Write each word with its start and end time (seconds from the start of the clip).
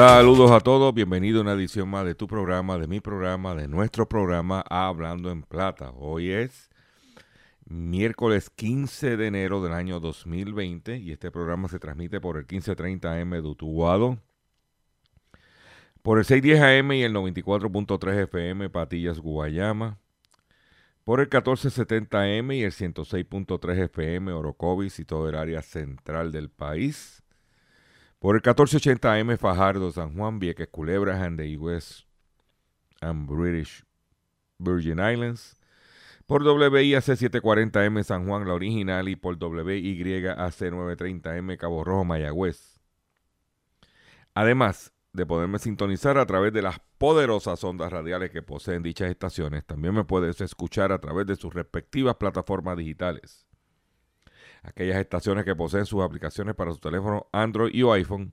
Saludos 0.00 0.50
a 0.50 0.60
todos, 0.60 0.94
bienvenido 0.94 1.40
a 1.40 1.42
una 1.42 1.52
edición 1.52 1.86
más 1.90 2.06
de 2.06 2.14
tu 2.14 2.26
programa, 2.26 2.78
de 2.78 2.86
mi 2.86 3.00
programa, 3.00 3.54
de 3.54 3.68
nuestro 3.68 4.08
programa 4.08 4.64
Hablando 4.70 5.30
en 5.30 5.42
Plata. 5.42 5.90
Hoy 5.90 6.30
es 6.30 6.70
miércoles 7.66 8.48
15 8.48 9.18
de 9.18 9.26
enero 9.26 9.62
del 9.62 9.74
año 9.74 10.00
2020 10.00 10.96
y 10.96 11.12
este 11.12 11.30
programa 11.30 11.68
se 11.68 11.78
transmite 11.78 12.18
por 12.18 12.38
el 12.38 12.46
1530M 12.46 13.42
de 13.42 13.46
Utuado, 13.46 14.18
por 16.00 16.18
el 16.18 16.24
610AM 16.24 16.96
y 16.96 17.02
el 17.02 17.12
94.3 17.12 18.22
FM 18.22 18.70
Patillas 18.70 19.18
Guayama, 19.18 19.98
por 21.04 21.20
el 21.20 21.28
1470M 21.28 22.56
y 22.56 22.62
el 22.62 22.72
106.3 22.72 23.78
FM 23.84 24.32
Orocovis 24.32 24.98
y 24.98 25.04
todo 25.04 25.28
el 25.28 25.34
área 25.34 25.60
central 25.60 26.32
del 26.32 26.48
país 26.48 27.19
por 28.20 28.36
el 28.36 28.42
1480M 28.42 29.38
Fajardo, 29.38 29.90
San 29.90 30.14
Juan, 30.14 30.38
Vieques, 30.38 30.68
Culebra, 30.68 31.24
and 31.24 31.40
US 31.58 32.06
and 33.00 33.26
British 33.26 33.82
Virgin 34.58 34.98
Islands. 35.00 35.56
Por 36.26 36.42
WIAC 36.42 37.02
740M 37.02 38.04
San 38.04 38.28
Juan, 38.28 38.46
la 38.46 38.54
original, 38.54 39.08
y 39.08 39.16
por 39.16 39.36
WYAC 39.42 40.36
930M 40.36 41.56
Cabo 41.56 41.82
Rojo, 41.82 42.04
Mayagüez. 42.04 42.78
Además 44.34 44.92
de 45.12 45.26
poderme 45.26 45.58
sintonizar 45.58 46.18
a 46.18 46.26
través 46.26 46.52
de 46.52 46.62
las 46.62 46.78
poderosas 46.98 47.64
ondas 47.64 47.90
radiales 47.90 48.30
que 48.30 48.42
poseen 48.42 48.82
dichas 48.82 49.10
estaciones, 49.10 49.64
también 49.64 49.94
me 49.94 50.04
puedes 50.04 50.40
escuchar 50.42 50.92
a 50.92 51.00
través 51.00 51.26
de 51.26 51.36
sus 51.36 51.52
respectivas 51.54 52.16
plataformas 52.16 52.76
digitales 52.76 53.49
aquellas 54.62 54.98
estaciones 54.98 55.44
que 55.44 55.54
poseen 55.54 55.86
sus 55.86 56.02
aplicaciones 56.02 56.54
para 56.54 56.72
su 56.72 56.78
teléfono 56.78 57.28
Android 57.32 57.74
y 57.74 57.82
o 57.82 57.92
iPhone, 57.92 58.32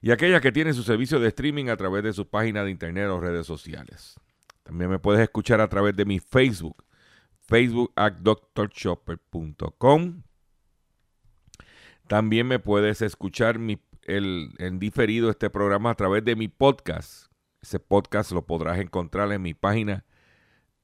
y 0.00 0.10
aquellas 0.10 0.40
que 0.40 0.52
tienen 0.52 0.74
su 0.74 0.82
servicio 0.82 1.20
de 1.20 1.28
streaming 1.28 1.68
a 1.68 1.76
través 1.76 2.02
de 2.02 2.12
su 2.12 2.28
página 2.28 2.64
de 2.64 2.70
internet 2.70 3.08
o 3.08 3.20
redes 3.20 3.46
sociales. 3.46 4.18
También 4.62 4.90
me 4.90 4.98
puedes 4.98 5.22
escuchar 5.22 5.60
a 5.60 5.68
través 5.68 5.96
de 5.96 6.04
mi 6.04 6.18
Facebook, 6.18 6.84
facebook 7.40 7.92
at 7.96 8.14
drchopper.com. 8.54 10.22
También 12.08 12.48
me 12.48 12.58
puedes 12.58 13.00
escuchar 13.02 13.58
mi, 13.58 13.80
el, 14.02 14.50
en 14.58 14.78
diferido 14.78 15.30
este 15.30 15.50
programa 15.50 15.90
a 15.90 15.94
través 15.94 16.24
de 16.24 16.36
mi 16.36 16.48
podcast. 16.48 17.30
Ese 17.60 17.78
podcast 17.78 18.32
lo 18.32 18.44
podrás 18.44 18.78
encontrar 18.78 19.30
en 19.32 19.42
mi 19.42 19.54
página 19.54 20.04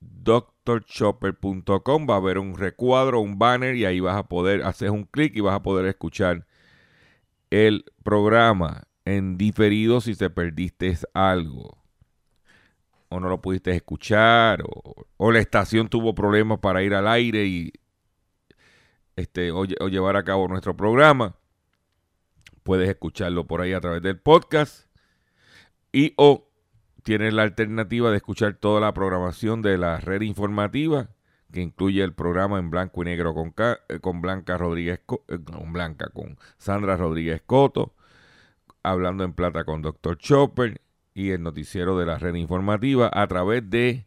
drchopper.com 0.00 2.06
va 2.08 2.14
a 2.14 2.18
haber 2.18 2.38
un 2.38 2.56
recuadro, 2.56 3.20
un 3.20 3.38
banner 3.38 3.76
y 3.76 3.84
ahí 3.84 4.00
vas 4.00 4.16
a 4.16 4.28
poder 4.28 4.62
hacer 4.62 4.90
un 4.90 5.04
clic 5.04 5.36
y 5.36 5.40
vas 5.40 5.54
a 5.54 5.62
poder 5.62 5.86
escuchar 5.86 6.46
el 7.50 7.84
programa 8.02 8.84
en 9.04 9.38
diferido 9.38 10.00
si 10.00 10.14
te 10.14 10.30
perdiste 10.30 10.96
algo. 11.14 11.78
O 13.08 13.20
no 13.20 13.28
lo 13.28 13.40
pudiste 13.40 13.74
escuchar 13.74 14.62
o, 15.16 15.32
la 15.32 15.38
estación 15.38 15.88
tuvo 15.88 16.14
problemas 16.14 16.58
para 16.58 16.82
ir 16.82 16.94
al 16.94 17.08
aire 17.08 17.46
y 17.46 17.72
este 19.16 19.50
o, 19.50 19.64
o 19.80 19.88
llevar 19.88 20.16
a 20.16 20.24
cabo 20.24 20.46
nuestro 20.46 20.76
programa. 20.76 21.36
Puedes 22.62 22.88
escucharlo 22.88 23.46
por 23.46 23.62
ahí 23.62 23.72
a 23.72 23.80
través 23.80 24.02
del 24.02 24.18
podcast 24.18 24.86
y 25.90 26.12
o 26.18 26.47
tienes 27.08 27.32
la 27.32 27.42
alternativa 27.42 28.10
de 28.10 28.18
escuchar 28.18 28.56
toda 28.56 28.82
la 28.82 28.92
programación 28.92 29.62
de 29.62 29.78
la 29.78 29.98
red 29.98 30.20
informativa 30.20 31.08
que 31.50 31.62
incluye 31.62 32.04
el 32.04 32.12
programa 32.12 32.58
en 32.58 32.68
blanco 32.68 33.00
y 33.00 33.06
negro 33.06 33.32
con, 33.32 33.54
eh, 33.56 33.76
con 34.02 34.20
Blanca 34.20 34.58
Rodríguez 34.58 35.00
eh, 35.28 35.38
con 35.42 35.72
Blanca 35.72 36.10
con 36.10 36.36
Sandra 36.58 36.98
Rodríguez 36.98 37.40
Coto 37.46 37.94
hablando 38.82 39.24
en 39.24 39.32
plata 39.32 39.64
con 39.64 39.80
Dr. 39.80 40.18
Chopper 40.18 40.82
y 41.14 41.30
el 41.30 41.42
noticiero 41.42 41.98
de 41.98 42.04
la 42.04 42.18
red 42.18 42.34
informativa 42.34 43.10
a 43.10 43.26
través 43.26 43.70
de 43.70 44.06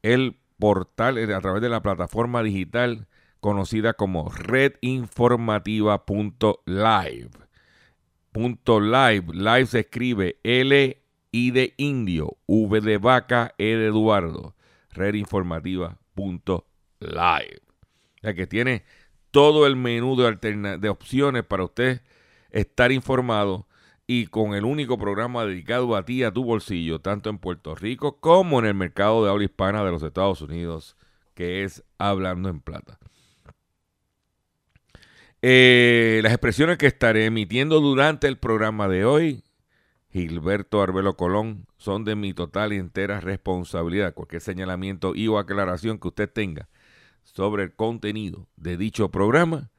el 0.00 0.38
portal 0.58 1.18
eh, 1.18 1.34
a 1.34 1.40
través 1.42 1.60
de 1.60 1.68
la 1.68 1.82
plataforma 1.82 2.42
digital 2.42 3.06
conocida 3.40 3.92
como 3.92 4.30
redinformativa.live 4.30 7.30
live 8.34 9.34
live 9.34 9.66
se 9.66 9.80
escribe 9.80 10.38
L 10.42 11.03
I 11.34 11.50
de 11.50 11.74
indio, 11.78 12.36
V 12.46 12.80
de 12.80 12.96
vaca, 12.98 13.56
E 13.58 13.74
de 13.74 13.86
Eduardo. 13.86 14.54
Redinformativa.live. 14.90 16.62
O 17.00 18.20
sea 18.20 18.34
que 18.34 18.46
tiene 18.46 18.84
todo 19.32 19.66
el 19.66 19.74
menú 19.74 20.14
de, 20.14 20.78
de 20.78 20.88
opciones 20.88 21.42
para 21.42 21.64
usted 21.64 22.02
estar 22.50 22.92
informado 22.92 23.66
y 24.06 24.26
con 24.26 24.54
el 24.54 24.64
único 24.64 24.96
programa 24.96 25.44
dedicado 25.44 25.96
a 25.96 26.04
ti, 26.04 26.22
a 26.22 26.30
tu 26.30 26.44
bolsillo, 26.44 27.00
tanto 27.00 27.30
en 27.30 27.38
Puerto 27.38 27.74
Rico 27.74 28.20
como 28.20 28.60
en 28.60 28.66
el 28.66 28.74
mercado 28.74 29.24
de 29.24 29.30
habla 29.32 29.42
hispana 29.42 29.82
de 29.82 29.90
los 29.90 30.04
Estados 30.04 30.40
Unidos, 30.40 30.96
que 31.34 31.64
es 31.64 31.82
Hablando 31.98 32.48
en 32.48 32.60
Plata. 32.60 33.00
Eh, 35.42 36.20
las 36.22 36.32
expresiones 36.32 36.78
que 36.78 36.86
estaré 36.86 37.24
emitiendo 37.24 37.80
durante 37.80 38.28
el 38.28 38.38
programa 38.38 38.86
de 38.86 39.04
hoy 39.04 39.43
Gilberto 40.14 40.80
Arbelo 40.80 41.16
Colón 41.16 41.66
son 41.76 42.04
de 42.04 42.14
mi 42.14 42.34
total 42.34 42.72
y 42.72 42.76
entera 42.76 43.18
responsabilidad. 43.18 44.14
Cualquier 44.14 44.40
señalamiento 44.40 45.16
y 45.16 45.26
o 45.26 45.38
aclaración 45.38 45.98
que 45.98 46.06
usted 46.06 46.30
tenga 46.30 46.68
sobre 47.24 47.64
el 47.64 47.74
contenido 47.74 48.46
de 48.54 48.76
dicho 48.76 49.10
programa, 49.10 49.72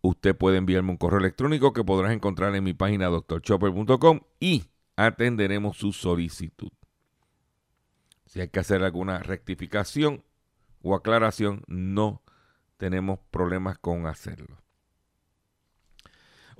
usted 0.00 0.36
puede 0.36 0.56
enviarme 0.56 0.90
un 0.90 0.96
correo 0.96 1.20
electrónico 1.20 1.72
que 1.72 1.84
podrás 1.84 2.12
encontrar 2.12 2.52
en 2.56 2.64
mi 2.64 2.74
página 2.74 3.06
drchopper.com 3.10 4.22
y 4.40 4.64
atenderemos 4.96 5.76
su 5.76 5.92
solicitud. 5.92 6.72
Si 8.26 8.40
hay 8.40 8.48
que 8.48 8.58
hacer 8.58 8.82
alguna 8.82 9.20
rectificación 9.20 10.24
o 10.82 10.96
aclaración, 10.96 11.62
no 11.68 12.24
tenemos 12.76 13.20
problemas 13.30 13.78
con 13.78 14.08
hacerlo. 14.08 14.59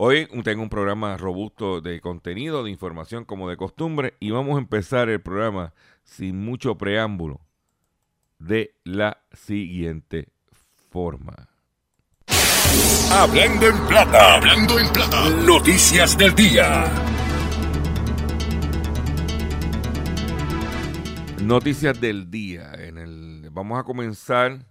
Hoy 0.03 0.27
tengo 0.45 0.63
un 0.63 0.71
programa 0.71 1.19
robusto 1.19 1.83
de 1.83 2.01
contenido, 2.01 2.65
de 2.65 2.71
información 2.71 3.27
como 3.27 3.51
de 3.51 3.59
costumbre 3.59 4.15
y 4.19 4.31
vamos 4.31 4.57
a 4.57 4.61
empezar 4.61 5.11
el 5.11 5.21
programa 5.21 5.75
sin 6.05 6.43
mucho 6.43 6.79
preámbulo 6.79 7.43
de 8.39 8.75
la 8.85 9.23
siguiente 9.31 10.29
forma. 10.89 11.51
Hablando 13.13 13.67
en 13.67 13.87
plata, 13.89 14.37
hablando 14.37 14.79
en 14.79 14.91
plata. 14.91 15.29
Noticias 15.45 16.17
del 16.17 16.35
día. 16.35 16.87
Noticias 21.43 22.01
del 22.01 22.31
día. 22.31 22.73
En 22.73 22.97
el, 22.97 23.51
vamos 23.53 23.79
a 23.79 23.85
comenzar 23.85 24.65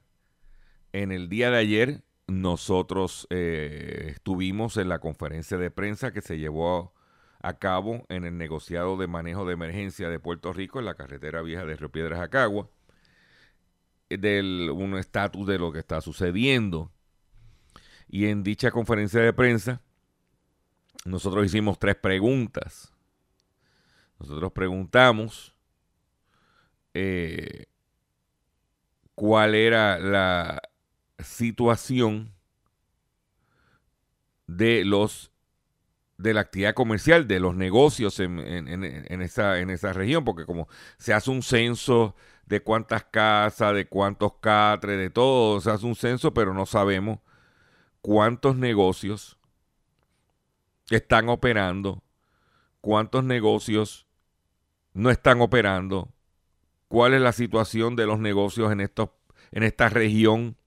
en 0.92 1.12
el 1.12 1.30
día 1.30 1.52
de 1.52 1.58
ayer. 1.60 2.09
Nosotros 2.30 3.28
eh, 3.31 4.12
estuvimos 4.12 4.78
en 4.78 4.88
la 4.88 5.00
conferencia 5.00 5.58
de 5.58 5.72
prensa 5.72 6.12
que 6.12 6.22
se 6.22 6.38
llevó 6.38 6.94
a 7.42 7.58
cabo 7.58 8.06
en 8.10 8.26
el 8.26 8.38
negociado 8.38 8.98
de 8.98 9.08
manejo 9.08 9.46
de 9.46 9.54
emergencia 9.54 10.10
de 10.10 10.20
Puerto 10.20 10.54
Rico 10.54 10.80
en 10.80 10.86
la 10.86 10.96
carretera 10.96 11.42
vieja 11.42 11.66
de 11.66 11.76
Río 11.76 11.92
Piedras 11.92 12.20
a 12.20 12.30
Cagua, 12.30 12.70
del 14.10 14.70
un 14.72 14.98
estatus 14.98 15.48
de 15.48 15.58
lo 15.58 15.72
que 15.72 15.80
está 15.80 16.02
sucediendo. 16.02 16.92
Y 18.08 18.28
en 18.28 18.44
dicha 18.44 18.72
conferencia 18.72 19.22
de 19.22 19.34
prensa, 19.34 19.81
nosotros 21.06 21.46
hicimos 21.46 21.80
tres 21.80 21.96
preguntas. 21.96 22.94
Nosotros 24.20 24.52
preguntamos 24.52 25.56
eh, 26.94 27.68
cuál 29.16 29.56
era 29.56 29.98
la 29.98 30.62
situación 31.19 32.33
de 34.48 34.83
los 34.86 35.31
de 36.18 36.33
la 36.33 36.42
actividad 36.42 36.74
comercial, 36.74 37.27
de 37.30 37.39
los 37.39 37.56
negocios 37.56 38.19
en, 38.19 38.39
esa, 39.21 39.60
en 39.60 39.69
esa 39.69 39.94
región, 39.94 40.25
porque 40.25 40.45
como 40.45 40.68
se 40.98 41.13
hace 41.13 41.31
un 41.31 41.42
censo 41.42 42.13
de 42.45 42.62
cuántas 42.62 43.06
casas, 43.06 43.74
de 43.74 43.88
cuántos 43.88 44.33
catres, 44.42 44.98
de 44.98 45.10
todo, 45.10 45.62
se 45.62 45.71
hace 45.71 45.86
un 45.86 45.95
censo, 45.95 46.33
pero 46.33 46.54
no 46.54 46.66
sabemos 46.66 47.19
cuántos 48.01 48.57
negocios 48.57 49.38
están 50.89 51.30
operando, 51.30 52.04
cuántos 52.81 53.24
negocios 53.24 54.06
no 54.94 55.12
están 55.12 55.39
operando, 55.39 56.12
cuál 56.89 57.13
es 57.13 57.21
la 57.21 57.31
situación 57.31 57.95
de 57.95 58.07
los 58.07 58.19
negocios 58.19 58.74
en, 58.74 58.81
estos, 58.81 59.12
en 59.51 59.63
esta 59.63 59.88
región 59.88 60.57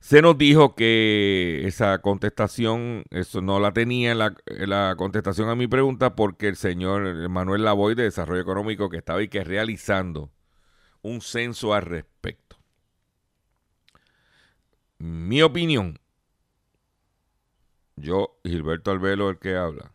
se 0.00 0.22
nos 0.22 0.38
dijo 0.38 0.74
que 0.74 1.66
esa 1.66 1.98
contestación, 2.00 3.04
eso 3.10 3.42
no 3.42 3.58
la 3.60 3.72
tenía 3.72 4.14
la, 4.14 4.34
la 4.46 4.94
contestación 4.96 5.48
a 5.48 5.56
mi 5.56 5.66
pregunta 5.66 6.14
porque 6.14 6.48
el 6.48 6.56
señor 6.56 7.28
Manuel 7.28 7.64
Lavoy 7.64 7.94
de 7.94 8.04
Desarrollo 8.04 8.40
Económico 8.40 8.88
que 8.88 8.98
estaba 8.98 9.18
ahí 9.18 9.28
que 9.28 9.44
realizando 9.44 10.30
un 11.02 11.20
censo 11.20 11.74
al 11.74 11.82
respecto. 11.82 12.56
Mi 14.98 15.42
opinión, 15.42 16.00
yo, 17.96 18.38
Gilberto 18.44 18.90
Albelo, 18.90 19.30
el 19.30 19.38
que 19.38 19.56
habla, 19.56 19.92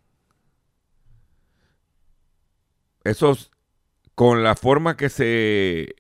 esos, 3.04 3.52
con 4.16 4.44
la 4.44 4.56
forma 4.56 4.96
que 4.96 5.10
se 5.10 5.96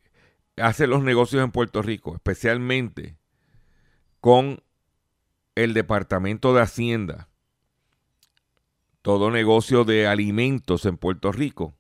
hacen 0.57 0.89
los 0.89 1.03
negocios 1.03 1.44
en 1.44 1.51
Puerto 1.51 1.81
Rico, 1.81 2.15
especialmente 2.15 3.17
con 4.23 4.63
el 5.53 5.73
Departamento 5.73 6.53
de 6.53 6.61
Hacienda, 6.61 7.27
todo 9.01 9.29
negocio 9.31 9.83
de 9.83 10.07
alimentos 10.07 10.85
en 10.85 10.95
Puerto 10.95 11.33
Rico, 11.33 11.75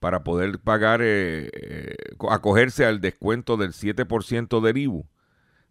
para 0.00 0.24
poder 0.24 0.58
pagar, 0.58 1.02
eh, 1.02 1.48
eh, 1.52 1.94
acogerse 2.28 2.84
al 2.84 3.00
descuento 3.00 3.56
del 3.56 3.72
7% 3.72 4.60
del 4.60 4.76
IBU, 4.76 5.06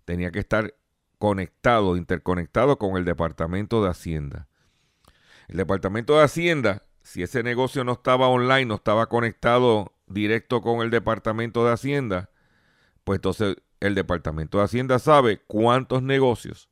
tenía 0.06 0.32
que 0.32 0.40
estar 0.40 0.74
conectado, 1.18 1.98
interconectado 1.98 2.78
con 2.80 2.96
el 2.96 3.04
Departamento 3.04 3.84
de 3.84 3.90
Hacienda. 3.90 4.48
El 5.50 5.58
Departamento 5.58 6.16
de 6.16 6.24
Hacienda, 6.24 6.84
si 7.02 7.22
ese 7.22 7.44
negocio 7.44 7.84
no 7.84 7.92
estaba 7.92 8.30
online, 8.30 8.68
no 8.68 8.76
estaba 8.76 9.10
conectado 9.10 9.94
directo 10.08 10.62
con 10.62 10.80
el 10.84 10.90
Departamento 10.90 11.66
de 11.66 11.74
Hacienda, 11.74 12.30
pues 13.04 13.18
entonces 13.18 13.58
el 13.84 13.96
Departamento 13.96 14.60
de 14.60 14.64
Hacienda 14.64 14.98
sabe 14.98 15.42
cuántos 15.46 16.02
negocios 16.02 16.70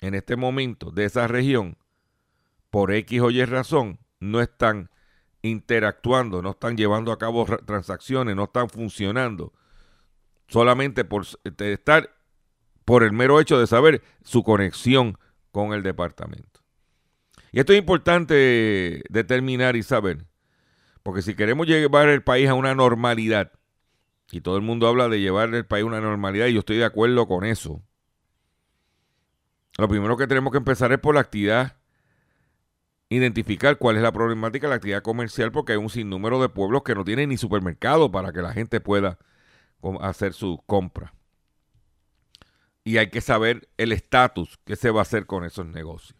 en 0.00 0.14
este 0.14 0.34
momento 0.34 0.90
de 0.90 1.04
esa 1.04 1.28
región, 1.28 1.78
por 2.70 2.92
X 2.92 3.20
o 3.20 3.30
Y 3.30 3.44
razón, 3.44 4.00
no 4.18 4.40
están 4.40 4.90
interactuando, 5.42 6.42
no 6.42 6.50
están 6.50 6.76
llevando 6.76 7.12
a 7.12 7.18
cabo 7.18 7.46
transacciones, 7.64 8.34
no 8.34 8.44
están 8.44 8.68
funcionando, 8.68 9.52
solamente 10.48 11.04
por 11.04 11.24
estar 11.44 12.10
por 12.84 13.04
el 13.04 13.12
mero 13.12 13.38
hecho 13.38 13.60
de 13.60 13.68
saber 13.68 14.02
su 14.24 14.42
conexión 14.42 15.18
con 15.52 15.72
el 15.72 15.84
departamento. 15.84 16.60
Y 17.52 17.60
esto 17.60 17.72
es 17.72 17.78
importante 17.78 19.04
determinar 19.08 19.76
y 19.76 19.84
saber, 19.84 20.26
porque 21.04 21.22
si 21.22 21.36
queremos 21.36 21.68
llevar 21.68 22.08
el 22.08 22.24
país 22.24 22.48
a 22.48 22.54
una 22.54 22.74
normalidad, 22.74 23.52
y 24.30 24.40
todo 24.40 24.56
el 24.56 24.62
mundo 24.62 24.86
habla 24.88 25.08
de 25.08 25.20
llevar 25.20 25.54
el 25.54 25.66
país 25.66 25.84
a 25.84 25.86
una 25.86 26.00
normalidad 26.00 26.46
y 26.46 26.54
yo 26.54 26.60
estoy 26.60 26.76
de 26.76 26.84
acuerdo 26.84 27.26
con 27.26 27.44
eso. 27.44 27.82
Lo 29.78 29.88
primero 29.88 30.16
que 30.16 30.26
tenemos 30.26 30.50
que 30.50 30.58
empezar 30.58 30.92
es 30.92 30.98
por 30.98 31.14
la 31.14 31.20
actividad, 31.20 31.76
identificar 33.08 33.78
cuál 33.78 33.96
es 33.96 34.02
la 34.02 34.12
problemática 34.12 34.66
de 34.66 34.70
la 34.70 34.76
actividad 34.76 35.02
comercial 35.02 35.50
porque 35.52 35.72
hay 35.72 35.78
un 35.78 35.88
sinnúmero 35.88 36.40
de 36.42 36.48
pueblos 36.48 36.82
que 36.82 36.94
no 36.94 37.04
tienen 37.04 37.30
ni 37.30 37.36
supermercado 37.36 38.10
para 38.10 38.32
que 38.32 38.42
la 38.42 38.52
gente 38.52 38.80
pueda 38.80 39.18
hacer 40.00 40.34
su 40.34 40.62
compra. 40.66 41.14
Y 42.84 42.98
hay 42.98 43.10
que 43.10 43.20
saber 43.20 43.68
el 43.76 43.92
estatus 43.92 44.58
que 44.64 44.76
se 44.76 44.90
va 44.90 45.00
a 45.00 45.02
hacer 45.02 45.26
con 45.26 45.44
esos 45.44 45.66
negocios. 45.66 46.18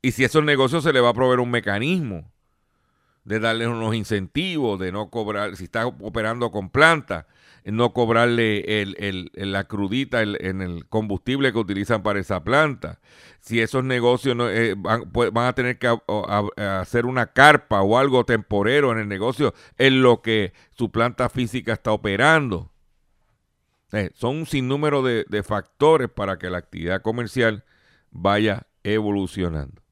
Y 0.00 0.12
si 0.12 0.24
esos 0.24 0.44
negocios 0.44 0.84
se 0.84 0.92
le 0.92 1.00
va 1.00 1.10
a 1.10 1.14
proveer 1.14 1.40
un 1.40 1.50
mecanismo 1.50 2.31
de 3.24 3.40
darle 3.40 3.68
unos 3.68 3.94
incentivos, 3.94 4.78
de 4.80 4.92
no 4.92 5.10
cobrar, 5.10 5.56
si 5.56 5.64
está 5.64 5.86
operando 5.86 6.50
con 6.50 6.70
planta, 6.70 7.26
no 7.64 7.92
cobrarle 7.92 8.82
el, 8.82 9.30
la 9.34 9.64
crudita 9.64 10.22
en 10.22 10.62
el 10.62 10.86
combustible 10.88 11.52
que 11.52 11.58
utilizan 11.58 12.02
para 12.02 12.18
esa 12.18 12.42
planta. 12.42 12.98
Si 13.40 13.60
esos 13.60 13.84
negocios 13.84 14.34
no, 14.34 14.50
eh, 14.50 14.74
pues, 15.12 15.32
van, 15.32 15.46
a 15.46 15.52
tener 15.52 15.78
que 15.78 15.96
hacer 16.56 17.06
una 17.06 17.26
carpa 17.26 17.82
o 17.82 17.98
algo 17.98 18.24
temporero 18.24 18.90
en 18.90 18.98
el 18.98 19.08
negocio 19.08 19.54
en 19.78 20.02
lo 20.02 20.22
que 20.22 20.52
su 20.72 20.90
planta 20.90 21.28
física 21.28 21.72
está 21.72 21.92
operando. 21.92 22.72
Eh, 23.92 24.10
son 24.14 24.38
un 24.38 24.46
sinnúmero 24.46 25.02
de, 25.02 25.24
de 25.28 25.42
factores 25.42 26.08
para 26.08 26.38
que 26.38 26.50
la 26.50 26.58
actividad 26.58 27.02
comercial 27.02 27.64
vaya 28.10 28.66
evolucionando. 28.82 29.82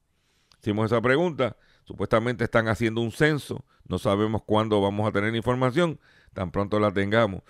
Hicimos 0.59 0.87
esa 0.87 1.01
pregunta 1.01 1.55
Supuestamente 1.91 2.45
están 2.45 2.69
haciendo 2.69 3.01
un 3.01 3.11
censo. 3.11 3.65
No 3.85 3.99
sabemos 3.99 4.43
cuándo 4.43 4.79
vamos 4.79 5.05
a 5.05 5.11
tener 5.11 5.35
información. 5.35 5.99
Tan 6.31 6.49
pronto 6.49 6.79
la 6.79 6.93
tengamos, 6.93 7.43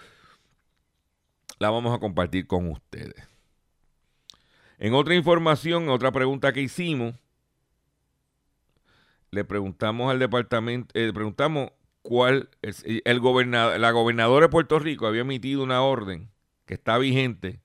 la 1.59 1.69
vamos 1.69 1.95
a 1.95 1.99
compartir 1.99 2.47
con 2.47 2.67
ustedes. 2.71 3.29
En 4.79 4.95
otra 4.95 5.13
información, 5.13 5.89
otra 5.89 6.11
pregunta 6.11 6.53
que 6.53 6.61
hicimos, 6.61 7.13
le 9.29 9.45
preguntamos 9.45 10.09
al 10.09 10.17
departamento, 10.17 10.89
eh, 10.97 11.05
le 11.05 11.13
preguntamos 11.13 11.69
cuál 12.01 12.49
es 12.63 12.83
el 12.83 13.19
gobernador, 13.19 13.79
la 13.79 13.91
gobernadora 13.91 14.47
de 14.47 14.51
Puerto 14.51 14.79
Rico 14.79 15.05
había 15.05 15.21
emitido 15.21 15.61
una 15.61 15.83
orden 15.83 16.31
que 16.65 16.73
está 16.73 16.97
vigente 16.97 17.61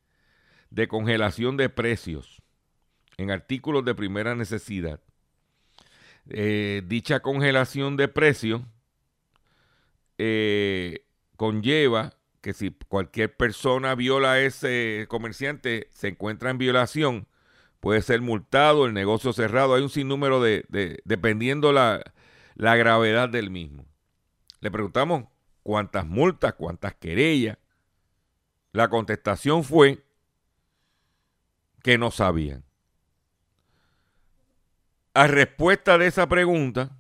de 0.69 0.89
congelación 0.89 1.57
de 1.57 1.71
precios 1.71 2.43
en 3.17 3.31
artículos 3.31 3.83
de 3.87 3.95
primera 3.95 4.35
necesidad. 4.35 5.01
Eh, 6.29 6.83
dicha 6.87 7.21
congelación 7.21 7.97
de 7.97 8.09
precios 8.09 8.63
eh, 10.19 11.05
conlleva 11.37 12.15
que 12.41 12.53
si 12.53 12.71
cualquier 12.71 13.37
persona 13.37 13.95
viola 13.95 14.33
a 14.33 14.41
ese 14.41 15.07
comerciante, 15.09 15.89
se 15.91 16.09
encuentra 16.09 16.51
en 16.51 16.59
violación, 16.59 17.27
puede 17.81 18.03
ser 18.03 18.21
multado, 18.21 18.87
el 18.87 18.95
negocio 18.95 19.33
cerrado. 19.33 19.75
Hay 19.75 19.83
un 19.83 19.91
sinnúmero 19.91 20.41
de, 20.41 20.65
dependiendo 21.05 21.73
la, 21.73 22.03
la 22.55 22.77
gravedad 22.77 23.29
del 23.29 23.51
mismo. 23.51 23.85
Le 24.61 24.71
preguntamos 24.71 25.25
cuántas 25.63 26.07
multas, 26.07 26.55
cuántas 26.55 26.95
querellas. 26.95 27.59
La 28.73 28.89
contestación 28.89 29.65
fue 29.65 30.05
que 31.83 31.99
no 31.99 32.11
sabían. 32.11 32.65
A 35.17 35.29
respuesta 35.29 35.97
de 35.97 36.09
esa 36.09 36.29
pregunta, 36.29 36.91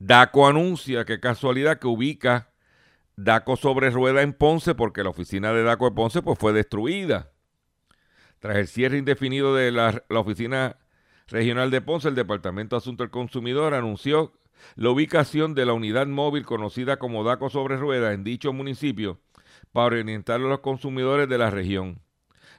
DACO 0.00 0.48
anuncia 0.48 1.04
que 1.04 1.20
casualidad 1.20 1.78
que 1.78 1.86
ubica 1.86 2.52
DACO 3.14 3.54
sobre 3.54 3.90
rueda 3.90 4.22
en 4.22 4.32
Ponce 4.32 4.74
porque 4.74 5.04
la 5.04 5.10
oficina 5.10 5.52
de 5.52 5.62
DACO 5.62 5.84
de 5.84 5.94
Ponce 5.94 6.20
pues, 6.20 6.36
fue 6.36 6.52
destruida. 6.52 7.30
Tras 8.40 8.56
el 8.56 8.66
cierre 8.66 8.98
indefinido 8.98 9.54
de 9.54 9.70
la, 9.70 10.02
la 10.08 10.18
oficina 10.18 10.78
regional 11.28 11.70
de 11.70 11.80
Ponce, 11.80 12.08
el 12.08 12.16
Departamento 12.16 12.74
de 12.74 12.78
Asuntos 12.78 13.04
del 13.04 13.12
Consumidor 13.12 13.72
anunció 13.72 14.32
la 14.74 14.90
ubicación 14.90 15.54
de 15.54 15.64
la 15.64 15.74
unidad 15.74 16.08
móvil 16.08 16.44
conocida 16.44 16.96
como 16.96 17.22
DACO 17.22 17.50
sobre 17.50 17.76
rueda 17.76 18.12
en 18.12 18.24
dicho 18.24 18.52
municipio 18.52 19.20
para 19.70 19.94
orientar 19.94 20.40
a 20.40 20.48
los 20.48 20.58
consumidores 20.58 21.28
de 21.28 21.38
la 21.38 21.50
región. 21.50 22.02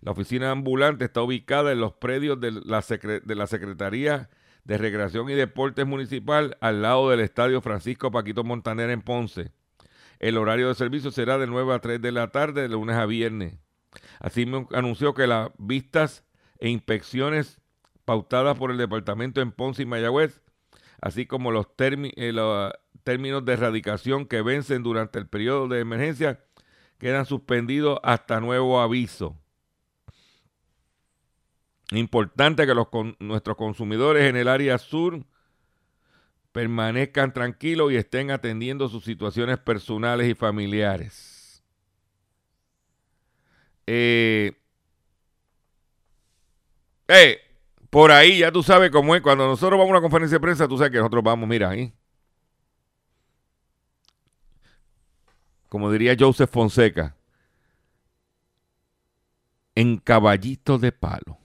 La 0.02 0.12
oficina 0.12 0.52
ambulante 0.52 1.06
está 1.06 1.22
ubicada 1.22 1.72
en 1.72 1.82
los 1.82 1.94
predios 1.94 2.40
de 2.40 2.52
la, 2.52 2.82
Secretaría 2.82 4.30
de 4.64 4.78
Recreación 4.78 5.30
y 5.30 5.34
Deportes 5.34 5.86
Municipal 5.86 6.58
al 6.62 6.82
lado 6.82 7.10
del 7.10 7.20
Estadio 7.20 7.62
Francisco 7.62 8.12
Paquito 8.12 8.44
Montaner 8.44 8.90
en 8.90 9.02
Ponce. 9.02 9.52
El 10.20 10.38
horario 10.38 10.70
de 10.70 10.76
servicio 10.76 11.12
será 11.12 11.38
de 11.38 11.48
9 11.48 11.74
a 11.74 11.80
3 11.80 12.02
de 12.02 12.12
la 12.12 12.28
tarde, 12.30 12.62
de 12.62 12.70
lunes 12.70 12.96
a 12.96 13.06
viernes. 13.06 13.56
Así 14.20 14.50
anunció 14.74 15.14
que 15.14 15.28
las 15.28 15.50
vistas 15.58 16.24
e 16.60 16.70
inspecciones 16.70 17.60
pautadas 18.06 18.58
por 18.58 18.72
el 18.72 18.78
departamento 18.78 19.42
en 19.42 19.52
Ponce 19.52 19.84
y 19.84 19.86
Mayagüez, 19.86 20.42
así 21.02 21.26
como 21.26 21.52
los, 21.52 21.68
eh, 21.78 22.32
los 22.34 22.74
términos 23.04 23.46
de 23.46 23.54
erradicación 23.54 24.26
que 24.26 24.42
vencen 24.42 24.84
durante 24.84 25.20
el 25.20 25.28
periodo 25.28 25.68
de 25.68 25.80
emergencia, 25.80 26.44
quedan 26.98 27.26
suspendidos 27.26 28.00
hasta 28.04 28.40
nuevo 28.40 28.82
aviso. 28.82 29.38
Importante 31.92 32.68
que 32.68 32.74
nuestros 33.20 33.58
consumidores 33.58 34.30
en 34.30 34.36
el 34.36 34.48
área 34.48 34.78
sur 34.78 35.26
permanezcan 36.52 37.34
tranquilos 37.34 37.92
y 37.92 37.96
estén 37.96 38.32
atendiendo 38.32 38.90
sus 38.90 39.04
situaciones 39.04 39.58
personales 39.60 40.28
y 40.28 40.36
familiares. 40.36 41.64
Eh, 43.88 44.52
eh, 47.08 47.40
por 47.90 48.12
ahí 48.12 48.40
ya 48.40 48.52
tú 48.52 48.62
sabes 48.62 48.92
cómo 48.92 49.16
es. 49.16 49.22
Cuando 49.22 49.48
nosotros 49.48 49.80
vamos 49.80 49.90
a 49.90 49.98
una 49.98 50.02
conferencia 50.02 50.36
de 50.36 50.42
prensa, 50.42 50.68
tú 50.68 50.78
sabes 50.78 50.92
que 50.92 51.00
nosotros 51.00 51.24
vamos, 51.24 51.50
mira 51.50 51.70
ahí. 51.70 51.92
Como 55.70 55.92
diría 55.92 56.16
Joseph 56.20 56.52
Fonseca, 56.52 57.16
en 59.74 59.98
caballito 59.98 60.78
de 60.78 60.92
palo. 60.92 61.39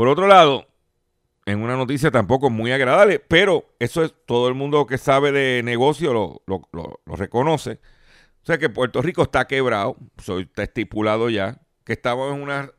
Por 0.00 0.08
otro 0.08 0.26
lado, 0.26 0.66
en 1.44 1.62
una 1.62 1.76
noticia 1.76 2.10
tampoco 2.10 2.48
muy 2.48 2.72
agradable, 2.72 3.18
pero 3.18 3.66
eso 3.78 4.02
es 4.02 4.14
todo 4.24 4.48
el 4.48 4.54
mundo 4.54 4.86
que 4.86 4.96
sabe 4.96 5.30
de 5.30 5.62
negocio 5.62 6.14
lo, 6.14 6.42
lo, 6.46 7.00
reconoce. 7.04 7.80
O 8.42 8.46
sea 8.46 8.56
que 8.56 8.70
Puerto 8.70 9.02
Rico 9.02 9.24
está 9.24 9.46
quebrado, 9.46 9.98
soy, 10.16 10.44
está 10.44 10.62
estipulado 10.62 11.28
ya, 11.28 11.60
que 11.84 11.92
estamos 11.92 12.34
en 12.34 12.40
una, 12.40 12.72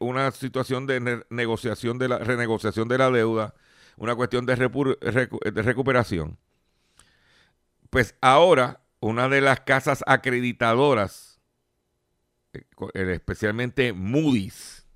una 0.00 0.32
situación 0.32 0.88
de 0.88 1.22
negociación 1.30 1.98
de 1.98 2.08
la 2.08 2.18
renegociación 2.18 2.88
de 2.88 2.98
la 2.98 3.12
deuda, 3.12 3.54
una 3.96 4.16
cuestión 4.16 4.44
de, 4.44 4.56
de 4.56 5.62
recuperación. 5.62 6.36
Pues 7.90 8.16
ahora, 8.20 8.80
una 8.98 9.28
de 9.28 9.40
las 9.40 9.60
casas 9.60 10.02
acreditadoras, 10.04 11.40
eh, 12.52 12.64
especialmente 13.12 13.92
Moody's, 13.92 14.87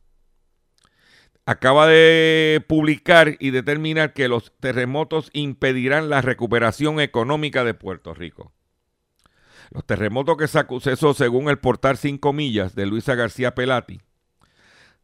acaba 1.44 1.86
de 1.86 2.64
publicar 2.68 3.36
y 3.40 3.50
determinar 3.50 4.12
que 4.12 4.28
los 4.28 4.52
terremotos 4.60 5.30
impedirán 5.32 6.08
la 6.08 6.20
recuperación 6.20 7.00
económica 7.00 7.64
de 7.64 7.74
Puerto 7.74 8.14
Rico. 8.14 8.52
Los 9.70 9.84
terremotos 9.86 10.36
que 10.36 10.48
suceso 10.48 11.14
según 11.14 11.48
el 11.48 11.58
portal 11.58 11.96
5 11.96 12.32
millas 12.32 12.74
de 12.74 12.86
Luisa 12.86 13.14
García 13.14 13.54
Pelati, 13.54 14.00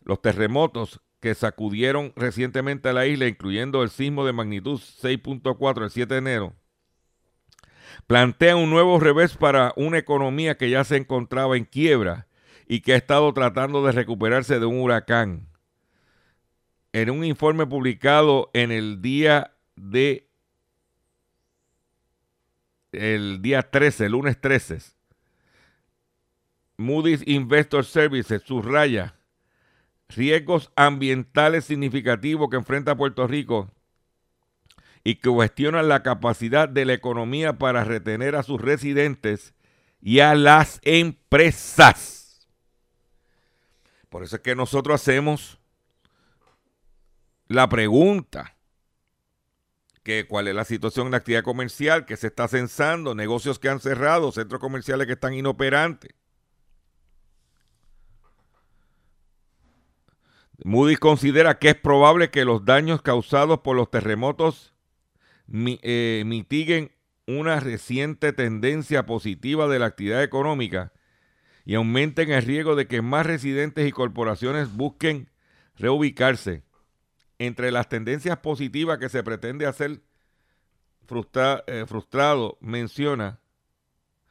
los 0.02 0.20
terremotos 0.20 1.00
que 1.20 1.34
sacudieron 1.34 2.12
recientemente 2.14 2.88
a 2.88 2.92
la 2.92 3.06
isla, 3.06 3.26
incluyendo 3.26 3.82
el 3.82 3.90
sismo 3.90 4.24
de 4.24 4.32
magnitud 4.32 4.78
6.4 4.78 5.84
el 5.84 5.90
7 5.90 6.14
de 6.14 6.18
enero, 6.18 6.52
plantean 8.06 8.58
un 8.58 8.70
nuevo 8.70 9.00
revés 9.00 9.36
para 9.36 9.72
una 9.76 9.98
economía 9.98 10.56
que 10.56 10.70
ya 10.70 10.84
se 10.84 10.96
encontraba 10.96 11.56
en 11.56 11.64
quiebra 11.64 12.28
y 12.66 12.80
que 12.80 12.92
ha 12.92 12.96
estado 12.96 13.32
tratando 13.32 13.84
de 13.84 13.92
recuperarse 13.92 14.60
de 14.60 14.66
un 14.66 14.80
huracán 14.80 15.47
en 17.02 17.10
un 17.10 17.24
informe 17.24 17.66
publicado 17.66 18.50
en 18.54 18.72
el 18.72 19.00
día 19.00 19.54
de 19.76 20.28
el 22.90 23.40
día 23.42 23.62
13, 23.62 24.06
el 24.06 24.12
lunes 24.12 24.40
13, 24.40 24.78
Moody's 26.78 27.22
Investor 27.26 27.84
Services 27.84 28.42
subraya 28.42 29.14
riesgos 30.08 30.72
ambientales 30.74 31.66
significativos 31.66 32.48
que 32.48 32.56
enfrenta 32.56 32.96
Puerto 32.96 33.26
Rico 33.26 33.70
y 35.04 35.16
que 35.16 35.28
cuestionan 35.28 35.88
la 35.88 36.02
capacidad 36.02 36.68
de 36.68 36.84
la 36.84 36.94
economía 36.94 37.58
para 37.58 37.84
retener 37.84 38.34
a 38.34 38.42
sus 38.42 38.60
residentes 38.60 39.54
y 40.00 40.20
a 40.20 40.34
las 40.34 40.80
empresas. 40.82 42.48
Por 44.08 44.24
eso 44.24 44.36
es 44.36 44.42
que 44.42 44.56
nosotros 44.56 45.00
hacemos 45.00 45.57
la 47.48 47.68
pregunta, 47.68 48.56
que 50.02 50.26
cuál 50.26 50.48
es 50.48 50.54
la 50.54 50.64
situación 50.64 51.06
en 51.06 51.10
la 51.12 51.18
actividad 51.18 51.42
comercial, 51.42 52.06
que 52.06 52.16
se 52.16 52.28
está 52.28 52.48
censando, 52.48 53.14
negocios 53.14 53.58
que 53.58 53.68
han 53.68 53.80
cerrado, 53.80 54.32
centros 54.32 54.60
comerciales 54.60 55.06
que 55.06 55.14
están 55.14 55.34
inoperantes. 55.34 56.14
Moody's 60.64 60.98
considera 60.98 61.58
que 61.58 61.70
es 61.70 61.74
probable 61.74 62.30
que 62.30 62.44
los 62.44 62.64
daños 62.64 63.02
causados 63.02 63.60
por 63.60 63.76
los 63.76 63.90
terremotos 63.90 64.74
eh, 65.52 66.22
mitiguen 66.26 66.92
una 67.26 67.60
reciente 67.60 68.32
tendencia 68.32 69.06
positiva 69.06 69.68
de 69.68 69.78
la 69.78 69.86
actividad 69.86 70.22
económica 70.22 70.92
y 71.64 71.74
aumenten 71.74 72.30
el 72.30 72.42
riesgo 72.42 72.74
de 72.74 72.88
que 72.88 73.02
más 73.02 73.26
residentes 73.26 73.86
y 73.86 73.92
corporaciones 73.92 74.74
busquen 74.74 75.30
reubicarse 75.76 76.64
entre 77.38 77.70
las 77.70 77.88
tendencias 77.88 78.38
positivas 78.38 78.98
que 78.98 79.08
se 79.08 79.22
pretende 79.22 79.66
hacer 79.66 80.00
eh, 81.66 81.84
frustrado, 81.86 82.58
menciona, 82.60 83.40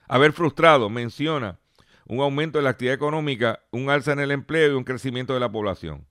haber 0.08 0.34
frustrado, 0.34 0.90
menciona 0.90 1.60
un 2.06 2.22
aumento 2.22 2.60
de 2.60 2.64
la 2.64 2.72
actividad 2.72 2.96
económica, 2.96 3.62
un 3.72 3.90
alza 3.90 4.14
en 4.14 4.20
el 4.20 4.32
empleo 4.32 4.72
y 4.72 4.76
un 4.76 4.84
crecimiento 4.84 5.34
de 5.34 5.40
la 5.40 5.52
población. 5.52 6.06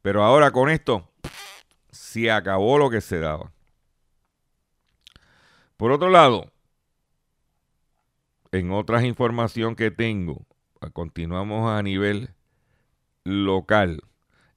Pero 0.00 0.24
ahora 0.24 0.50
con 0.50 0.68
esto 0.68 1.08
se 1.90 2.30
acabó 2.30 2.78
lo 2.78 2.90
que 2.90 3.00
se 3.00 3.18
daba. 3.18 3.52
Por 5.76 5.92
otro 5.92 6.10
lado, 6.10 6.50
en 8.50 8.72
otras 8.72 9.04
información 9.04 9.76
que 9.76 9.90
tengo, 9.90 10.44
continuamos 10.92 11.70
a 11.70 11.82
nivel 11.82 12.30
local 13.24 14.02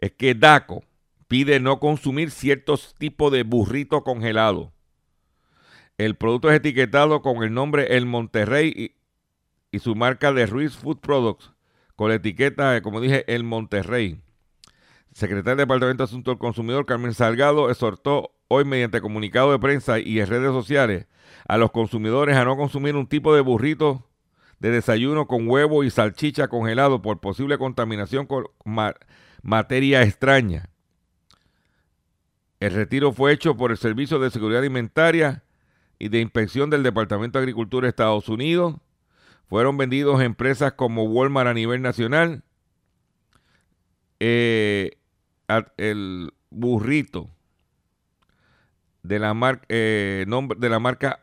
es 0.05 0.11
que 0.11 0.35
DACO 0.35 0.83
pide 1.27 1.59
no 1.59 1.79
consumir 1.79 2.29
ciertos 2.29 2.93
tipos 2.97 3.31
de 3.31 3.41
burrito 3.41 4.03
congelado. 4.03 4.71
El 5.97 6.15
producto 6.15 6.51
es 6.51 6.57
etiquetado 6.57 7.21
con 7.23 7.41
el 7.43 7.53
nombre 7.53 7.97
El 7.97 8.05
Monterrey 8.05 8.95
y, 9.71 9.79
su 9.79 9.95
marca 9.95 10.31
de 10.31 10.45
Ruiz 10.45 10.77
Food 10.77 10.99
Products, 10.99 11.51
con 11.95 12.09
la 12.09 12.15
etiqueta, 12.15 12.81
como 12.81 13.01
dije, 13.01 13.25
El 13.33 13.43
Monterrey. 13.43 14.21
Secretario 15.11 15.55
del 15.55 15.65
Departamento 15.65 16.03
de 16.03 16.05
Asuntos 16.05 16.33
del 16.33 16.39
Consumidor, 16.39 16.85
Carmen 16.85 17.13
Salgado, 17.13 17.69
exhortó 17.69 18.35
hoy 18.47 18.63
mediante 18.63 19.01
comunicado 19.01 19.51
de 19.51 19.59
prensa 19.59 19.99
y 19.99 20.19
en 20.19 20.27
redes 20.27 20.51
sociales 20.51 21.07
a 21.47 21.57
los 21.57 21.71
consumidores 21.71 22.37
a 22.37 22.45
no 22.45 22.55
consumir 22.55 22.95
un 22.95 23.07
tipo 23.07 23.33
de 23.33 23.41
burrito 23.41 24.07
de 24.59 24.69
desayuno 24.69 25.27
con 25.27 25.49
huevo 25.49 25.83
y 25.83 25.89
salchicha 25.89 26.47
congelado 26.47 27.01
por 27.01 27.19
posible 27.19 27.57
contaminación 27.57 28.27
con 28.27 28.45
materia 29.45 30.01
extraña. 30.01 30.69
El 32.59 32.73
retiro 32.73 33.13
fue 33.13 33.31
hecho 33.31 33.55
por 33.55 33.69
el 33.69 33.77
Servicio 33.77 34.17
de 34.17 34.31
Seguridad 34.31 34.61
Alimentaria 34.61 35.43
y 35.99 36.09
de 36.09 36.19
Inspección 36.19 36.71
del 36.71 36.81
Departamento 36.81 37.37
de 37.37 37.43
Agricultura 37.43 37.85
de 37.85 37.89
Estados 37.89 38.27
Unidos. 38.27 38.77
Fueron 39.47 39.77
vendidos 39.77 40.21
empresas 40.21 40.73
como 40.73 41.03
Walmart 41.03 41.47
a 41.47 41.53
nivel 41.53 41.83
nacional. 41.83 42.43
Eh, 44.19 44.97
el 45.77 46.33
burrito 46.49 47.29
de 49.03 49.19
la, 49.19 49.61
eh, 49.69 50.25
nombre, 50.27 50.57
de 50.59 50.69
la 50.69 50.79
marca 50.79 51.19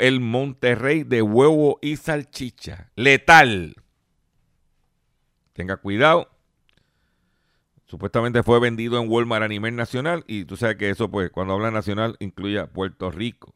El 0.00 0.20
Monterrey 0.20 1.04
de 1.04 1.22
huevo 1.22 1.78
y 1.80 1.96
salchicha. 1.96 2.90
Letal. 2.96 3.76
Tenga 5.52 5.76
cuidado. 5.76 6.28
Supuestamente 7.86 8.42
fue 8.42 8.58
vendido 8.58 8.98
en 8.98 9.10
Walmart 9.10 9.44
a 9.44 9.48
nivel 9.48 9.76
nacional 9.76 10.24
y 10.26 10.46
tú 10.46 10.56
sabes 10.56 10.76
que 10.76 10.88
eso, 10.88 11.10
pues, 11.10 11.30
cuando 11.30 11.52
habla 11.52 11.70
nacional, 11.70 12.16
incluye 12.20 12.58
a 12.58 12.66
Puerto 12.66 13.10
Rico. 13.10 13.52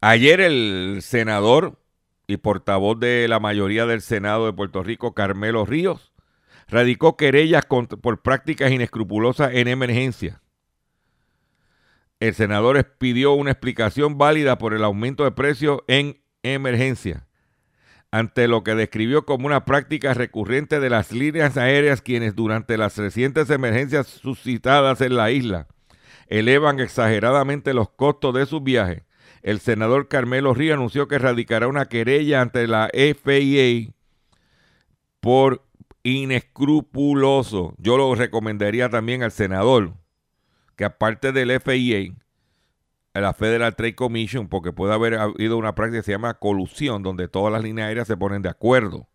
Ayer 0.00 0.40
el 0.40 0.98
senador 1.00 1.78
y 2.26 2.38
portavoz 2.38 2.98
de 2.98 3.26
la 3.28 3.38
mayoría 3.38 3.86
del 3.86 4.00
Senado 4.00 4.46
de 4.46 4.52
Puerto 4.52 4.82
Rico, 4.82 5.14
Carmelo 5.14 5.64
Ríos, 5.64 6.12
radicó 6.66 7.16
querellas 7.16 7.66
por 7.66 8.22
prácticas 8.22 8.72
inescrupulosas 8.72 9.54
en 9.54 9.68
emergencia. 9.68 10.42
El 12.18 12.34
senador 12.34 12.96
pidió 12.98 13.32
una 13.32 13.52
explicación 13.52 14.18
válida 14.18 14.58
por 14.58 14.74
el 14.74 14.82
aumento 14.82 15.22
de 15.22 15.30
precios 15.30 15.82
en 15.86 16.20
emergencia 16.42 17.27
ante 18.10 18.48
lo 18.48 18.64
que 18.64 18.74
describió 18.74 19.26
como 19.26 19.46
una 19.46 19.64
práctica 19.64 20.14
recurrente 20.14 20.80
de 20.80 20.90
las 20.90 21.12
líneas 21.12 21.56
aéreas 21.56 22.00
quienes 22.00 22.34
durante 22.34 22.78
las 22.78 22.96
recientes 22.96 23.50
emergencias 23.50 24.06
suscitadas 24.06 25.00
en 25.00 25.16
la 25.16 25.30
isla 25.30 25.66
elevan 26.28 26.80
exageradamente 26.80 27.74
los 27.74 27.90
costos 27.90 28.34
de 28.34 28.46
sus 28.46 28.62
viajes. 28.62 29.02
El 29.42 29.60
senador 29.60 30.08
Carmelo 30.08 30.52
Ríos 30.54 30.74
anunció 30.74 31.08
que 31.08 31.18
radicará 31.18 31.68
una 31.68 31.86
querella 31.86 32.40
ante 32.40 32.66
la 32.66 32.90
FIA 32.92 33.92
por 35.20 35.64
inescrupuloso. 36.02 37.74
Yo 37.78 37.96
lo 37.96 38.14
recomendaría 38.14 38.88
también 38.88 39.22
al 39.22 39.32
senador 39.32 39.94
que 40.76 40.84
aparte 40.84 41.32
del 41.32 41.60
FIA 41.60 42.14
la 43.20 43.34
Federal 43.34 43.74
Trade 43.74 43.94
Commission 43.94 44.48
porque 44.48 44.72
puede 44.72 44.94
haber 44.94 45.14
habido 45.14 45.56
una 45.56 45.74
práctica 45.74 46.00
que 46.00 46.06
se 46.06 46.12
llama 46.12 46.34
colusión, 46.34 47.02
donde 47.02 47.28
todas 47.28 47.52
las 47.52 47.62
líneas 47.62 47.88
aéreas 47.88 48.06
se 48.06 48.16
ponen 48.16 48.42
de 48.42 48.48
acuerdo. 48.48 49.08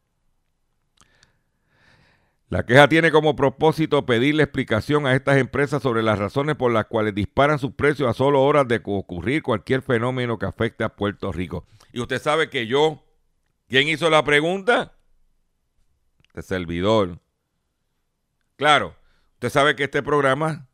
La 2.53 2.67
queja 2.67 2.88
tiene 2.88 3.12
como 3.12 3.36
propósito 3.36 4.05
pedirle 4.05 4.43
explicación 4.43 5.07
a 5.07 5.15
estas 5.15 5.38
empresas 5.38 5.81
sobre 5.81 6.03
las 6.03 6.19
razones 6.19 6.55
por 6.55 6.72
las 6.72 6.86
cuales 6.86 7.15
disparan 7.15 7.57
sus 7.57 7.74
precios 7.74 8.07
a 8.07 8.13
solo 8.13 8.43
horas 8.43 8.67
de 8.67 8.79
ocurrir 8.83 9.41
cualquier 9.41 9.81
fenómeno 9.81 10.38
que 10.38 10.45
afecte 10.45 10.83
a 10.83 10.89
Puerto 10.89 11.31
Rico. 11.31 11.65
Y 11.91 12.00
usted 12.00 12.22
sabe 12.22 12.51
que 12.51 12.67
yo, 12.67 13.03
¿quién 13.67 13.88
hizo 13.88 14.07
la 14.12 14.24
pregunta? 14.24 14.93
El 16.36 16.43
servidor. 16.43 17.19
Claro, 18.55 18.95
usted 19.33 19.50
sabe 19.50 19.75
que 19.75 19.86
este 19.86 20.03
programa, 20.03 20.67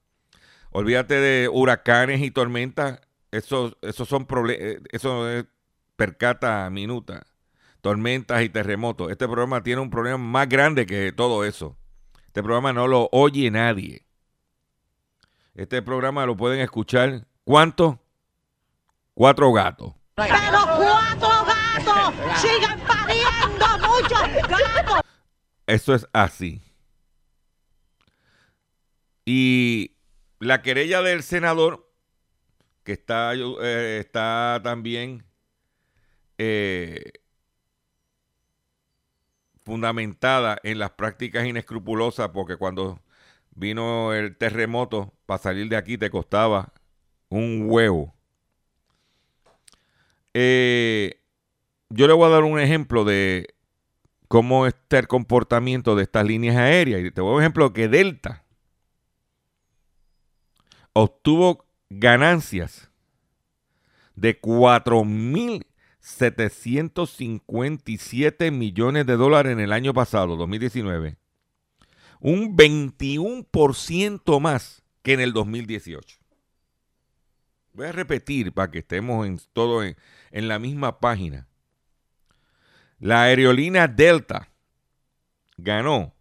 olvídate 0.71 1.15
de 1.15 1.48
huracanes 1.48 2.19
y 2.21 2.29
tormentas, 2.29 3.00
esos, 3.31 3.77
esos 3.81 4.07
son 4.07 4.25
problemas, 4.25 4.62
eh, 4.62 4.81
eso 4.91 5.29
es 5.29 5.45
percata 5.95 6.69
minuta 6.69 7.25
tormentas 7.81 8.41
y 8.43 8.50
terremotos. 8.50 9.12
Este 9.12 9.25
programa 9.25 9.63
tiene 9.63 9.81
un 9.81 9.89
problema 9.89 10.17
más 10.17 10.50
grande 10.50 10.86
que 10.86 11.12
todo 11.12 11.43
eso. 11.43 11.77
Este 12.27 12.43
programa 12.43 12.74
no 12.74 12.88
lo 12.88 13.09
oye 13.12 13.50
nadie. 13.51 14.05
Este 15.55 15.81
programa 15.81 16.25
lo 16.25 16.38
pueden 16.38 16.59
escuchar. 16.62 17.25
¿Cuántos? 17.43 17.98
Cuatro 19.13 19.51
gatos. 19.51 19.93
Pero 20.15 20.29
cuatro 20.31 21.29
gatos 21.45 22.13
siguen 22.39 22.79
pariendo 22.86 23.65
muchos 23.88 24.48
gatos. 24.48 25.01
Eso 25.65 25.93
es 25.93 26.07
así. 26.13 26.62
Y 29.25 29.95
la 30.39 30.62
querella 30.62 31.01
del 31.01 31.24
senador, 31.24 31.88
que 32.83 32.93
está, 32.93 33.33
eh, 33.36 33.98
está 34.00 34.59
también 34.63 35.25
eh, 36.38 37.12
fundamentada 39.63 40.59
en 40.63 40.79
las 40.79 40.91
prácticas 40.91 41.45
inescrupulosas, 41.45 42.29
porque 42.29 42.57
cuando 42.57 43.01
vino 43.51 44.13
el 44.13 44.38
terremoto, 44.38 45.13
para 45.25 45.41
salir 45.41 45.69
de 45.69 45.77
aquí 45.77 45.98
te 45.98 46.09
costaba 46.09 46.74
un 47.29 47.65
huevo. 47.67 48.13
Eh, 50.33 51.21
yo 51.89 52.07
le 52.07 52.13
voy 52.13 52.25
a 52.27 52.29
dar 52.29 52.43
un 52.43 52.59
ejemplo 52.59 53.03
de 53.03 53.55
cómo 54.27 54.67
está 54.67 55.00
el 55.00 55.07
comportamiento 55.07 55.95
de 55.95 56.03
estas 56.03 56.25
líneas 56.25 56.55
aéreas. 56.55 57.01
Y 57.01 57.12
te 57.12 57.21
voy 57.21 57.29
a 57.29 57.31
dar 57.31 57.38
un 57.38 57.41
ejemplo 57.43 57.74
que 57.74 57.88
Delta 57.88 58.45
obtuvo 60.93 61.65
ganancias 61.89 62.91
de 64.15 64.39
4 64.39 65.05
mil 65.05 65.65
757 66.00 68.51
millones 68.51 69.05
de 69.05 69.17
dólares 69.17 69.51
en 69.51 69.60
el 69.60 69.74
año 69.74 69.93
pasado, 69.93 70.38
2019. 70.38 71.17
Un 72.19 72.55
21% 72.55 74.39
más 74.39 74.84
que 75.01 75.13
en 75.13 75.19
el 75.22 75.34
2018. 75.34 76.19
Voy 77.74 77.88
a 77.88 77.91
repetir 77.91 78.53
para 78.53 78.69
que 78.72 78.79
estemos 78.79 79.27
en, 79.27 79.39
todo 79.53 79.84
en, 79.84 79.96
en 80.31 80.48
la 80.48 80.58
misma 80.60 81.00
página. 81.00 81.48
La 83.00 83.24
aerolínea 83.24 83.88
Delta 83.88 84.51
ganó 85.58 86.13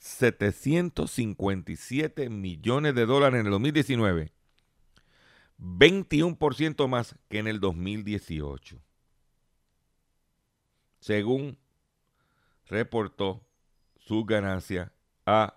4.757 0.00 2.30
millones 2.30 2.94
de 2.94 3.06
dólares 3.06 3.40
en 3.40 3.46
el 3.46 3.52
2019 3.52 4.32
21% 5.60 6.88
más 6.88 7.14
que 7.28 7.38
en 7.38 7.46
el 7.46 7.60
2018, 7.60 8.80
según 11.00 11.58
reportó 12.66 13.46
su 13.98 14.24
ganancia 14.24 14.92
a 15.26 15.54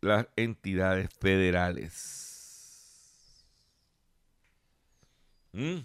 las 0.00 0.26
entidades 0.36 1.10
federales. 1.20 2.26
¿Mm? 5.52 5.80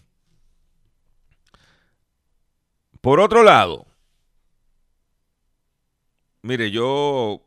Por 3.01 3.19
otro 3.19 3.43
lado, 3.43 3.85
mire, 6.45 6.69
yo 6.69 7.41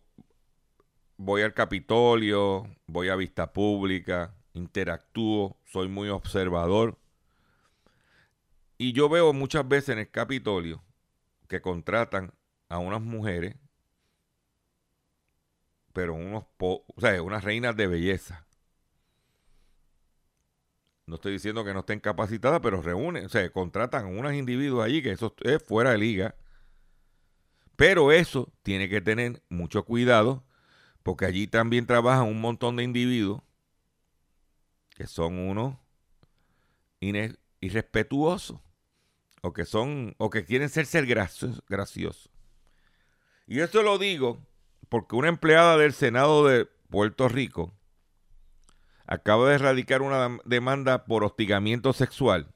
voy 1.17 1.43
al 1.43 1.55
Capitolio, 1.55 2.67
voy 2.89 3.09
a 3.09 3.17
Vista 3.17 3.53
Pública, 3.53 4.35
interactúo, 4.55 5.57
soy 5.67 5.89
muy 5.89 6.09
observador. 6.09 6.99
Y 8.77 8.93
yo 8.93 9.09
veo 9.09 9.33
muchas 9.33 9.67
veces 9.69 9.91
en 9.91 9.99
el 10.01 10.11
Capitolio 10.11 10.83
que 11.49 11.61
contratan 11.61 12.33
a 12.69 12.79
unas 12.79 13.01
mujeres, 13.01 13.55
pero 15.93 16.15
unos 16.15 16.45
o 16.59 16.85
sea, 16.99 17.23
unas 17.23 17.45
reinas 17.45 17.77
de 17.77 17.87
belleza. 17.87 18.47
No 21.07 21.15
estoy 21.15 21.33
diciendo 21.33 21.65
que 21.65 21.73
no 21.73 21.81
estén 21.81 22.01
capacitadas, 22.01 22.61
pero 22.61 22.83
reúnen, 22.83 23.27
o 23.27 23.29
sea, 23.29 23.49
contratan 23.51 24.07
a 24.07 24.09
unos 24.09 24.35
individuos 24.35 24.85
allí 24.85 25.03
que 25.03 25.13
eso 25.13 25.35
es 25.43 25.63
fuera 25.63 25.93
de 25.93 25.99
liga. 25.99 26.35
Pero 27.79 28.11
eso 28.11 28.53
tiene 28.65 28.89
que 28.89 29.01
tener 29.01 29.41
mucho 29.49 29.85
cuidado, 29.85 30.43
porque 31.05 31.27
allí 31.27 31.47
también 31.47 31.87
trabajan 31.87 32.27
un 32.27 32.41
montón 32.41 32.75
de 32.75 32.83
individuos 32.83 33.41
que 34.97 35.07
son 35.07 35.39
unos 35.39 35.77
irrespetuosos 37.61 38.59
o 39.43 39.53
que 39.53 39.65
son 39.65 40.17
o 40.19 40.29
que 40.29 40.45
quieren 40.45 40.69
ser 40.71 40.87
ser 40.87 41.07
graciosos. 41.07 42.31
Y 43.47 43.61
eso 43.61 43.85
lo 43.85 43.97
digo 43.97 44.45
porque 44.89 45.15
una 45.15 45.29
empleada 45.29 45.77
del 45.77 45.93
Senado 45.93 46.49
de 46.49 46.67
Puerto 46.91 47.29
Rico 47.29 47.73
acaba 49.07 49.51
de 49.51 49.55
erradicar 49.55 50.03
una 50.03 50.41
demanda 50.45 51.05
por 51.05 51.23
hostigamiento 51.23 51.93
sexual 51.93 52.53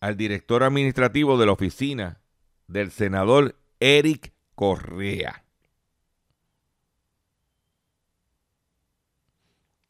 al 0.00 0.16
director 0.16 0.62
administrativo 0.62 1.36
de 1.36 1.44
la 1.44 1.52
oficina 1.52 2.22
del 2.68 2.90
senador 2.90 3.56
Eric 3.80 4.32
Correa. 4.54 5.44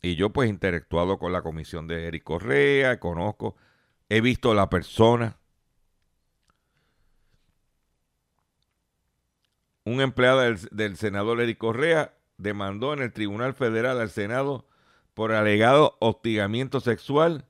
Y 0.00 0.14
yo 0.14 0.30
pues 0.30 0.46
he 0.46 0.50
interactuado 0.50 1.18
con 1.18 1.32
la 1.32 1.42
comisión 1.42 1.88
de 1.88 2.06
Eric 2.06 2.22
Correa, 2.22 3.00
conozco, 3.00 3.56
he 4.08 4.20
visto 4.20 4.54
la 4.54 4.70
persona. 4.70 5.36
Un 9.84 10.00
empleado 10.00 10.40
del, 10.70 10.96
senador 10.96 11.40
Eric 11.40 11.58
Correa 11.58 12.14
demandó 12.36 12.92
en 12.92 13.02
el 13.02 13.12
Tribunal 13.12 13.54
Federal 13.54 14.00
al 14.00 14.10
Senado 14.10 14.66
por 15.14 15.32
alegado 15.32 15.96
hostigamiento 15.98 16.80
sexual, 16.80 17.46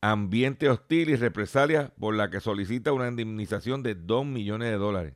ambiente 0.00 0.68
hostil 0.68 1.10
y 1.10 1.16
represalia 1.16 1.92
por 1.98 2.14
la 2.14 2.30
que 2.30 2.40
solicita 2.40 2.92
una 2.92 3.08
indemnización 3.08 3.82
de 3.82 3.94
2 3.94 4.26
millones 4.26 4.70
de 4.70 4.76
dólares. 4.76 5.14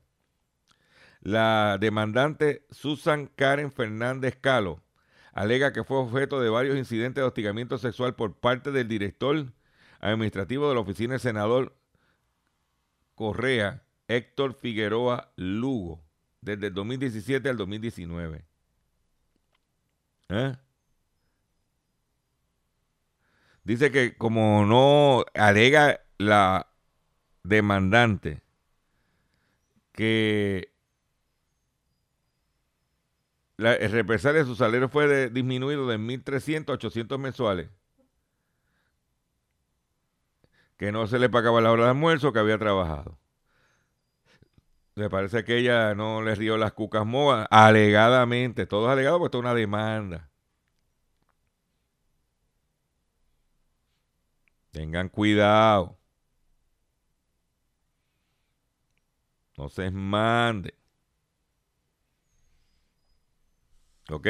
La 1.21 1.79
demandante 1.81 2.67
Susan 2.71 3.27
Karen 3.35 3.73
Fernández 3.73 4.37
Calo 4.41 4.83
alega 5.33 5.73
que 5.73 5.85
fue 5.85 5.97
objeto 5.97 6.41
de 6.41 6.51
varios 6.51 6.77
incidentes 6.77 7.23
de 7.23 7.27
hostigamiento 7.27 7.79
sexual 7.79 8.15
por 8.15 8.39
parte 8.39 8.73
del 8.73 8.89
director 8.89 9.53
administrativo 10.01 10.69
de 10.69 10.75
la 10.75 10.81
oficina 10.81 11.15
del 11.15 11.21
senador 11.21 11.77
Correa, 13.15 13.85
Héctor 14.07 14.55
Figueroa 14.55 15.33
Lugo, 15.37 16.05
desde 16.41 16.67
el 16.67 16.75
2017 16.75 17.49
al 17.49 17.57
2019. 17.57 18.45
¿Eh? 20.29 20.57
Dice 23.65 23.91
que 23.91 24.17
como 24.17 24.67
no 24.67 25.25
alega 25.35 26.01
la 26.19 26.69
demandante 27.43 28.43
que 29.93 30.73
la, 33.57 33.75
el 33.75 33.91
represalia 33.93 34.41
de 34.41 34.47
su 34.47 34.57
salario 34.57 34.89
fue 34.89 35.31
disminuido 35.31 35.87
de 35.87 35.99
1.300 35.99 36.69
a 36.71 36.73
800 36.75 37.19
mensuales. 37.19 37.71
Que 40.77 40.93
no 40.93 41.07
se 41.07 41.19
le 41.19 41.31
pagaba 41.31 41.61
la 41.61 41.71
hora 41.71 41.85
de 41.85 41.91
almuerzo 41.91 42.33
que 42.33 42.41
había 42.41 42.59
trabajado. 42.59 43.19
Me 44.97 45.09
parece 45.09 45.45
que 45.45 45.59
ella 45.59 45.95
no 45.95 46.23
le 46.23 46.35
rió 46.35 46.57
las 46.57 46.73
cucas 46.73 47.07
moas, 47.07 47.47
alegadamente, 47.51 48.67
todos 48.67 48.91
alegados, 48.91 49.19
porque 49.19 49.29
esto 49.29 49.39
es 49.39 49.45
una 49.45 49.55
demanda. 49.55 50.31
Tengan 54.75 55.09
cuidado. 55.09 55.97
No 59.57 59.69
se 59.69 59.89
mande. 59.93 60.75
¿Ok? 64.11 64.27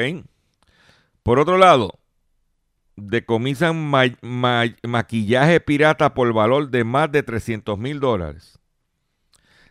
Por 1.23 1.39
otro 1.39 1.57
lado, 1.57 1.99
decomisan 2.95 3.91
maquillaje 4.83 5.59
pirata 5.61 6.13
por 6.13 6.31
valor 6.31 6.69
de 6.69 6.83
más 6.83 7.11
de 7.11 7.23
300 7.23 7.79
mil 7.79 7.99
dólares. 7.99 8.59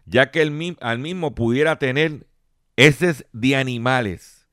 ya 0.06 0.32
que 0.32 0.42
el, 0.42 0.76
al 0.80 0.98
mismo 0.98 1.36
pudiera 1.36 1.78
tener 1.78 2.26
heces 2.76 3.26
de 3.32 3.54
animales. 3.54 4.48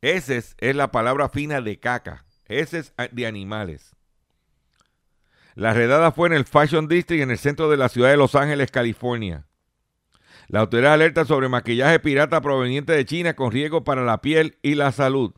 Heces 0.00 0.56
es 0.58 0.74
la 0.74 0.90
palabra 0.90 1.28
fina 1.28 1.60
de 1.60 1.78
caca. 1.78 2.24
Heces 2.46 2.94
de 3.12 3.26
animales. 3.26 3.97
La 5.58 5.74
redada 5.74 6.12
fue 6.12 6.28
en 6.28 6.34
el 6.34 6.44
Fashion 6.44 6.86
District 6.86 7.20
en 7.20 7.32
el 7.32 7.36
centro 7.36 7.68
de 7.68 7.76
la 7.76 7.88
ciudad 7.88 8.10
de 8.10 8.16
Los 8.16 8.36
Ángeles, 8.36 8.70
California. 8.70 9.48
La 10.46 10.60
autoridad 10.60 10.92
alerta 10.92 11.24
sobre 11.24 11.48
maquillaje 11.48 11.98
pirata 11.98 12.40
proveniente 12.40 12.92
de 12.92 13.04
China 13.04 13.34
con 13.34 13.50
riesgo 13.50 13.82
para 13.82 14.04
la 14.04 14.20
piel 14.20 14.56
y 14.62 14.76
la 14.76 14.92
salud. 14.92 15.34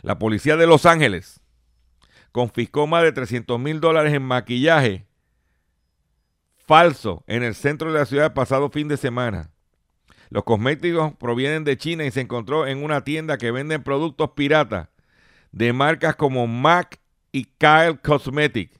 La 0.00 0.18
policía 0.18 0.56
de 0.56 0.66
Los 0.66 0.86
Ángeles 0.86 1.42
confiscó 2.32 2.86
más 2.86 3.02
de 3.02 3.12
300 3.12 3.60
mil 3.60 3.80
dólares 3.80 4.14
en 4.14 4.22
maquillaje 4.22 5.06
falso 6.56 7.22
en 7.26 7.42
el 7.42 7.54
centro 7.54 7.92
de 7.92 7.98
la 7.98 8.06
ciudad 8.06 8.24
el 8.24 8.32
pasado 8.32 8.70
fin 8.70 8.88
de 8.88 8.96
semana. 8.96 9.50
Los 10.30 10.44
cosméticos 10.44 11.12
provienen 11.16 11.64
de 11.64 11.76
China 11.76 12.06
y 12.06 12.10
se 12.10 12.22
encontró 12.22 12.66
en 12.66 12.82
una 12.82 13.04
tienda 13.04 13.36
que 13.36 13.50
vende 13.50 13.78
productos 13.78 14.30
piratas 14.30 14.88
de 15.52 15.74
marcas 15.74 16.16
como 16.16 16.46
MAC 16.46 16.98
y 17.30 17.44
Kyle 17.44 18.00
Cosmetics. 18.02 18.77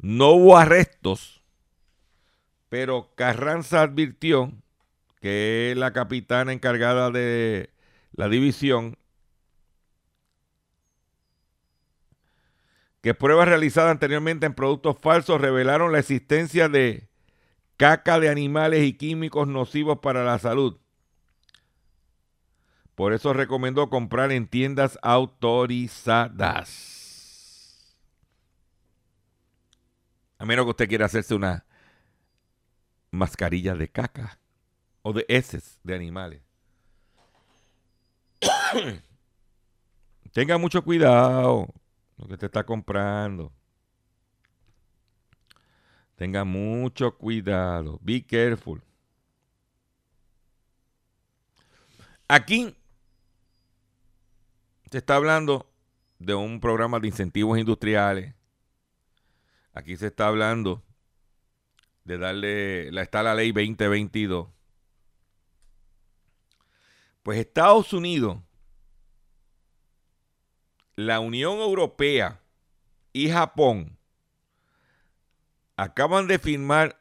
No 0.00 0.30
hubo 0.30 0.56
arrestos, 0.56 1.42
pero 2.68 3.12
Carranza 3.16 3.82
advirtió 3.82 4.52
que 5.20 5.74
la 5.76 5.92
capitana 5.92 6.52
encargada 6.52 7.10
de 7.10 7.70
la 8.12 8.28
división 8.28 8.96
que 13.00 13.14
pruebas 13.14 13.48
realizadas 13.48 13.90
anteriormente 13.90 14.46
en 14.46 14.54
productos 14.54 14.96
falsos 15.00 15.40
revelaron 15.40 15.92
la 15.92 15.98
existencia 16.00 16.68
de 16.68 17.08
caca 17.76 18.20
de 18.20 18.28
animales 18.28 18.84
y 18.84 18.92
químicos 18.92 19.48
nocivos 19.48 19.98
para 20.00 20.24
la 20.24 20.38
salud. 20.38 20.78
Por 22.94 23.12
eso 23.12 23.32
recomendó 23.32 23.88
comprar 23.90 24.32
en 24.32 24.48
tiendas 24.48 24.98
autorizadas. 25.02 26.97
A 30.38 30.44
menos 30.44 30.64
que 30.64 30.70
usted 30.70 30.88
quiera 30.88 31.06
hacerse 31.06 31.34
una 31.34 31.64
mascarilla 33.10 33.74
de 33.74 33.90
caca 33.90 34.38
o 35.02 35.12
de 35.12 35.26
heces 35.28 35.78
de 35.82 35.94
animales. 35.94 36.42
Tenga 40.32 40.58
mucho 40.58 40.84
cuidado 40.84 41.66
lo 42.16 42.28
que 42.28 42.36
te 42.36 42.46
está 42.46 42.64
comprando. 42.64 43.52
Tenga 46.14 46.44
mucho 46.44 47.16
cuidado. 47.16 47.98
Be 48.02 48.24
careful. 48.24 48.82
Aquí 52.28 52.76
se 54.90 54.98
está 54.98 55.16
hablando 55.16 55.70
de 56.18 56.34
un 56.34 56.60
programa 56.60 57.00
de 57.00 57.08
incentivos 57.08 57.58
industriales 57.58 58.34
Aquí 59.78 59.96
se 59.96 60.08
está 60.08 60.26
hablando 60.26 60.82
de 62.02 62.18
darle, 62.18 62.88
está 63.00 63.22
la 63.22 63.36
ley 63.36 63.52
2022. 63.52 64.48
Pues 67.22 67.38
Estados 67.38 67.92
Unidos, 67.92 68.38
la 70.96 71.20
Unión 71.20 71.58
Europea 71.58 72.40
y 73.12 73.30
Japón 73.30 73.96
acaban 75.76 76.26
de 76.26 76.40
firmar, 76.40 77.00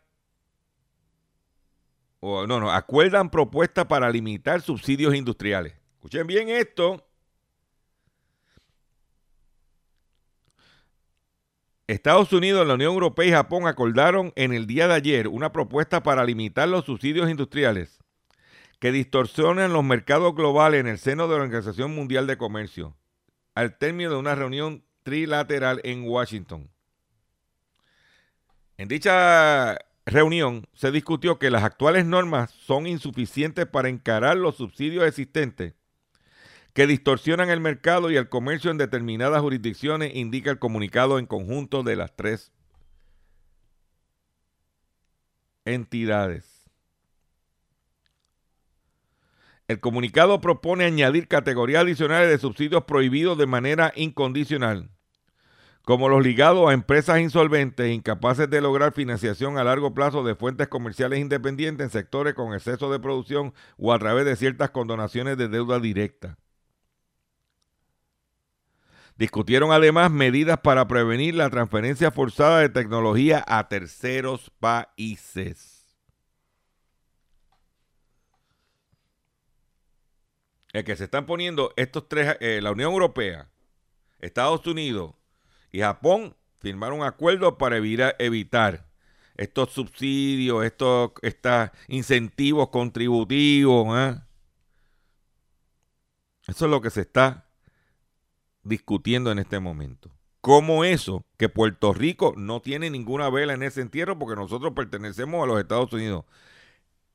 o 2.20 2.46
no, 2.46 2.60
no, 2.60 2.72
acuerdan 2.72 3.32
propuestas 3.32 3.88
para 3.88 4.08
limitar 4.12 4.62
subsidios 4.62 5.16
industriales. 5.16 5.74
Escuchen 5.96 6.28
bien 6.28 6.50
esto. 6.50 7.07
Estados 11.88 12.34
Unidos, 12.34 12.68
la 12.68 12.74
Unión 12.74 12.92
Europea 12.92 13.26
y 13.26 13.32
Japón 13.32 13.66
acordaron 13.66 14.34
en 14.36 14.54
el 14.54 14.68
día 14.68 14.90
de 14.90 14.94
ayer 14.94 15.30
una 15.30 15.54
propuesta 15.54 16.04
para 16.04 16.26
limitar 16.26 16.68
los 16.68 16.84
subsidios 16.84 17.30
industriales 17.30 18.00
que 18.80 18.92
distorsionan 18.92 19.72
los 19.72 19.86
mercados 19.86 20.36
globales 20.36 20.82
en 20.82 20.88
el 20.88 21.00
seno 21.00 21.30
de 21.30 21.38
la 21.38 21.44
Organización 21.44 21.96
Mundial 21.96 22.28
de 22.28 22.38
Comercio, 22.38 22.98
al 23.56 23.78
término 23.78 24.10
de 24.12 24.18
una 24.18 24.36
reunión 24.36 24.84
trilateral 25.04 25.80
en 25.86 26.04
Washington. 26.04 26.70
En 28.78 28.90
dicha 28.90 29.78
reunión 30.06 30.68
se 30.74 30.92
discutió 30.92 31.40
que 31.40 31.50
las 31.50 31.64
actuales 31.64 32.06
normas 32.06 32.52
son 32.52 32.86
insuficientes 32.86 33.66
para 33.66 33.88
encarar 33.88 34.36
los 34.36 34.58
subsidios 34.58 35.06
existentes 35.06 35.74
que 36.78 36.86
distorsionan 36.86 37.50
el 37.50 37.60
mercado 37.60 38.12
y 38.12 38.18
el 38.18 38.30
comercio 38.30 38.70
en 38.70 38.78
determinadas 38.78 39.42
jurisdicciones, 39.42 40.14
indica 40.14 40.52
el 40.52 40.60
comunicado 40.60 41.18
en 41.18 41.26
conjunto 41.26 41.82
de 41.82 41.96
las 41.96 42.16
tres 42.16 42.52
entidades. 45.66 46.70
El 49.68 49.80
comunicado 49.80 50.40
propone 50.40 50.86
añadir 50.86 51.28
categorías 51.28 51.82
adicionales 51.82 52.30
de 52.30 52.38
subsidios 52.38 52.84
prohibidos 52.84 53.40
de 53.40 53.48
manera 53.48 53.92
incondicional, 53.96 54.92
como 55.82 56.10
los 56.10 56.24
ligados 56.24 56.70
a 56.70 56.74
empresas 56.74 57.20
insolventes 57.20 57.90
incapaces 57.90 58.52
de 58.52 58.62
lograr 58.62 58.94
financiación 58.94 59.58
a 59.58 59.64
largo 59.64 59.96
plazo 59.96 60.24
de 60.24 60.36
fuentes 60.36 60.68
comerciales 60.68 61.18
independientes 61.18 61.86
en 61.86 61.90
sectores 61.90 62.36
con 62.36 62.54
exceso 62.54 62.92
de 62.92 63.00
producción 63.00 63.56
o 63.80 63.94
a 63.94 63.98
través 63.98 64.26
de 64.26 64.36
ciertas 64.36 64.70
condonaciones 64.70 65.40
de 65.40 65.48
deuda 65.48 65.80
directa. 65.80 66.38
Discutieron 69.18 69.72
además 69.72 70.12
medidas 70.12 70.60
para 70.60 70.88
prevenir 70.88 71.34
la 71.34 71.50
transferencia 71.50 72.12
forzada 72.12 72.60
de 72.60 72.70
tecnología 72.70 73.44
a 73.48 73.68
terceros 73.68 74.52
países. 74.60 75.98
El 80.72 80.84
que 80.84 80.96
se 80.96 81.06
están 81.06 81.26
poniendo 81.26 81.74
estos 81.78 82.08
tres, 82.08 82.38
eh, 82.42 82.60
la 82.62 82.72
Unión 82.72 82.92
Europea, 82.92 83.50
Estados 84.20 84.68
Unidos 84.68 85.16
y 85.72 85.80
Japón 85.80 86.36
firmaron 86.60 87.00
un 87.00 87.06
acuerdo 87.06 87.58
para 87.58 87.78
evitar, 87.78 88.86
estos 89.36 89.72
subsidios, 89.72 90.64
estos, 90.64 91.12
incentivos 91.88 92.70
contributivos. 92.70 93.98
¿eh? 93.98 94.22
Eso 96.48 96.66
es 96.66 96.72
lo 96.72 96.82
que 96.82 96.92
se 96.92 97.02
está 97.02 97.47
discutiendo 98.68 99.32
en 99.32 99.40
este 99.40 99.60
momento. 99.60 100.12
¿Cómo 100.42 100.84
eso? 100.84 101.26
Que 101.38 101.50
Puerto 101.50 101.94
Rico 101.94 102.34
no 102.38 102.62
tiene 102.62 102.90
ninguna 102.90 103.30
vela 103.30 103.54
en 103.54 103.64
ese 103.64 103.82
entierro 103.82 104.18
porque 104.18 104.36
nosotros 104.36 104.74
pertenecemos 104.76 105.44
a 105.44 105.48
los 105.48 105.60
Estados 105.60 105.92
Unidos. 105.94 106.26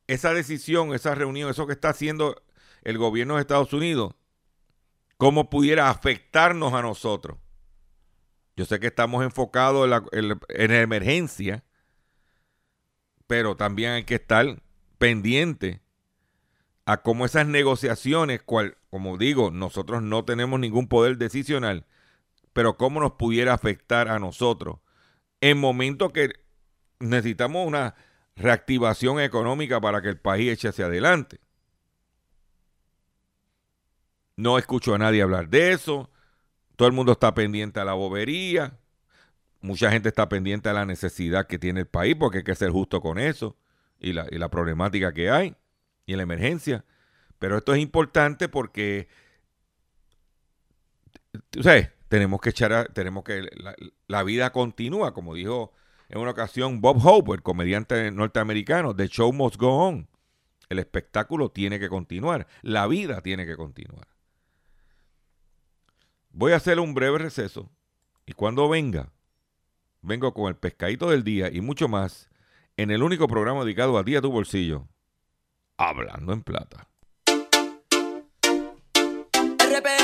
Esa 0.06 0.34
decisión, 0.34 0.92
esa 0.92 1.14
reunión, 1.14 1.48
eso 1.48 1.66
que 1.66 1.72
está 1.72 1.90
haciendo 1.90 2.42
el 2.82 2.98
gobierno 2.98 3.36
de 3.36 3.40
Estados 3.40 3.72
Unidos, 3.72 4.14
¿cómo 5.16 5.48
pudiera 5.48 5.88
afectarnos 5.88 6.74
a 6.74 6.82
nosotros? 6.82 7.38
Yo 8.56 8.66
sé 8.66 8.80
que 8.80 8.88
estamos 8.88 9.24
enfocados 9.24 9.84
en 9.84 9.90
la, 10.28 10.38
en 10.48 10.68
la 10.68 10.80
emergencia, 10.80 11.64
pero 13.26 13.56
también 13.56 13.92
hay 13.92 14.04
que 14.04 14.16
estar 14.16 14.60
pendiente 14.98 15.80
a 16.84 17.02
cómo 17.02 17.24
esas 17.24 17.46
negociaciones, 17.46 18.42
cual, 18.42 18.76
como 18.92 19.16
digo, 19.16 19.50
nosotros 19.50 20.02
no 20.02 20.26
tenemos 20.26 20.60
ningún 20.60 20.86
poder 20.86 21.16
decisional, 21.16 21.86
pero 22.52 22.76
cómo 22.76 23.00
nos 23.00 23.12
pudiera 23.12 23.54
afectar 23.54 24.08
a 24.08 24.18
nosotros 24.18 24.80
en 25.40 25.58
momentos 25.58 26.12
que 26.12 26.28
necesitamos 27.00 27.66
una 27.66 27.94
reactivación 28.36 29.18
económica 29.18 29.80
para 29.80 30.02
que 30.02 30.10
el 30.10 30.20
país 30.20 30.52
eche 30.52 30.68
hacia 30.68 30.84
adelante. 30.84 31.40
No 34.36 34.58
escucho 34.58 34.94
a 34.94 34.98
nadie 34.98 35.22
hablar 35.22 35.48
de 35.48 35.72
eso. 35.72 36.10
Todo 36.76 36.86
el 36.86 36.92
mundo 36.92 37.12
está 37.12 37.32
pendiente 37.32 37.80
a 37.80 37.86
la 37.86 37.94
bobería. 37.94 38.78
Mucha 39.62 39.90
gente 39.90 40.10
está 40.10 40.28
pendiente 40.28 40.68
a 40.68 40.74
la 40.74 40.84
necesidad 40.84 41.46
que 41.46 41.58
tiene 41.58 41.80
el 41.80 41.86
país 41.86 42.14
porque 42.14 42.38
hay 42.38 42.44
que 42.44 42.54
ser 42.54 42.68
justo 42.68 43.00
con 43.00 43.18
eso 43.18 43.56
y 43.98 44.12
la, 44.12 44.26
y 44.30 44.36
la 44.36 44.50
problemática 44.50 45.14
que 45.14 45.30
hay 45.30 45.56
y 46.04 46.14
la 46.14 46.24
emergencia. 46.24 46.84
Pero 47.42 47.58
esto 47.58 47.74
es 47.74 47.82
importante 47.82 48.48
porque, 48.48 49.08
tú 51.50 51.60
sabes, 51.64 51.90
tenemos 52.06 52.40
que 52.40 52.50
echar, 52.50 52.92
tenemos 52.92 53.24
que, 53.24 53.48
la, 54.06 54.22
vida 54.22 54.52
continúa, 54.52 55.12
como 55.12 55.34
dijo 55.34 55.72
en 56.08 56.20
una 56.20 56.30
ocasión 56.30 56.80
Bob 56.80 57.04
Hope, 57.04 57.32
el 57.32 57.42
comediante 57.42 58.12
norteamericano, 58.12 58.94
The 58.94 59.08
Show 59.08 59.32
Must 59.32 59.56
Go 59.56 59.72
On. 59.72 60.08
El 60.68 60.78
espectáculo 60.78 61.50
tiene 61.50 61.80
que 61.80 61.88
continuar, 61.88 62.46
la 62.62 62.86
vida 62.86 63.22
tiene 63.22 63.44
que 63.44 63.56
continuar. 63.56 64.06
Voy 66.30 66.52
a 66.52 66.58
hacer 66.58 66.78
un 66.78 66.94
breve 66.94 67.18
receso 67.18 67.72
y 68.24 68.34
cuando 68.34 68.68
venga, 68.68 69.10
vengo 70.00 70.32
con 70.32 70.46
el 70.46 70.54
pescadito 70.54 71.10
del 71.10 71.24
día 71.24 71.50
y 71.52 71.60
mucho 71.60 71.88
más 71.88 72.30
en 72.76 72.92
el 72.92 73.02
único 73.02 73.26
programa 73.26 73.64
dedicado 73.64 73.98
a 73.98 74.04
ti, 74.04 74.14
a 74.14 74.20
tu 74.20 74.30
bolsillo. 74.30 74.86
Hablando 75.76 76.32
en 76.32 76.42
plata. 76.44 76.91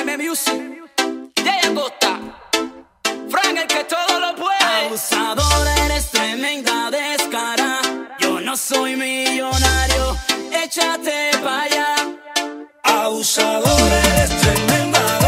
RPM 0.08 0.22
Music, 0.22 0.54
Jay 1.36 1.60
Acosta, 1.70 2.18
Frank 3.28 3.58
el 3.58 3.66
que 3.66 3.84
todo 3.84 4.20
lo 4.20 4.34
puede. 4.36 4.86
Abusador, 4.86 5.68
eres 5.84 6.10
tremenda 6.10 6.90
descara. 6.90 7.80
Yo 8.18 8.40
no 8.40 8.56
soy 8.56 8.96
millonario, 8.96 10.16
échate 10.50 11.30
pa' 11.44 11.62
allá. 11.62 11.94
Abusador, 12.84 13.92
eres 13.92 14.30
tremenda 14.40 14.98
descara. 15.00 15.27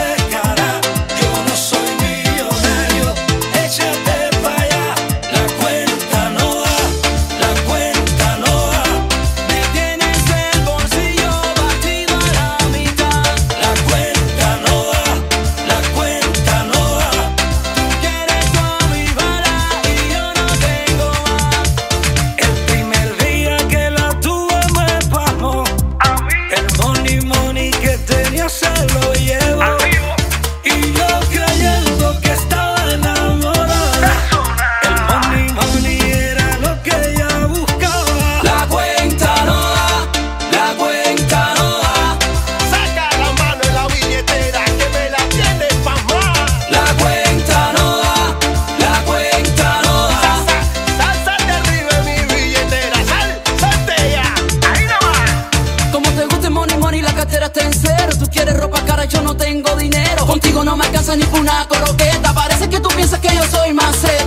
Contigo 61.10 61.16
no 61.16 61.16
me 61.16 61.16
alcanza 61.16 61.16
ni 61.16 61.24
por 61.24 61.40
una 61.40 61.66
coroqueta. 61.66 62.32
Parece 62.32 62.68
que 62.68 62.80
tú 62.80 62.88
piensas 62.90 63.18
que 63.18 63.34
yo 63.34 63.42
soy. 63.50 63.70
Lo 63.72 64.19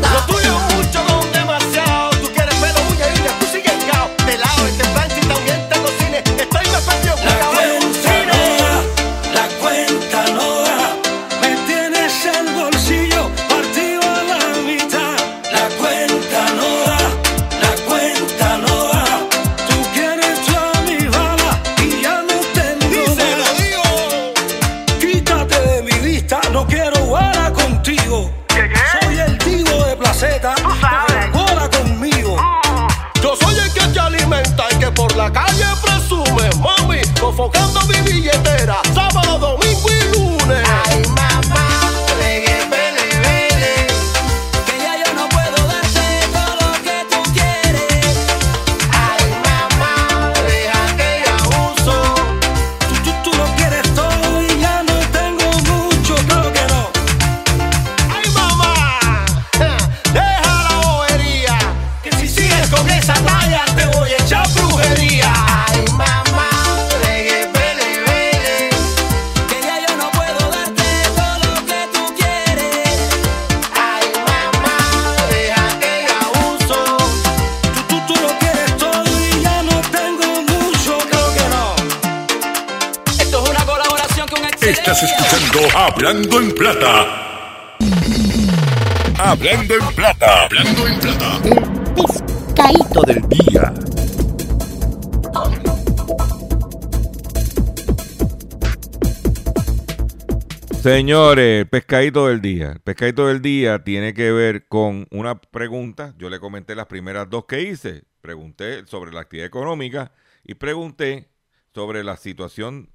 Señores, 100.94 101.66
pescadito 101.70 102.28
del 102.28 102.40
día. 102.40 102.74
El 102.74 102.80
pescadito 102.80 103.26
del 103.26 103.42
día 103.42 103.84
tiene 103.84 104.14
que 104.14 104.32
ver 104.32 104.68
con 104.68 105.08
una 105.10 105.42
pregunta. 105.42 106.14
Yo 106.20 106.30
le 106.30 106.40
comenté 106.40 106.76
las 106.76 106.86
primeras 106.86 107.28
dos 107.32 107.46
que 107.46 107.64
hice. 107.64 108.04
Pregunté 108.22 108.86
sobre 108.86 109.12
la 109.12 109.22
actividad 109.22 109.48
económica 109.48 110.12
y 110.44 110.54
pregunté 110.54 111.32
sobre 111.74 112.04
la 112.04 112.16
situación 112.16 112.92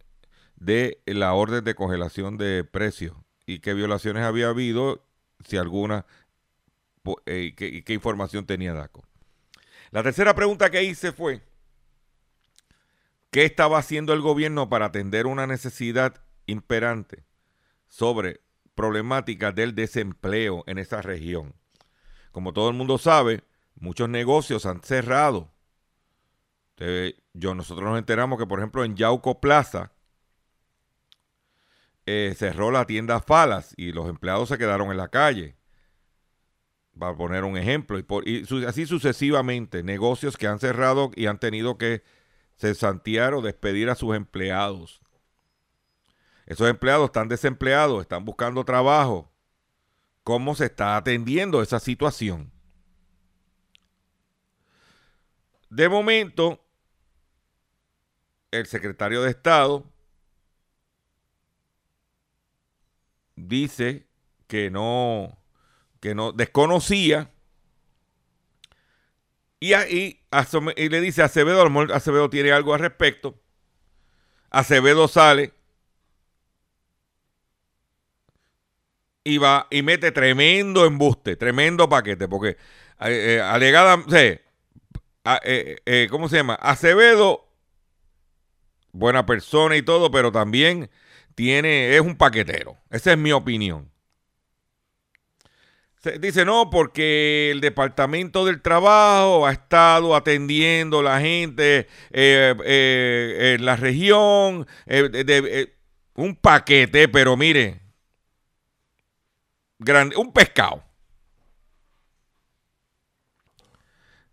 de 0.54 1.02
la 1.06 1.34
orden 1.34 1.64
de 1.64 1.74
congelación 1.74 2.38
de 2.38 2.62
precios 2.62 3.16
y 3.46 3.58
qué 3.58 3.74
violaciones 3.74 4.22
había 4.22 4.50
habido, 4.50 5.04
si 5.44 5.56
alguna, 5.56 6.06
eh, 7.26 7.52
y 7.58 7.82
qué 7.82 7.94
información 7.94 8.46
tenía 8.46 8.74
DACO. 8.74 9.02
La 9.90 10.04
tercera 10.04 10.36
pregunta 10.36 10.70
que 10.70 10.84
hice 10.84 11.10
fue, 11.10 11.42
¿qué 13.32 13.44
estaba 13.44 13.78
haciendo 13.78 14.12
el 14.12 14.20
gobierno 14.20 14.68
para 14.68 14.86
atender 14.86 15.26
una 15.26 15.48
necesidad 15.48 16.22
imperante 16.46 17.26
sobre 17.88 18.40
problemáticas 18.74 19.54
del 19.54 19.74
desempleo 19.74 20.64
en 20.66 20.78
esa 20.78 21.02
región? 21.02 21.54
Como 22.30 22.52
todo 22.52 22.70
el 22.70 22.76
mundo 22.76 22.98
sabe, 22.98 23.42
muchos 23.74 24.08
negocios 24.08 24.66
han 24.66 24.82
cerrado. 24.82 25.50
Yo, 27.34 27.54
nosotros 27.54 27.88
nos 27.88 27.98
enteramos 27.98 28.38
que, 28.38 28.46
por 28.46 28.60
ejemplo, 28.60 28.84
en 28.84 28.94
Yauco 28.94 29.40
Plaza 29.40 29.92
eh, 32.06 32.34
cerró 32.36 32.70
la 32.70 32.86
tienda 32.86 33.20
Falas 33.20 33.74
y 33.76 33.92
los 33.92 34.08
empleados 34.08 34.48
se 34.48 34.58
quedaron 34.58 34.90
en 34.90 34.96
la 34.96 35.08
calle. 35.08 35.56
Para 36.98 37.16
poner 37.16 37.44
un 37.44 37.56
ejemplo. 37.56 37.98
Y, 38.24 38.44
así 38.66 38.86
sucesivamente, 38.86 39.82
negocios 39.82 40.36
que 40.36 40.46
han 40.46 40.58
cerrado 40.58 41.10
y 41.14 41.26
han 41.26 41.38
tenido 41.38 41.78
que 41.78 42.02
cesantear 42.56 43.34
o 43.34 43.42
despedir 43.42 43.90
a 43.90 43.94
sus 43.94 44.16
empleados. 44.16 45.00
Esos 46.48 46.66
empleados 46.66 47.04
están 47.04 47.28
desempleados, 47.28 48.00
están 48.00 48.24
buscando 48.24 48.64
trabajo. 48.64 49.30
¿Cómo 50.24 50.54
se 50.54 50.64
está 50.64 50.96
atendiendo 50.96 51.60
esa 51.60 51.78
situación? 51.78 52.50
De 55.68 55.90
momento, 55.90 56.64
el 58.50 58.64
secretario 58.64 59.20
de 59.22 59.28
Estado 59.28 59.84
dice 63.36 64.06
que 64.46 64.70
no, 64.70 65.38
que 66.00 66.14
no 66.14 66.32
desconocía 66.32 67.30
y, 69.60 69.74
ahí 69.74 70.24
y 70.78 70.88
le 70.88 71.00
dice 71.02 71.20
a 71.20 71.26
Acevedo, 71.26 71.62
Acevedo 71.92 72.30
tiene 72.30 72.52
algo 72.52 72.72
al 72.72 72.80
respecto. 72.80 73.38
Acevedo 74.48 75.08
sale 75.08 75.57
y 79.28 79.36
va 79.36 79.66
y 79.70 79.82
mete 79.82 80.10
tremendo 80.10 80.86
embuste, 80.86 81.36
tremendo 81.36 81.86
paquete, 81.86 82.28
porque 82.28 82.56
eh, 83.00 83.36
eh, 83.36 83.40
alegada, 83.42 84.02
eh, 84.14 84.40
eh, 85.84 86.06
¿cómo 86.10 86.30
se 86.30 86.36
llama? 86.36 86.54
Acevedo, 86.54 87.46
buena 88.92 89.26
persona 89.26 89.76
y 89.76 89.82
todo, 89.82 90.10
pero 90.10 90.32
también 90.32 90.88
tiene, 91.34 91.94
es 91.94 92.00
un 92.00 92.16
paquetero. 92.16 92.78
Esa 92.90 93.12
es 93.12 93.18
mi 93.18 93.32
opinión. 93.32 93.90
Dice, 96.20 96.46
no, 96.46 96.70
porque 96.70 97.50
el 97.50 97.60
Departamento 97.60 98.46
del 98.46 98.62
Trabajo 98.62 99.46
ha 99.46 99.52
estado 99.52 100.16
atendiendo 100.16 101.00
a 101.00 101.02
la 101.02 101.20
gente 101.20 101.86
en 102.10 103.64
la 103.64 103.76
región, 103.76 104.66
de- 104.86 105.74
un 106.14 106.34
paquete, 106.34 107.08
pero 107.08 107.36
mire, 107.36 107.87
un 110.16 110.32
pescado. 110.32 110.82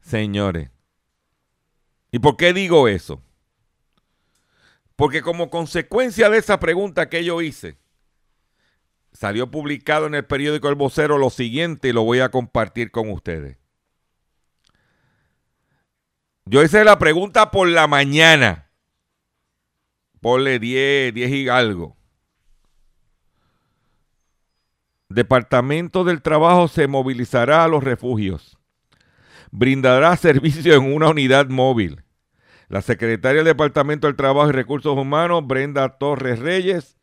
Señores, 0.02 0.70
¿y 2.12 2.20
por 2.20 2.38
qué 2.38 2.54
digo 2.54 2.88
eso? 2.88 3.22
Porque 4.96 5.22
como 5.22 5.50
consecuencia 5.50 6.30
de 6.30 6.38
esa 6.38 6.60
pregunta 6.60 7.10
que 7.10 7.24
yo 7.24 7.42
hice, 7.42 7.78
salió 9.12 9.50
publicado 9.50 10.08
en 10.08 10.16
el 10.16 10.26
periódico 10.26 10.70
El 10.70 10.76
Vocero 10.76 11.18
lo 11.18 11.30
siguiente 11.30 11.90
y 11.90 11.94
lo 11.94 12.04
voy 12.04 12.20
a 12.20 12.30
compartir 12.30 12.92
con 12.92 13.10
ustedes. 13.10 13.58
Yo 16.46 16.62
hice 16.64 16.84
la 16.84 17.00
pregunta 17.00 17.50
por 17.50 17.68
la 17.68 17.88
mañana. 17.88 18.70
Ponle 20.22 20.60
10, 20.60 21.14
10 21.14 21.32
y 21.32 21.50
algo. 21.50 21.95
Departamento 25.16 26.04
del 26.04 26.22
Trabajo 26.22 26.68
se 26.68 26.88
movilizará 26.88 27.64
a 27.64 27.70
los 27.70 27.82
refugios. 27.82 28.58
Brindará 29.50 30.14
servicio 30.18 30.76
en 30.76 30.94
una 30.94 31.08
unidad 31.08 31.48
móvil. 31.48 32.04
La 32.68 32.82
secretaria 32.82 33.38
del 33.38 33.54
Departamento 33.54 34.08
del 34.08 34.18
Trabajo 34.18 34.50
y 34.50 34.52
Recursos 34.52 34.98
Humanos, 34.98 35.48
Brenda 35.48 35.98
Torres 35.98 36.40
Reyes, 36.40 36.98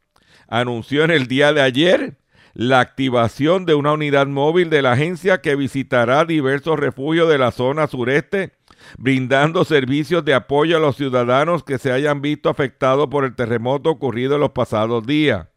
anunció 0.47 1.05
en 1.05 1.11
el 1.11 1.27
día 1.27 1.55
de 1.55 1.63
ayer 1.63 2.19
la 2.53 2.81
activación 2.81 3.65
de 3.65 3.75
una 3.75 3.95
unidad 3.95 4.27
móvil 4.27 4.69
de 4.69 4.83
la 4.83 4.93
agencia 4.93 5.41
que 5.41 5.57
visitará 5.57 6.27
diversos 6.27 6.79
refugios 6.79 7.31
de 7.31 7.39
la 7.39 7.51
zona 7.51 7.87
sureste, 7.87 8.53
brindando 8.99 9.65
servicios 9.65 10.23
de 10.23 10.35
apoyo 10.35 10.77
a 10.77 10.81
los 10.81 10.97
ciudadanos 10.97 11.65
que 11.65 11.79
se 11.79 11.91
hayan 11.91 12.21
visto 12.21 12.51
afectados 12.51 13.09
por 13.09 13.25
el 13.25 13.35
terremoto 13.35 13.89
ocurrido 13.89 14.35
en 14.35 14.43
los 14.43 14.51
pasados 14.51 15.07
días. 15.07 15.52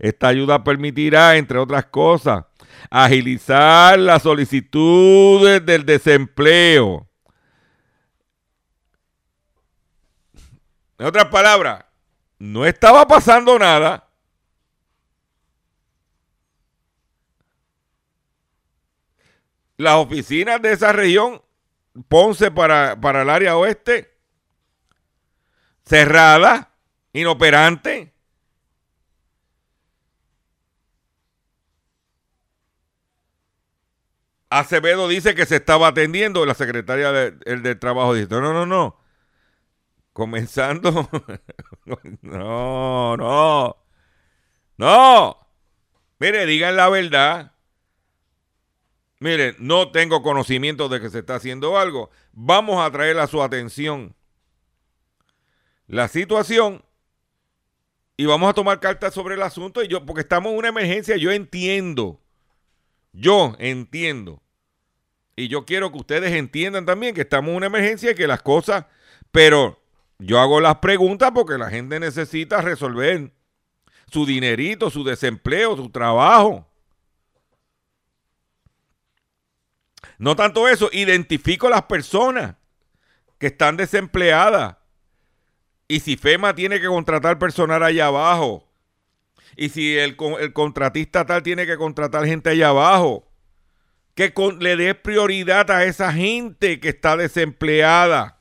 Esta 0.00 0.28
ayuda 0.28 0.62
permitirá, 0.62 1.36
entre 1.36 1.58
otras 1.58 1.86
cosas, 1.86 2.44
agilizar 2.90 3.98
las 3.98 4.22
solicitudes 4.22 5.64
del 5.64 5.84
desempleo. 5.84 7.08
En 10.98 11.06
otras 11.06 11.26
palabras, 11.26 11.84
no 12.38 12.66
estaba 12.66 13.06
pasando 13.06 13.58
nada. 13.58 14.08
Las 19.76 19.94
oficinas 19.94 20.60
de 20.60 20.72
esa 20.72 20.92
región, 20.92 21.40
Ponce 22.08 22.50
para, 22.50 23.00
para 23.00 23.22
el 23.22 23.30
área 23.30 23.56
oeste, 23.56 24.16
cerrada, 25.84 26.72
inoperante. 27.12 28.12
Acevedo 34.50 35.08
dice 35.08 35.34
que 35.34 35.46
se 35.46 35.56
estaba 35.56 35.88
atendiendo, 35.88 36.46
la 36.46 36.54
secretaria 36.54 37.12
de- 37.12 37.36
el 37.44 37.62
del 37.62 37.78
trabajo 37.78 38.14
dice, 38.14 38.28
no, 38.30 38.40
no, 38.52 38.64
no, 38.66 38.96
comenzando, 40.12 41.08
no, 42.22 43.16
no, 43.16 43.76
no, 44.78 45.38
mire, 46.18 46.46
digan 46.46 46.76
la 46.76 46.88
verdad, 46.88 47.52
mire, 49.20 49.54
no 49.58 49.90
tengo 49.92 50.22
conocimiento 50.22 50.88
de 50.88 51.00
que 51.00 51.10
se 51.10 51.20
está 51.20 51.36
haciendo 51.36 51.78
algo, 51.78 52.10
vamos 52.32 52.84
a 52.84 52.90
traer 52.90 53.18
a 53.18 53.26
su 53.26 53.42
atención 53.42 54.14
la 55.86 56.08
situación 56.08 56.84
y 58.16 58.26
vamos 58.26 58.50
a 58.50 58.54
tomar 58.54 58.80
cartas 58.80 59.14
sobre 59.14 59.34
el 59.36 59.42
asunto 59.42 59.82
y 59.82 59.88
yo, 59.88 60.04
porque 60.04 60.22
estamos 60.22 60.52
en 60.52 60.58
una 60.58 60.68
emergencia, 60.68 61.16
yo 61.16 61.30
entiendo. 61.30 62.20
Yo 63.18 63.56
entiendo. 63.58 64.40
Y 65.34 65.48
yo 65.48 65.64
quiero 65.64 65.90
que 65.90 65.98
ustedes 65.98 66.32
entiendan 66.32 66.86
también 66.86 67.14
que 67.14 67.22
estamos 67.22 67.50
en 67.50 67.56
una 67.56 67.66
emergencia 67.66 68.12
y 68.12 68.14
que 68.14 68.28
las 68.28 68.42
cosas, 68.42 68.86
pero 69.32 69.82
yo 70.18 70.38
hago 70.38 70.60
las 70.60 70.76
preguntas 70.76 71.32
porque 71.34 71.58
la 71.58 71.68
gente 71.68 71.98
necesita 71.98 72.60
resolver 72.60 73.32
su 74.10 74.24
dinerito, 74.24 74.88
su 74.88 75.02
desempleo, 75.02 75.76
su 75.76 75.90
trabajo. 75.90 76.68
No 80.18 80.36
tanto 80.36 80.68
eso, 80.68 80.88
identifico 80.92 81.68
las 81.68 81.82
personas 81.82 82.54
que 83.38 83.48
están 83.48 83.76
desempleadas. 83.76 84.76
Y 85.88 86.00
si 86.00 86.16
FEMA 86.16 86.54
tiene 86.54 86.80
que 86.80 86.86
contratar 86.86 87.38
personal 87.38 87.82
allá 87.82 88.06
abajo, 88.06 88.67
y 89.58 89.70
si 89.70 89.98
el, 89.98 90.16
el 90.38 90.52
contratista 90.52 91.26
tal 91.26 91.42
tiene 91.42 91.66
que 91.66 91.76
contratar 91.76 92.24
gente 92.24 92.50
allá 92.50 92.68
abajo, 92.68 93.28
que 94.14 94.32
le 94.60 94.76
dé 94.76 94.94
prioridad 94.94 95.68
a 95.72 95.84
esa 95.84 96.12
gente 96.12 96.78
que 96.78 96.90
está 96.90 97.16
desempleada. 97.16 98.40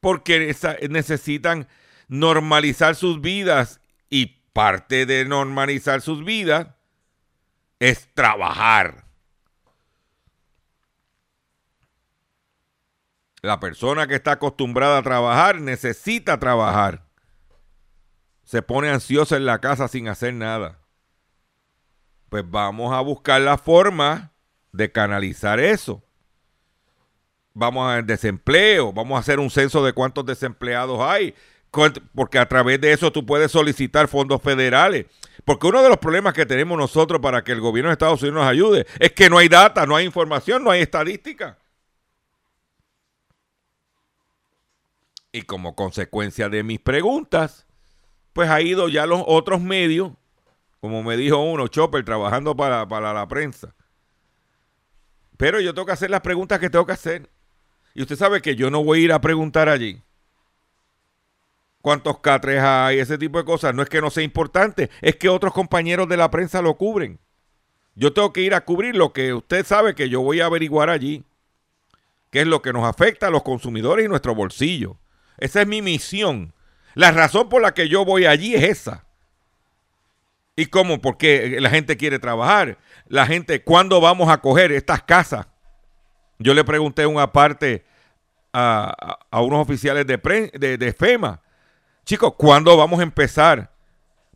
Porque 0.00 0.54
necesitan 0.90 1.68
normalizar 2.08 2.96
sus 2.96 3.20
vidas 3.20 3.80
y 4.10 4.42
parte 4.52 5.06
de 5.06 5.24
normalizar 5.24 6.00
sus 6.00 6.24
vidas 6.24 6.68
es 7.78 8.12
trabajar. 8.12 9.07
La 13.48 13.60
persona 13.60 14.06
que 14.06 14.14
está 14.14 14.32
acostumbrada 14.32 14.98
a 14.98 15.02
trabajar 15.02 15.58
necesita 15.58 16.38
trabajar. 16.38 17.06
Se 18.44 18.60
pone 18.60 18.90
ansiosa 18.90 19.38
en 19.38 19.46
la 19.46 19.58
casa 19.58 19.88
sin 19.88 20.06
hacer 20.08 20.34
nada. 20.34 20.80
Pues 22.28 22.44
vamos 22.46 22.92
a 22.94 23.00
buscar 23.00 23.40
la 23.40 23.56
forma 23.56 24.32
de 24.72 24.92
canalizar 24.92 25.60
eso. 25.60 26.04
Vamos 27.54 27.90
al 27.90 28.04
desempleo, 28.04 28.92
vamos 28.92 29.16
a 29.16 29.20
hacer 29.20 29.40
un 29.40 29.48
censo 29.48 29.82
de 29.82 29.94
cuántos 29.94 30.26
desempleados 30.26 31.00
hay, 31.00 31.34
porque 32.14 32.38
a 32.38 32.46
través 32.46 32.78
de 32.82 32.92
eso 32.92 33.10
tú 33.10 33.24
puedes 33.24 33.50
solicitar 33.50 34.08
fondos 34.08 34.42
federales. 34.42 35.06
Porque 35.46 35.68
uno 35.68 35.82
de 35.82 35.88
los 35.88 35.96
problemas 35.96 36.34
que 36.34 36.44
tenemos 36.44 36.76
nosotros 36.76 37.18
para 37.22 37.42
que 37.42 37.52
el 37.52 37.62
gobierno 37.62 37.88
de 37.88 37.94
Estados 37.94 38.20
Unidos 38.20 38.42
nos 38.42 38.50
ayude 38.50 38.86
es 39.00 39.12
que 39.12 39.30
no 39.30 39.38
hay 39.38 39.48
data, 39.48 39.86
no 39.86 39.96
hay 39.96 40.04
información, 40.04 40.62
no 40.62 40.70
hay 40.70 40.82
estadística. 40.82 41.56
Y 45.38 45.42
como 45.42 45.76
consecuencia 45.76 46.48
de 46.48 46.64
mis 46.64 46.80
preguntas, 46.80 47.64
pues 48.32 48.50
ha 48.50 48.60
ido 48.60 48.88
ya 48.88 49.06
los 49.06 49.22
otros 49.24 49.60
medios, 49.60 50.10
como 50.80 51.04
me 51.04 51.16
dijo 51.16 51.38
uno, 51.38 51.68
Chopper, 51.68 52.04
trabajando 52.04 52.56
para, 52.56 52.88
para 52.88 53.12
la 53.12 53.28
prensa. 53.28 53.72
Pero 55.36 55.60
yo 55.60 55.72
tengo 55.74 55.86
que 55.86 55.92
hacer 55.92 56.10
las 56.10 56.22
preguntas 56.22 56.58
que 56.58 56.70
tengo 56.70 56.84
que 56.84 56.92
hacer. 56.92 57.30
Y 57.94 58.02
usted 58.02 58.16
sabe 58.16 58.42
que 58.42 58.56
yo 58.56 58.68
no 58.68 58.82
voy 58.82 58.98
a 58.98 59.04
ir 59.04 59.12
a 59.12 59.20
preguntar 59.20 59.68
allí. 59.68 60.02
¿Cuántos 61.82 62.18
catres 62.18 62.60
hay? 62.60 62.98
Ese 62.98 63.16
tipo 63.16 63.38
de 63.38 63.44
cosas. 63.44 63.76
No 63.76 63.82
es 63.82 63.88
que 63.88 64.00
no 64.00 64.10
sea 64.10 64.24
importante, 64.24 64.90
es 65.00 65.14
que 65.14 65.28
otros 65.28 65.52
compañeros 65.52 66.08
de 66.08 66.16
la 66.16 66.32
prensa 66.32 66.62
lo 66.62 66.76
cubren. 66.76 67.20
Yo 67.94 68.12
tengo 68.12 68.32
que 68.32 68.40
ir 68.40 68.54
a 68.54 68.64
cubrir 68.64 68.96
lo 68.96 69.12
que 69.12 69.34
usted 69.34 69.64
sabe 69.64 69.94
que 69.94 70.08
yo 70.08 70.20
voy 70.20 70.40
a 70.40 70.46
averiguar 70.46 70.90
allí. 70.90 71.22
¿Qué 72.32 72.40
es 72.40 72.48
lo 72.48 72.60
que 72.60 72.72
nos 72.72 72.84
afecta 72.84 73.28
a 73.28 73.30
los 73.30 73.44
consumidores 73.44 74.04
y 74.04 74.08
nuestro 74.08 74.34
bolsillo? 74.34 74.98
Esa 75.38 75.62
es 75.62 75.66
mi 75.66 75.82
misión. 75.82 76.52
La 76.94 77.12
razón 77.12 77.48
por 77.48 77.62
la 77.62 77.74
que 77.74 77.88
yo 77.88 78.04
voy 78.04 78.26
allí 78.26 78.54
es 78.54 78.64
esa. 78.64 79.04
¿Y 80.56 80.66
cómo? 80.66 81.00
Porque 81.00 81.58
la 81.60 81.70
gente 81.70 81.96
quiere 81.96 82.18
trabajar. 82.18 82.78
La 83.06 83.26
gente, 83.26 83.62
¿cuándo 83.62 84.00
vamos 84.00 84.28
a 84.28 84.38
coger 84.40 84.72
estas 84.72 85.02
casas? 85.02 85.46
Yo 86.38 86.54
le 86.54 86.64
pregunté 86.64 87.06
una 87.06 87.32
parte 87.32 87.84
a, 88.52 89.16
a- 89.30 89.40
unos 89.42 89.60
oficiales 89.60 90.06
de, 90.06 90.16
de, 90.58 90.76
de 90.78 90.92
FEMA. 90.92 91.40
Chicos, 92.04 92.34
¿cuándo 92.36 92.76
vamos 92.76 92.98
a 93.00 93.04
empezar? 93.04 93.70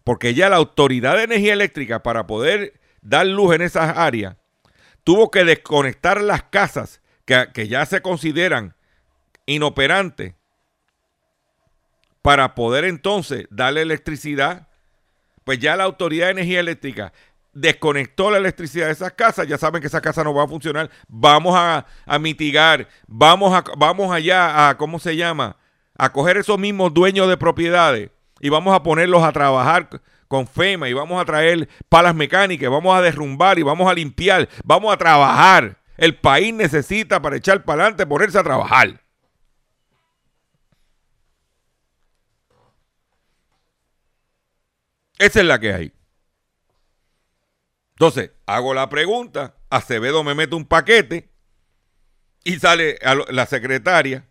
Porque 0.04 0.34
ya 0.34 0.48
la 0.48 0.56
Autoridad 0.56 1.16
de 1.16 1.24
Energía 1.24 1.54
Eléctrica, 1.54 2.02
para 2.02 2.26
poder 2.26 2.74
dar 3.00 3.26
luz 3.26 3.54
en 3.54 3.62
esas 3.62 3.96
áreas, 3.96 4.36
tuvo 5.04 5.30
que 5.30 5.44
desconectar 5.44 6.20
las 6.20 6.44
casas 6.44 7.00
que, 7.24 7.48
que 7.52 7.66
ya 7.66 7.84
se 7.86 8.00
consideran 8.02 8.76
inoperantes 9.46 10.34
para 12.22 12.54
poder 12.54 12.84
entonces 12.84 13.46
darle 13.50 13.82
electricidad. 13.82 14.68
Pues 15.44 15.58
ya 15.58 15.76
la 15.76 15.84
Autoridad 15.84 16.26
de 16.26 16.32
Energía 16.32 16.60
Eléctrica 16.60 17.12
desconectó 17.52 18.30
la 18.30 18.38
electricidad 18.38 18.86
de 18.86 18.92
esas 18.92 19.12
casas, 19.12 19.46
ya 19.46 19.58
saben 19.58 19.80
que 19.80 19.88
esa 19.88 20.00
casa 20.00 20.24
no 20.24 20.32
va 20.32 20.44
a 20.44 20.48
funcionar. 20.48 20.90
Vamos 21.08 21.54
a, 21.56 21.84
a 22.06 22.18
mitigar, 22.18 22.88
vamos, 23.06 23.52
a, 23.52 23.64
vamos 23.76 24.12
allá 24.12 24.68
a, 24.68 24.76
¿cómo 24.76 24.98
se 24.98 25.16
llama? 25.16 25.56
A 25.98 26.12
coger 26.12 26.38
esos 26.38 26.58
mismos 26.58 26.94
dueños 26.94 27.28
de 27.28 27.36
propiedades 27.36 28.10
y 28.40 28.48
vamos 28.48 28.74
a 28.74 28.82
ponerlos 28.82 29.22
a 29.22 29.32
trabajar 29.32 29.88
con 30.28 30.46
FEMA 30.46 30.88
y 30.88 30.94
vamos 30.94 31.20
a 31.20 31.24
traer 31.26 31.68
palas 31.88 32.14
mecánicas, 32.14 32.70
vamos 32.70 32.96
a 32.96 33.02
derrumbar 33.02 33.58
y 33.58 33.62
vamos 33.62 33.90
a 33.90 33.94
limpiar, 33.94 34.48
vamos 34.64 34.92
a 34.92 34.96
trabajar. 34.96 35.76
El 35.98 36.16
país 36.16 36.54
necesita 36.54 37.20
para 37.20 37.36
echar 37.36 37.64
para 37.64 37.82
adelante 37.82 38.06
ponerse 38.06 38.38
a 38.38 38.42
trabajar. 38.42 39.01
Esa 45.22 45.38
es 45.38 45.46
la 45.46 45.60
que 45.60 45.72
hay. 45.72 45.92
Entonces, 47.92 48.32
hago 48.44 48.74
la 48.74 48.88
pregunta, 48.88 49.54
Acevedo 49.70 50.24
me 50.24 50.34
mete 50.34 50.56
un 50.56 50.64
paquete 50.64 51.30
y 52.42 52.58
sale 52.58 52.98
a 53.04 53.14
la 53.14 53.46
secretaria 53.46 54.28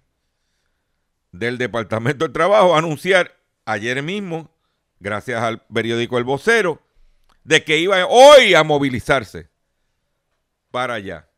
del 1.31 1.57
Departamento 1.57 2.25
del 2.25 2.33
Trabajo 2.33 2.75
a 2.75 2.79
anunciar 2.79 3.39
ayer 3.63 4.03
mismo, 4.03 4.53
gracias 4.99 5.41
al 5.41 5.61
periódico 5.67 6.17
El 6.17 6.25
Vocero, 6.25 6.81
de 7.45 7.63
que 7.63 7.77
iba 7.77 8.05
hoy 8.07 8.53
a 8.53 8.65
movilizarse 8.65 9.49
para 10.71 10.95
allá 10.95 11.29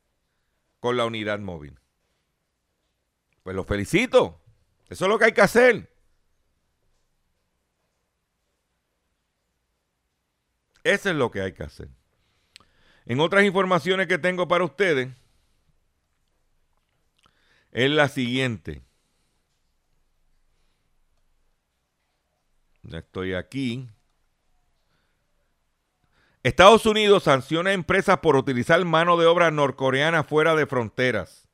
con 0.80 0.98
la 0.98 1.06
unidad 1.06 1.38
móvil. 1.38 1.80
Pues 3.44 3.56
lo 3.56 3.66
felicito. 3.66 4.42
Eso 4.90 5.06
es 5.06 5.10
lo 5.10 5.20
que 5.20 5.26
hay 5.26 5.32
que 5.34 5.42
hacer. 5.42 5.93
Eso 10.84 11.10
es 11.10 11.16
lo 11.16 11.32
que 11.32 11.42
hay 11.42 11.54
que 11.54 11.64
hacer. 11.64 11.90
En 13.06 13.20
otras 13.20 13.44
informaciones 13.44 14.08
que 14.08 14.18
tengo 14.18 14.48
para 14.48 14.64
ustedes, 14.64 15.10
es 17.72 17.90
la 17.90 18.08
siguiente. 18.08 18.82
Ya 22.84 23.00
estoy 23.00 23.34
aquí. 23.34 23.90
Estados 26.44 26.86
Unidos 26.86 27.24
sanciona 27.24 27.70
a 27.70 27.74
empresas 27.74 28.20
por 28.20 28.36
utilizar 28.36 28.84
mano 28.84 29.16
de 29.18 29.26
obra 29.26 29.50
norcoreana 29.50 30.24
fuera 30.24 30.56
de 30.56 30.68
fronteras. 30.68 31.48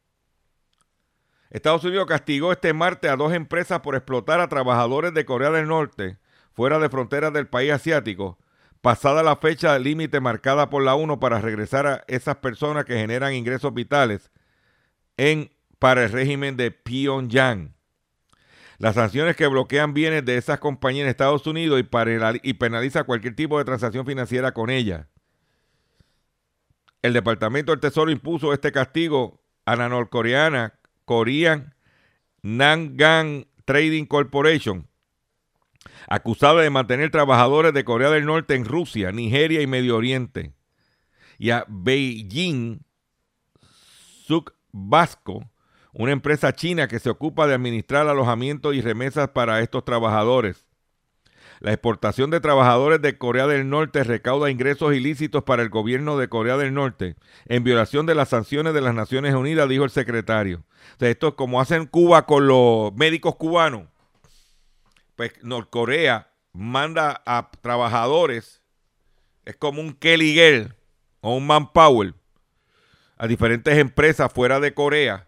Estados 1.52 1.84
Unidos 1.84 2.08
castigó 2.08 2.52
este 2.52 2.74
martes 2.74 3.10
a 3.10 3.16
dos 3.16 3.34
empresas 3.34 3.80
por 3.82 3.96
explotar 3.96 4.40
a 4.40 4.50
trabajadores 4.50 5.14
de 5.14 5.26
Corea 5.26 5.52
del 5.52 5.68
Norte 5.68 6.18
fuera 6.54 6.80
de 6.80 6.90
fronteras 6.90 7.32
del 7.32 7.48
país 7.48 7.72
asiático, 7.72 8.38
pasada 8.82 9.24
la 9.24 9.36
fecha 9.36 9.78
límite 9.80 10.20
marcada 10.20 10.70
por 10.70 10.84
la 10.84 10.96
ONU 10.96 11.20
para 11.20 11.40
regresar 11.42 11.88
a 11.88 12.04
esas 12.08 12.38
personas 12.38 12.86
que 12.86 12.96
generan 12.96 13.34
ingresos 13.34 13.74
vitales 13.74 14.32
en, 15.18 15.52
para 15.80 16.04
el 16.06 16.12
régimen 16.12 16.58
de 16.58 16.72
Pyongyang. 16.72 17.76
Las 18.78 18.96
sanciones 18.96 19.36
que 19.36 19.48
bloquean 19.48 19.94
bienes 19.94 20.24
de 20.24 20.38
esas 20.38 20.60
compañías 20.60 21.04
en 21.04 21.10
Estados 21.10 21.46
Unidos 21.48 21.80
y, 21.80 21.84
para- 21.84 22.34
y 22.42 22.54
penaliza 22.54 23.04
cualquier 23.04 23.36
tipo 23.36 23.58
de 23.58 23.66
transacción 23.66 24.06
financiera 24.06 24.54
con 24.54 24.70
ellas. 24.70 25.06
El 27.02 27.14
Departamento 27.14 27.72
del 27.72 27.80
Tesoro 27.80 28.12
impuso 28.12 28.54
este 28.54 28.72
castigo 28.72 29.42
a 29.66 29.76
la 29.76 29.90
norcoreana 29.90 30.74
Korean 31.06 31.76
Nangang 32.42 33.48
Trading 33.66 34.06
Corporation, 34.06 34.88
acusada 36.10 36.62
de 36.62 36.72
mantener 36.72 37.12
trabajadores 37.12 37.72
de 37.72 37.86
Corea 37.86 38.10
del 38.10 38.26
Norte 38.26 38.56
en 38.56 38.66
Rusia, 38.66 39.12
Nigeria 39.12 39.62
y 39.62 39.68
Medio 39.68 39.96
Oriente, 39.96 40.54
y 41.38 41.52
a 41.52 41.66
Beijing 41.68 42.82
Suk 44.26 44.54
Vasco, 44.72 45.50
una 45.94 46.12
empresa 46.12 46.52
china 46.54 46.88
que 46.88 47.00
se 47.00 47.12
ocupa 47.12 47.46
de 47.46 47.54
administrar 47.54 48.08
alojamientos 48.08 48.74
y 48.76 48.82
remesas 48.82 49.30
para 49.30 49.62
estos 49.62 49.86
trabajadores. 49.86 50.66
La 51.60 51.74
exportación 51.74 52.32
de 52.32 52.40
trabajadores 52.40 53.02
de 53.02 53.18
Corea 53.18 53.46
del 53.46 53.70
Norte 53.70 54.04
recauda 54.04 54.50
ingresos 54.50 54.96
ilícitos 54.96 55.44
para 55.44 55.62
el 55.62 55.70
gobierno 55.70 56.18
de 56.18 56.30
Corea 56.30 56.58
del 56.58 56.74
Norte 56.74 57.18
en 57.46 57.64
violación 57.64 58.06
de 58.06 58.16
las 58.16 58.30
sanciones 58.30 58.74
de 58.74 58.82
las 58.82 58.96
Naciones 58.96 59.36
Unidas, 59.36 59.70
dijo 59.70 59.84
el 59.84 59.90
secretario. 59.90 60.64
Esto 61.00 61.28
es 61.28 61.34
como 61.36 61.62
hacen 61.62 61.86
Cuba 61.86 62.26
con 62.26 62.48
los 62.48 62.94
médicos 62.96 63.36
cubanos. 63.36 63.84
Pues 65.20 65.34
Norcorea 65.44 66.32
manda 66.54 67.22
a 67.26 67.52
trabajadores, 67.52 68.62
es 69.44 69.58
como 69.58 69.82
un 69.82 69.92
Kelly 69.92 70.32
Girl 70.32 70.74
o 71.20 71.36
un 71.36 71.46
Manpower, 71.46 72.14
a 73.18 73.28
diferentes 73.28 73.78
empresas 73.78 74.32
fuera 74.32 74.62
de 74.62 74.74
Corea. 74.74 75.28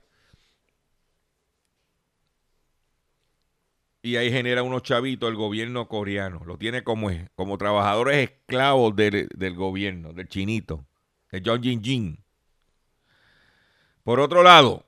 Y 4.01 4.15
ahí 4.15 4.31
genera 4.31 4.63
unos 4.63 4.83
chavitos 4.83 5.29
el 5.29 5.35
gobierno 5.35 5.89
coreano. 5.89 6.41
Lo 6.45 6.57
tiene 6.57 6.85
como, 6.85 7.09
como 7.35 7.57
trabajadores 7.57 8.29
esclavos 8.29 8.95
del, 8.95 9.27
del 9.35 9.55
gobierno, 9.55 10.13
del 10.13 10.29
chinito, 10.29 10.85
de 11.33 11.43
John 11.45 11.61
Jin 11.61 11.83
Jin. 11.83 12.23
Por 14.03 14.21
otro 14.21 14.41
lado, 14.41 14.85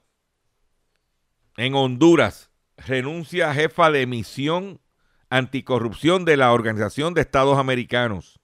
en 1.57 1.75
Honduras, 1.75 2.51
renuncia 2.77 3.53
jefa 3.53 3.91
de 3.91 4.07
misión 4.07 4.79
anticorrupción 5.33 6.25
de 6.25 6.37
la 6.37 6.53
Organización 6.53 7.15
de 7.15 7.21
Estados 7.21 7.57
Americanos. 7.57 8.39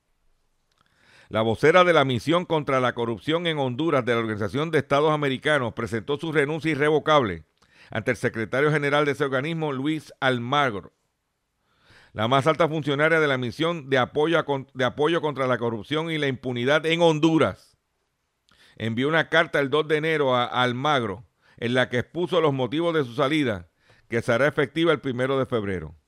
La 1.27 1.43
vocera 1.43 1.83
de 1.83 1.93
la 1.93 2.03
misión 2.03 2.45
contra 2.45 2.79
la 2.79 2.93
corrupción 2.93 3.45
en 3.45 3.59
Honduras 3.59 4.03
de 4.05 4.13
la 4.13 4.19
Organización 4.21 4.71
de 4.71 4.79
Estados 4.79 5.11
Americanos 5.11 5.73
presentó 5.73 6.17
su 6.17 6.31
renuncia 6.31 6.71
irrevocable 6.71 7.43
ante 7.91 8.09
el 8.09 8.17
secretario 8.17 8.71
general 8.71 9.05
de 9.05 9.11
ese 9.11 9.23
organismo, 9.23 9.71
Luis 9.71 10.11
Almagro. 10.19 10.91
La 12.13 12.27
más 12.27 12.47
alta 12.47 12.67
funcionaria 12.67 13.19
de 13.19 13.27
la 13.27 13.37
misión 13.37 13.91
de 13.91 13.99
apoyo, 13.99 14.39
a, 14.39 14.45
de 14.73 14.83
apoyo 14.83 15.21
contra 15.21 15.45
la 15.45 15.59
corrupción 15.59 16.09
y 16.09 16.17
la 16.17 16.25
impunidad 16.25 16.87
en 16.87 17.03
Honduras 17.03 17.77
envió 18.77 19.09
una 19.09 19.29
carta 19.29 19.59
el 19.59 19.69
2 19.69 19.87
de 19.89 19.97
enero 19.97 20.35
a 20.35 20.45
Almagro 20.45 21.23
en 21.57 21.75
la 21.75 21.87
que 21.87 21.99
expuso 21.99 22.41
los 22.41 22.51
motivos 22.51 22.95
de 22.95 23.03
su 23.03 23.13
salida, 23.13 23.69
que 24.07 24.23
será 24.23 24.47
efectiva 24.47 24.91
el 24.91 25.01
primero 25.01 25.37
de 25.37 25.45
febrero. 25.45 25.98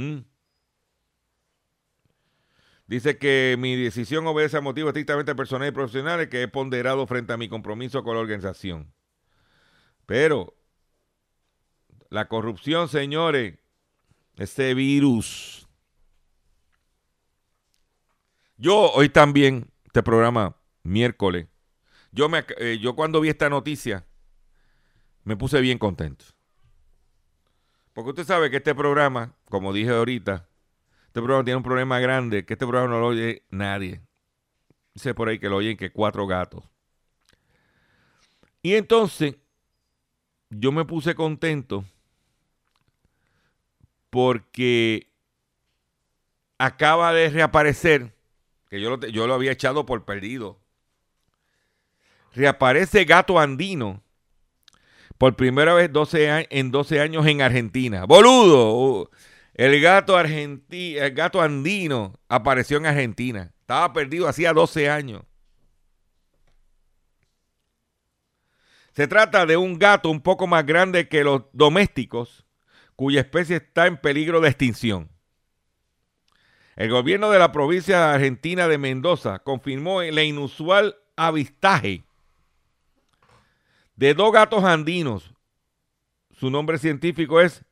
¿Mm? 0.00 0.24
Dice 2.86 3.18
que 3.18 3.56
mi 3.58 3.76
decisión 3.76 4.26
obedece 4.26 4.56
a 4.56 4.62
motivos 4.62 4.88
estrictamente 4.88 5.34
personales 5.34 5.72
y 5.72 5.74
profesionales 5.74 6.28
que 6.28 6.42
he 6.42 6.48
ponderado 6.48 7.06
frente 7.06 7.34
a 7.34 7.36
mi 7.36 7.48
compromiso 7.48 8.02
con 8.02 8.14
la 8.14 8.22
organización. 8.22 8.92
Pero 10.06 10.56
la 12.08 12.28
corrupción, 12.28 12.88
señores, 12.88 13.58
ese 14.36 14.72
virus. 14.72 15.68
Yo 18.56 18.90
hoy 18.92 19.10
también, 19.10 19.70
este 19.84 20.02
programa, 20.02 20.56
miércoles, 20.82 21.46
yo, 22.10 22.28
me, 22.28 22.44
eh, 22.56 22.78
yo 22.80 22.96
cuando 22.96 23.20
vi 23.20 23.28
esta 23.28 23.50
noticia, 23.50 24.06
me 25.24 25.36
puse 25.36 25.60
bien 25.60 25.78
contento. 25.78 26.24
Porque 28.00 28.22
usted 28.22 28.32
sabe 28.32 28.50
que 28.50 28.56
este 28.56 28.74
programa, 28.74 29.34
como 29.50 29.74
dije 29.74 29.90
ahorita, 29.90 30.48
este 31.08 31.20
programa 31.20 31.44
tiene 31.44 31.58
un 31.58 31.62
problema 31.62 32.00
grande, 32.00 32.46
que 32.46 32.54
este 32.54 32.66
programa 32.66 32.88
no 32.94 32.98
lo 32.98 33.08
oye 33.08 33.42
nadie. 33.50 34.00
Dice 34.94 35.12
por 35.12 35.28
ahí 35.28 35.38
que 35.38 35.50
lo 35.50 35.56
oyen 35.56 35.76
que 35.76 35.92
cuatro 35.92 36.26
gatos. 36.26 36.64
Y 38.62 38.72
entonces, 38.76 39.36
yo 40.48 40.72
me 40.72 40.86
puse 40.86 41.14
contento 41.14 41.84
porque 44.08 45.12
acaba 46.56 47.12
de 47.12 47.28
reaparecer, 47.28 48.14
que 48.70 48.80
yo 48.80 48.96
lo, 48.96 49.06
yo 49.08 49.26
lo 49.26 49.34
había 49.34 49.52
echado 49.52 49.84
por 49.84 50.06
perdido. 50.06 50.58
Reaparece 52.32 53.04
Gato 53.04 53.38
Andino 53.38 54.02
por 55.20 55.36
primera 55.36 55.74
vez 55.74 55.92
12 55.92 56.48
en 56.48 56.70
12 56.70 56.98
años 56.98 57.26
en 57.26 57.42
Argentina. 57.42 58.06
Boludo, 58.06 59.10
el 59.52 59.78
gato, 59.78 60.16
argenti 60.16 60.96
el 60.96 61.12
gato 61.12 61.42
andino 61.42 62.18
apareció 62.26 62.78
en 62.78 62.86
Argentina. 62.86 63.52
Estaba 63.60 63.92
perdido 63.92 64.28
hacía 64.28 64.54
12 64.54 64.88
años. 64.88 65.24
Se 68.94 69.06
trata 69.08 69.44
de 69.44 69.58
un 69.58 69.78
gato 69.78 70.08
un 70.08 70.22
poco 70.22 70.46
más 70.46 70.64
grande 70.64 71.06
que 71.06 71.22
los 71.22 71.42
domésticos, 71.52 72.46
cuya 72.96 73.20
especie 73.20 73.56
está 73.56 73.86
en 73.86 73.98
peligro 73.98 74.40
de 74.40 74.48
extinción. 74.48 75.10
El 76.76 76.88
gobierno 76.88 77.30
de 77.30 77.38
la 77.38 77.52
provincia 77.52 78.14
argentina 78.14 78.68
de 78.68 78.78
Mendoza 78.78 79.40
confirmó 79.40 80.00
el 80.00 80.18
inusual 80.18 80.96
avistaje 81.14 82.04
de 84.00 84.14
dos 84.14 84.32
gatos 84.32 84.64
andinos. 84.64 85.32
Su 86.32 86.50
nombre 86.50 86.78
científico 86.78 87.42
es 87.42 87.66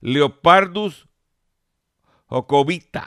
Leopardus 0.00 1.06
jocovita 2.24 3.06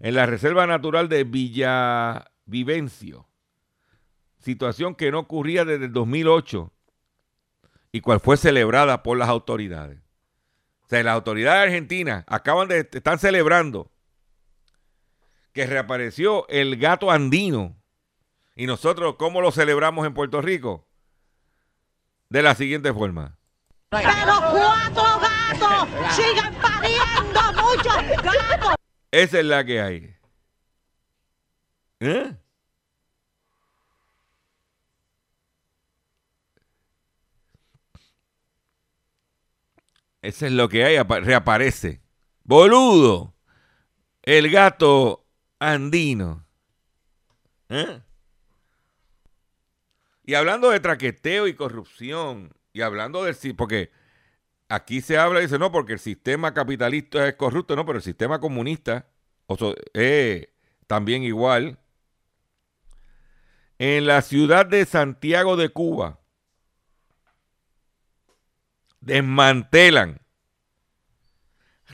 en 0.00 0.16
la 0.16 0.26
Reserva 0.26 0.66
Natural 0.66 1.08
de 1.08 1.22
Villavivencio. 1.22 3.28
Situación 4.40 4.96
que 4.96 5.12
no 5.12 5.20
ocurría 5.20 5.64
desde 5.64 5.84
el 5.84 5.92
2008 5.92 6.72
y 7.92 8.00
cual 8.00 8.18
fue 8.18 8.36
celebrada 8.36 9.04
por 9.04 9.16
las 9.16 9.28
autoridades. 9.28 10.00
O 10.82 10.88
sea, 10.88 11.04
las 11.04 11.14
autoridades 11.14 11.68
argentinas 11.68 12.24
acaban 12.26 12.66
de, 12.66 12.88
están 12.90 13.20
celebrando 13.20 13.92
que 15.52 15.64
reapareció 15.64 16.48
el 16.48 16.76
gato 16.76 17.12
andino. 17.12 17.76
Y 18.56 18.66
nosotros, 18.66 19.14
¿cómo 19.16 19.40
lo 19.40 19.52
celebramos 19.52 20.04
en 20.08 20.12
Puerto 20.12 20.42
Rico? 20.42 20.86
De 22.28 22.42
la 22.42 22.54
siguiente 22.54 22.92
forma. 22.92 23.36
Pero 23.90 24.02
cuatro 24.04 25.20
gatos 25.20 26.14
sigan 26.14 26.54
pariendo 26.54 27.40
muchos 27.62 28.22
gatos. 28.22 28.74
Esa 29.10 29.38
es 29.40 29.44
la 29.44 29.64
que 29.64 29.80
hay. 29.80 30.16
¿Eh? 32.00 32.34
Ese 40.22 40.46
es 40.46 40.52
lo 40.52 40.68
que 40.68 40.84
hay, 40.84 40.96
apa- 40.96 41.20
reaparece. 41.20 42.00
Boludo. 42.44 43.34
El 44.22 44.50
gato 44.50 45.24
andino. 45.58 46.46
¿Eh? 47.68 48.00
Y 50.26 50.34
hablando 50.34 50.70
de 50.70 50.80
traqueteo 50.80 51.46
y 51.46 51.54
corrupción, 51.54 52.52
y 52.72 52.82
hablando 52.82 53.24
del... 53.24 53.36
Porque 53.56 53.90
aquí 54.68 55.00
se 55.00 55.18
habla 55.18 55.38
y 55.40 55.44
dice, 55.44 55.58
no, 55.58 55.72
porque 55.72 55.94
el 55.94 55.98
sistema 56.00 56.52
capitalista 56.52 57.26
es 57.28 57.36
corrupto, 57.36 57.76
no, 57.76 57.86
pero 57.86 57.98
el 57.98 58.04
sistema 58.04 58.40
comunista 58.40 59.06
o 59.46 59.56
so- 59.56 59.74
eh, 59.94 60.52
también 60.86 61.22
igual. 61.22 61.78
En 63.78 64.06
la 64.06 64.22
ciudad 64.22 64.66
de 64.66 64.84
Santiago 64.84 65.56
de 65.56 65.68
Cuba, 65.68 66.18
desmantelan 69.00 70.20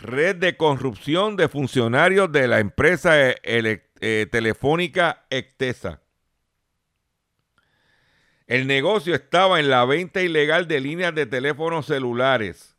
red 0.01 0.37
de 0.37 0.57
corrupción 0.57 1.37
de 1.37 1.49
funcionarios 1.49 2.33
de 2.33 2.49
la 2.49 2.61
empresa 2.61 3.31
eh, 3.31 3.37
eh, 3.43 4.27
telefónica 4.31 5.27
Ectesa. 5.29 6.02
El 8.47 8.67
negocio 8.67 9.15
estaba 9.15 9.61
en 9.61 9.71
la 9.71 9.85
venta 9.85 10.23
ilegal 10.23 10.69
de 10.69 10.81
líneas 10.81 11.15
de 11.15 11.27
teléfonos 11.27 11.87
celulares, 11.87 12.77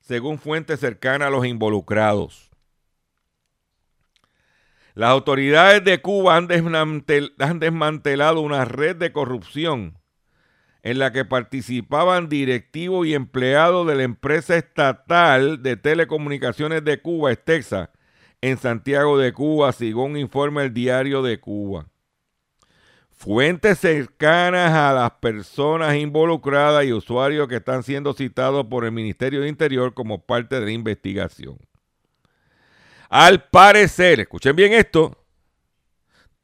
según 0.00 0.38
fuentes 0.38 0.80
cercanas 0.80 1.28
a 1.28 1.30
los 1.30 1.46
involucrados. 1.46 2.50
Las 4.94 5.10
autoridades 5.10 5.84
de 5.84 6.02
Cuba 6.02 6.36
han, 6.36 6.48
desmantel- 6.48 7.32
han 7.38 7.58
desmantelado 7.58 8.40
una 8.40 8.64
red 8.64 8.96
de 8.96 9.12
corrupción 9.12 9.98
en 10.82 10.98
la 10.98 11.12
que 11.12 11.24
participaban 11.24 12.28
directivos 12.28 13.06
y 13.06 13.14
empleados 13.14 13.86
de 13.86 13.94
la 13.94 14.02
empresa 14.02 14.56
estatal 14.56 15.62
de 15.62 15.76
telecomunicaciones 15.76 16.84
de 16.84 17.00
Cuba, 17.00 17.32
Estexa, 17.32 17.90
en 18.40 18.56
Santiago 18.56 19.18
de 19.18 19.32
Cuba, 19.32 19.72
según 19.72 20.16
informa 20.16 20.62
el 20.62 20.72
diario 20.72 21.22
de 21.22 21.38
Cuba. 21.38 21.86
Fuentes 23.20 23.78
cercanas 23.80 24.72
a 24.72 24.94
las 24.94 25.10
personas 25.10 25.94
involucradas 25.94 26.86
y 26.86 26.92
usuarios 26.94 27.48
que 27.48 27.56
están 27.56 27.82
siendo 27.82 28.14
citados 28.14 28.64
por 28.64 28.86
el 28.86 28.92
Ministerio 28.92 29.42
de 29.42 29.48
Interior 29.50 29.92
como 29.92 30.24
parte 30.24 30.58
de 30.58 30.64
la 30.64 30.70
investigación. 30.70 31.58
Al 33.10 33.44
parecer, 33.44 34.20
escuchen 34.20 34.56
bien 34.56 34.72
esto, 34.72 35.22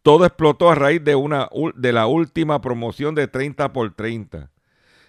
todo 0.03 0.27
explotó 0.27 0.71
a 0.71 0.75
raíz 0.75 1.03
de, 1.03 1.15
una, 1.15 1.49
de 1.77 1.93
la 1.95 2.09
última 2.09 2.61
promoción 2.61 3.15
de 3.15 3.27
30 3.27 3.73
por 3.73 3.95
30, 3.95 4.51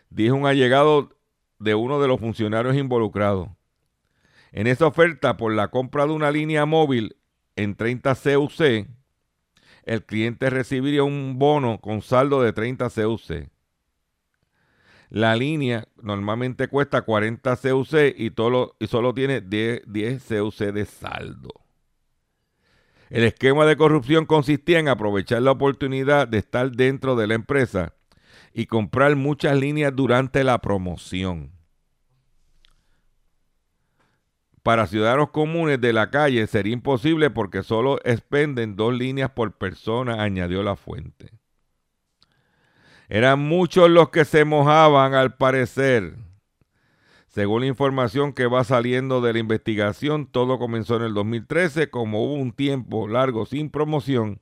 dijo 0.09 0.35
un 0.37 0.45
allegado 0.45 1.17
de 1.59 1.75
uno 1.75 1.99
de 1.99 2.07
los 2.07 2.21
funcionarios 2.21 2.77
involucrados. 2.77 3.49
En 4.53 4.67
esa 4.67 4.87
oferta 4.87 5.35
por 5.35 5.53
la 5.53 5.67
compra 5.67 6.05
de 6.05 6.13
una 6.13 6.31
línea 6.31 6.65
móvil 6.65 7.17
en 7.57 7.75
30 7.75 8.15
CUC, 8.15 8.87
el 9.87 10.03
cliente 10.03 10.49
recibiría 10.49 11.03
un 11.03 11.39
bono 11.39 11.79
con 11.79 12.01
saldo 12.01 12.41
de 12.41 12.51
30 12.51 12.89
CUC. 12.89 13.49
La 15.09 15.37
línea 15.37 15.87
normalmente 16.01 16.67
cuesta 16.67 17.03
40 17.03 17.55
CUC 17.55 17.93
y, 18.17 18.87
solo 18.87 19.13
tiene 19.13 19.39
10, 19.39 19.83
10 19.87 20.23
CUC 20.23 20.57
de 20.73 20.85
saldo. 20.85 21.49
El 23.09 23.23
esquema 23.23 23.65
de 23.65 23.77
corrupción 23.77 24.25
consistía 24.25 24.79
en 24.79 24.89
aprovechar 24.89 25.41
la 25.41 25.51
oportunidad 25.51 26.27
de 26.27 26.39
estar 26.39 26.69
dentro 26.71 27.15
de 27.15 27.27
la 27.27 27.35
empresa 27.35 27.93
y 28.53 28.65
comprar 28.65 29.15
muchas 29.15 29.57
líneas 29.57 29.95
durante 29.95 30.43
la 30.43 30.59
promoción. 30.59 31.56
Para 34.67 34.85
ciudadanos 34.85 35.29
comunes 35.29 35.79
de 35.79 35.93
la 35.93 36.09
calle 36.09 36.45
sería 36.45 36.73
imposible 36.73 37.29
porque 37.29 37.63
solo 37.63 38.01
expenden 38.03 38.75
dos 38.75 38.93
líneas 38.93 39.29
por 39.29 39.53
persona, 39.53 40.21
añadió 40.21 40.61
la 40.61 40.75
fuente. 40.75 41.31
Eran 43.07 43.39
muchos 43.39 43.89
los 43.89 44.09
que 44.09 44.25
se 44.25 44.43
mojaban 44.43 45.13
al 45.13 45.37
parecer. 45.37 46.15
Según 47.29 47.61
la 47.61 47.67
información 47.67 48.33
que 48.33 48.45
va 48.45 48.65
saliendo 48.65 49.21
de 49.21 49.31
la 49.31 49.39
investigación, 49.39 50.27
todo 50.27 50.59
comenzó 50.59 50.97
en 50.97 51.03
el 51.03 51.13
2013, 51.13 51.89
como 51.89 52.25
hubo 52.25 52.33
un 52.33 52.51
tiempo 52.51 53.07
largo 53.07 53.45
sin 53.45 53.69
promoción, 53.69 54.41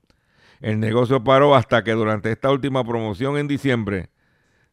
el 0.59 0.79
negocio 0.79 1.23
paró 1.23 1.53
hasta 1.53 1.83
que 1.83 1.91
durante 1.91 2.31
esta 2.31 2.49
última 2.49 2.83
promoción 2.83 3.37
en 3.37 3.47
diciembre 3.47 4.09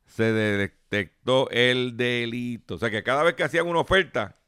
se 0.07 0.33
detectó 0.33 1.51
el 1.51 1.99
delito. 1.99 2.77
O 2.77 2.79
sea 2.79 2.91
que 2.91 3.03
cada 3.03 3.23
vez 3.23 3.35
que 3.35 3.45
hacían 3.45 3.67
una 3.67 3.81
oferta, 3.81 4.39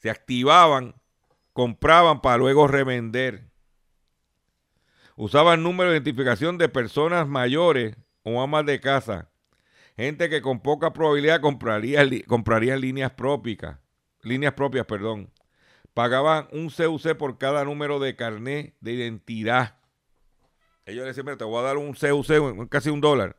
se 0.00 0.10
activaban, 0.10 0.94
compraban 1.52 2.20
para 2.20 2.38
luego 2.38 2.66
revender. 2.66 3.50
Usaban 5.14 5.62
número 5.62 5.90
de 5.90 5.96
identificación 5.96 6.56
de 6.56 6.70
personas 6.70 7.28
mayores 7.28 7.96
o 8.22 8.40
amas 8.40 8.64
de 8.64 8.80
casa. 8.80 9.30
Gente 9.96 10.30
que 10.30 10.40
con 10.40 10.60
poca 10.60 10.94
probabilidad 10.94 11.42
compraría, 11.42 12.02
compraría 12.26 12.76
líneas 12.76 13.12
propias, 13.12 13.78
líneas 14.22 14.54
propias, 14.54 14.86
perdón. 14.86 15.30
Pagaban 15.92 16.48
un 16.52 16.70
CUC 16.70 17.16
por 17.16 17.36
cada 17.36 17.64
número 17.64 17.98
de 17.98 18.16
carnet 18.16 18.74
de 18.80 18.92
identidad. 18.92 19.76
Ellos 20.86 21.02
le 21.02 21.08
decían, 21.08 21.26
"Mira, 21.26 21.36
te 21.36 21.44
voy 21.44 21.58
a 21.58 21.62
dar 21.62 21.76
un 21.76 21.92
CUC, 21.92 22.68
casi 22.70 22.88
un 22.88 23.02
dólar, 23.02 23.36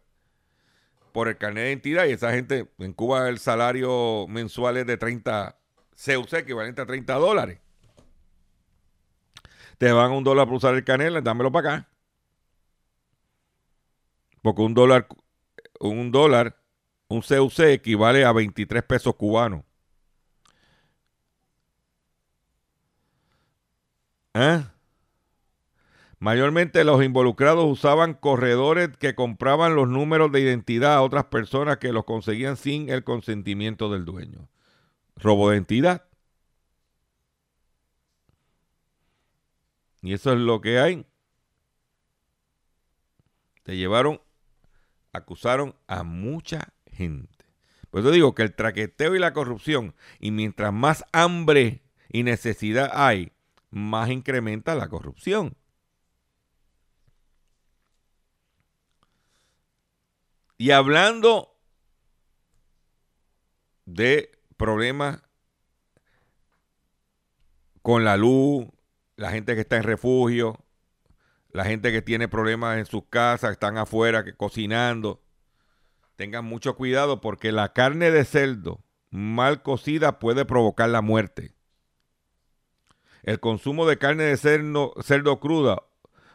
por 1.12 1.28
el 1.28 1.38
carnet 1.38 1.64
de 1.64 1.70
identidad. 1.70 2.06
Y 2.06 2.12
esa 2.12 2.32
gente, 2.32 2.72
en 2.78 2.94
Cuba 2.94 3.28
el 3.30 3.40
salario 3.40 4.28
mensual 4.28 4.78
es 4.78 4.86
de 4.86 4.98
30 4.98 5.61
CUC, 5.96 6.34
equivalente 6.34 6.82
a 6.82 6.86
30 6.86 7.14
dólares. 7.16 7.60
Te 9.78 9.92
van 9.92 10.12
un 10.12 10.24
dólar 10.24 10.48
por 10.48 10.58
usar 10.58 10.76
el 10.76 10.84
carnet, 10.84 11.24
dámelo 11.24 11.52
para 11.52 11.76
acá. 11.76 11.90
Porque 14.42 14.62
un 14.62 14.74
dólar, 14.74 15.08
un 15.80 16.12
dólar, 16.12 16.58
un 17.08 17.22
CUC 17.22 17.60
equivale 17.60 18.26
a 18.26 18.32
23 18.32 18.84
pesos 18.84 19.16
cubanos. 19.16 19.64
¿Eh? 24.34 24.64
Mayormente 26.20 26.84
los 26.84 27.04
involucrados 27.04 27.66
usaban 27.66 28.14
corredores 28.14 28.96
que 28.98 29.16
compraban 29.16 29.76
los 29.76 29.90
números 29.90 30.32
de 30.32 30.42
identidad 30.42 30.94
a 30.94 31.02
otras 31.02 31.26
personas 31.26 31.78
que 31.78 31.92
los 31.92 32.06
conseguían 32.06 32.58
sin 32.58 32.90
el 32.90 33.04
consentimiento 33.04 33.92
del 33.92 34.06
dueño. 34.06 34.51
Robo 35.22 35.50
de 35.50 35.58
identidad. 35.58 36.06
Y 40.02 40.14
eso 40.14 40.34
es 40.34 40.40
lo 40.40 40.62
que 40.62 40.80
hay. 40.80 41.06
Te 43.64 43.78
llevaron, 43.78 44.20
acusaron 45.14 45.76
a 45.88 46.04
mucha 46.04 46.74
gente. 46.88 47.46
Por 47.92 48.02
eso 48.02 48.12
digo 48.12 48.34
que 48.34 48.44
el 48.44 48.56
traqueteo 48.56 49.16
y 49.16 49.20
la 49.20 49.34
corrupción, 49.34 49.94
y 50.20 50.32
mientras 50.32 50.74
más 50.74 51.06
hambre 51.12 51.84
y 52.10 52.24
necesidad 52.24 52.90
hay, 52.94 53.32
más 53.70 54.10
incrementa 54.10 54.76
la 54.76 54.90
corrupción. 54.90 55.56
Y 60.58 60.72
hablando 60.72 61.58
de 63.86 64.41
problemas 64.62 65.24
con 67.82 68.04
la 68.04 68.16
luz, 68.16 68.68
la 69.16 69.32
gente 69.32 69.56
que 69.56 69.62
está 69.62 69.78
en 69.78 69.84
refugio, 69.84 70.64
la 71.50 71.66
gente 71.66 71.92
que 71.92 72.04
tiene 72.04 72.28
problemas 72.28 72.78
en 72.78 72.86
sus 72.86 73.06
casas, 73.10 73.54
están 73.54 73.80
afuera 73.80 74.24
que, 74.24 74.36
cocinando, 74.36 75.24
tengan 76.16 76.46
mucho 76.46 76.76
cuidado 76.76 77.22
porque 77.22 77.52
la 77.52 77.74
carne 77.74 78.12
de 78.12 78.24
cerdo 78.24 78.84
mal 79.10 79.64
cocida 79.64 80.20
puede 80.20 80.46
provocar 80.46 80.90
la 80.90 81.02
muerte. 81.02 81.56
El 83.24 83.40
consumo 83.40 83.88
de 83.88 83.98
carne 83.98 84.26
de 84.26 84.38
cerdo, 84.38 84.94
cerdo 85.02 85.40
cruda 85.40 85.82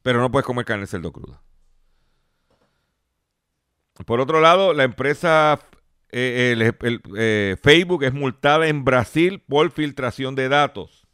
Pero 0.04 0.20
no 0.20 0.30
puedes 0.30 0.44
comer 0.44 0.66
carne 0.66 0.82
de 0.82 0.86
cerdo 0.86 1.12
cruda. 1.12 1.40
Por 4.04 4.20
otro 4.20 4.42
lado, 4.42 4.74
la 4.74 4.84
empresa 4.84 5.58
eh, 6.12 6.74
eh, 7.16 7.56
Facebook 7.62 8.04
es 8.04 8.12
multada 8.12 8.68
en 8.68 8.84
Brasil 8.84 9.42
por 9.48 9.70
filtración 9.70 10.34
de 10.34 10.50
datos. 10.50 11.06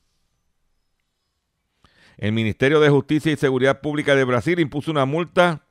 El 2.16 2.32
Ministerio 2.32 2.80
de 2.80 2.88
Justicia 2.88 3.30
y 3.30 3.36
Seguridad 3.36 3.80
Pública 3.80 4.16
de 4.16 4.24
Brasil 4.24 4.58
impuso 4.58 4.90
una 4.90 5.04
multa 5.04 5.64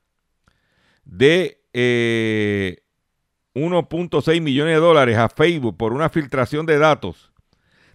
de 1.04 1.62
eh, 1.74 2.84
1.6 3.54 4.40
millones 4.40 4.76
de 4.76 4.80
dólares 4.80 5.18
a 5.18 5.28
Facebook 5.28 5.76
por 5.76 5.92
una 5.92 6.08
filtración 6.08 6.66
de 6.66 6.78
datos 6.78 7.29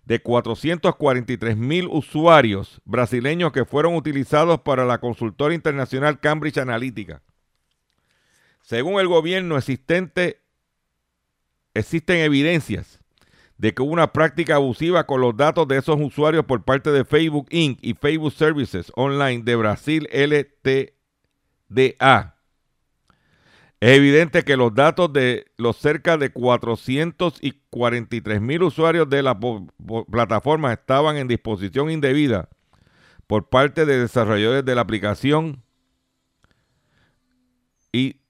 de 0.06 0.20
443 0.20 1.56
mil 1.56 1.88
usuarios 1.90 2.80
brasileños 2.84 3.52
que 3.52 3.64
fueron 3.64 3.94
utilizados 3.94 4.60
para 4.60 4.84
la 4.84 4.98
consultora 4.98 5.54
internacional 5.54 6.20
Cambridge 6.20 6.58
Analytica. 6.58 7.22
Según 8.62 9.00
el 9.00 9.08
gobierno 9.08 9.56
existente, 9.56 10.40
existen 11.74 12.18
evidencias 12.18 13.00
de 13.58 13.72
que 13.72 13.82
hubo 13.82 13.92
una 13.92 14.12
práctica 14.12 14.56
abusiva 14.56 15.06
con 15.06 15.20
los 15.20 15.36
datos 15.36 15.68
de 15.68 15.78
esos 15.78 16.00
usuarios 16.00 16.44
por 16.44 16.64
parte 16.64 16.90
de 16.90 17.04
Facebook 17.04 17.46
Inc. 17.50 17.78
y 17.82 17.94
Facebook 17.94 18.32
Services 18.32 18.90
Online 18.96 19.42
de 19.42 19.56
Brasil 19.56 20.08
LTDA. 21.70 22.33
Es 23.84 23.98
evidente 23.98 24.44
que 24.44 24.56
los 24.56 24.74
datos 24.74 25.12
de 25.12 25.44
los 25.58 25.76
cerca 25.76 26.16
de 26.16 26.32
443 26.32 28.40
mil 28.40 28.62
usuarios 28.62 29.10
de 29.10 29.22
la 29.22 29.38
plataforma 30.10 30.72
estaban 30.72 31.18
en 31.18 31.28
disposición 31.28 31.90
indebida 31.90 32.48
por 33.26 33.50
parte 33.50 33.84
de 33.84 33.98
desarrolladores 33.98 34.64
de 34.64 34.74
la 34.74 34.80
aplicación 34.80 35.62
y 37.92 38.22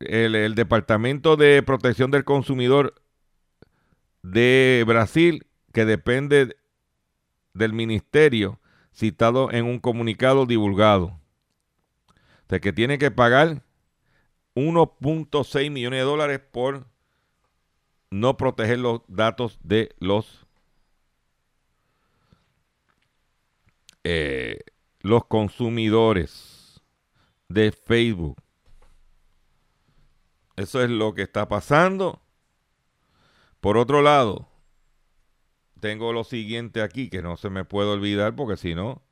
el, 0.00 0.56
Departamento 0.56 1.36
de 1.36 1.62
Protección 1.62 2.10
del 2.10 2.24
Consumidor 2.24 3.00
de 4.24 4.82
Brasil, 4.84 5.46
que 5.72 5.84
depende 5.84 6.56
del 7.54 7.72
ministerio 7.72 8.58
citado 8.92 9.52
en 9.52 9.64
un 9.64 9.78
comunicado 9.78 10.44
divulgado. 10.44 11.20
O 12.08 12.48
sea, 12.48 12.58
que 12.58 12.72
tiene 12.72 12.98
que 12.98 13.12
pagar 13.12 13.62
1.6 14.56 15.70
millones 15.70 16.00
de 16.00 16.04
dólares 16.04 16.40
por 16.50 16.86
no 18.10 18.36
proteger 18.36 18.78
los 18.78 19.02
datos 19.06 19.58
de 19.62 19.94
los 20.00 20.46
eh, 24.02 24.60
los 25.00 25.26
consumidores 25.26 26.80
de 27.48 27.70
Facebook. 27.70 28.42
Eso 30.56 30.82
es 30.82 30.90
lo 30.90 31.14
que 31.14 31.22
está 31.22 31.48
pasando. 31.48 32.22
Por 33.60 33.76
otro 33.76 34.00
lado, 34.00 34.48
tengo 35.80 36.12
lo 36.12 36.24
siguiente 36.24 36.82
aquí 36.82 37.10
que 37.10 37.20
no 37.20 37.36
se 37.36 37.50
me 37.50 37.64
puede 37.64 37.90
olvidar 37.90 38.34
porque 38.34 38.56
si 38.56 38.74
no 38.74 39.02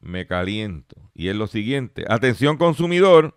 me 0.00 0.26
caliento. 0.26 0.96
Y 1.14 1.28
es 1.28 1.36
lo 1.36 1.46
siguiente. 1.46 2.04
Atención 2.08 2.56
consumidor. 2.58 3.36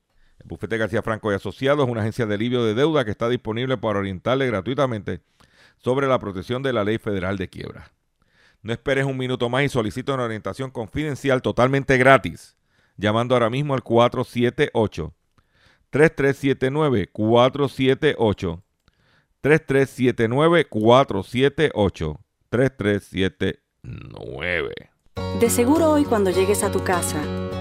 Bufete 0.51 0.77
García 0.77 1.01
Franco 1.01 1.31
y 1.31 1.35
Asociados 1.35 1.85
es 1.85 1.89
una 1.89 2.01
agencia 2.01 2.25
de 2.25 2.35
alivio 2.35 2.65
de 2.65 2.73
deuda 2.73 3.05
que 3.05 3.11
está 3.11 3.29
disponible 3.29 3.77
para 3.77 3.99
orientarle 3.99 4.47
gratuitamente 4.47 5.21
sobre 5.77 6.07
la 6.07 6.19
protección 6.19 6.61
de 6.61 6.73
la 6.73 6.83
ley 6.83 6.97
federal 6.97 7.37
de 7.37 7.47
quiebra. 7.47 7.93
No 8.61 8.73
esperes 8.73 9.05
un 9.05 9.17
minuto 9.17 9.47
más 9.47 9.63
y 9.63 9.69
solicita 9.69 10.13
una 10.13 10.25
orientación 10.25 10.69
confidencial 10.69 11.41
totalmente 11.41 11.97
gratis, 11.97 12.57
llamando 12.97 13.33
ahora 13.33 13.49
mismo 13.49 13.75
al 13.75 13.81
478 13.81 15.13
3379 15.89 17.07
478 17.13 18.61
3379 19.39 20.65
478 20.65 22.19
3379 22.49 24.73
De 25.39 25.49
seguro 25.49 25.91
hoy 25.91 26.03
cuando 26.03 26.29
llegues 26.29 26.65
a 26.65 26.71
tu 26.71 26.83
casa, 26.83 27.23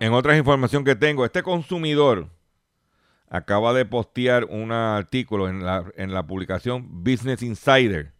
En 0.00 0.12
otras 0.12 0.38
información 0.38 0.84
que 0.84 0.94
tengo, 0.94 1.24
este 1.24 1.42
consumidor 1.42 2.28
acaba 3.28 3.72
de 3.72 3.84
postear 3.84 4.44
un 4.44 4.72
artículo 4.72 5.48
en 5.48 5.64
la, 5.64 5.90
en 5.96 6.12
la 6.14 6.26
publicación 6.26 6.86
Business 7.04 7.42
Insider 7.42 8.12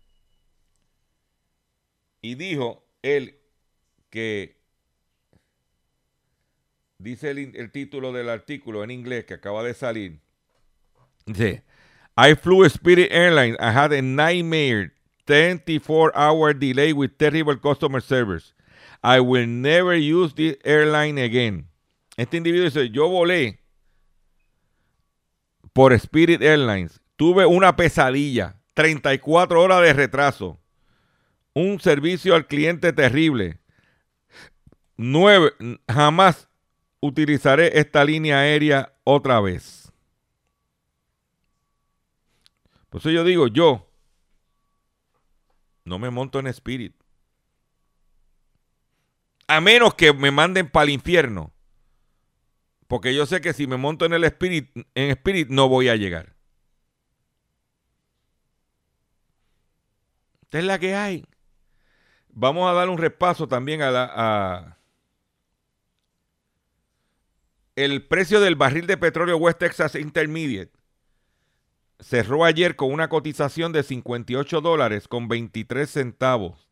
y 2.20 2.35
dijo 2.35 2.85
él 3.03 3.39
que 4.11 4.59
dice 6.99 7.31
el, 7.31 7.57
el, 7.57 7.70
título 7.70 8.12
del 8.12 8.29
artículo 8.29 8.85
en 8.85 8.91
inglés 8.91 9.24
que 9.24 9.35
acaba 9.35 9.62
de 9.62 9.72
salir 9.72 10.20
dice 11.24 11.62
I 12.18 12.35
flew 12.35 12.64
Spirit 12.64 13.12
Airlines. 13.12 13.57
I 13.61 13.70
had 13.70 13.93
a 13.93 14.03
nightmare 14.03 14.93
24 15.26 16.11
hour 16.16 16.53
delay 16.53 16.93
with 16.93 17.16
terrible 17.16 17.55
customer 17.55 18.01
service. 18.01 18.55
I 19.03 19.21
will 19.21 19.47
never 19.47 19.95
use 19.95 20.35
this 20.35 20.57
airline 20.65 21.19
again. 21.19 21.69
Este 22.17 22.37
individuo 22.37 22.65
dice, 22.65 22.91
yo 22.91 23.09
volé 23.09 23.61
por 25.73 25.93
Spirit 25.93 26.43
Airlines. 26.43 27.01
Tuve 27.17 27.47
una 27.47 27.77
pesadilla, 27.77 28.61
34 28.75 29.61
horas 29.61 29.83
de 29.83 29.93
retraso, 29.93 30.59
un 31.55 31.81
servicio 31.81 32.35
al 32.35 32.47
cliente 32.47 32.93
terrible. 32.93 33.61
Nueve, 34.97 35.53
jamás 35.89 36.49
utilizaré 37.01 37.79
esta 37.79 38.05
línea 38.05 38.41
aérea 38.41 38.93
otra 39.05 39.41
vez. 39.41 39.93
Por 42.89 43.01
eso 43.01 43.11
yo 43.11 43.23
digo, 43.23 43.47
yo 43.47 43.89
no 45.85 45.99
me 45.99 46.11
monto 46.11 46.41
en 46.41 46.49
Spirit. 46.49 46.98
A 49.49 49.61
menos 49.61 49.95
que 49.95 50.13
me 50.13 50.31
manden 50.31 50.71
para 50.71 50.85
el 50.85 50.91
infierno. 50.91 51.53
Porque 52.87 53.15
yo 53.15 53.27
sé 53.27 53.41
que 53.41 53.53
si 53.53 53.67
me 53.67 53.77
monto 53.77 54.07
en 54.07 54.13
el 54.15 54.25
Spirit, 54.25 54.71
en 54.95 55.19
no 55.49 55.69
voy 55.69 55.89
a 55.89 55.97
llegar. 55.97 56.37
Esta 60.43 60.59
es 60.59 60.65
la 60.65 60.79
que 60.79 60.95
hay. 60.95 61.27
Vamos 62.31 62.71
a 62.71 62.73
dar 62.73 62.89
un 62.89 62.99
repaso 62.99 63.49
también 63.49 63.83
a 63.83 63.91
la. 63.91 64.11
a- 64.15 64.79
el 67.77 68.07
precio 68.07 68.41
del 68.41 68.57
barril 68.57 68.87
de 68.87 68.97
petróleo 68.97 69.37
West 69.37 69.59
Texas 69.59 69.95
Intermediate 69.95 70.73
cerró 72.01 72.45
ayer 72.45 72.77
con 72.77 72.93
una 72.93 73.09
cotización 73.09 73.73
de 73.73 73.83
58 73.83 74.61
dólares 74.61 75.09
con 75.09 75.29
23 75.29 75.89
centavos. 75.91 76.68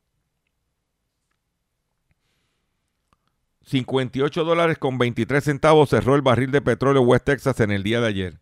58 3.66 4.44
dólares 4.44 4.78
con 4.78 4.96
23 4.98 5.42
centavos 5.42 5.90
cerró 5.90 6.14
el 6.14 6.22
barril 6.22 6.50
de 6.52 6.62
petróleo 6.62 7.02
West 7.02 7.24
Texas 7.24 7.58
en 7.60 7.72
el 7.72 7.82
día 7.82 8.00
de 8.00 8.06
ayer. 8.06 8.40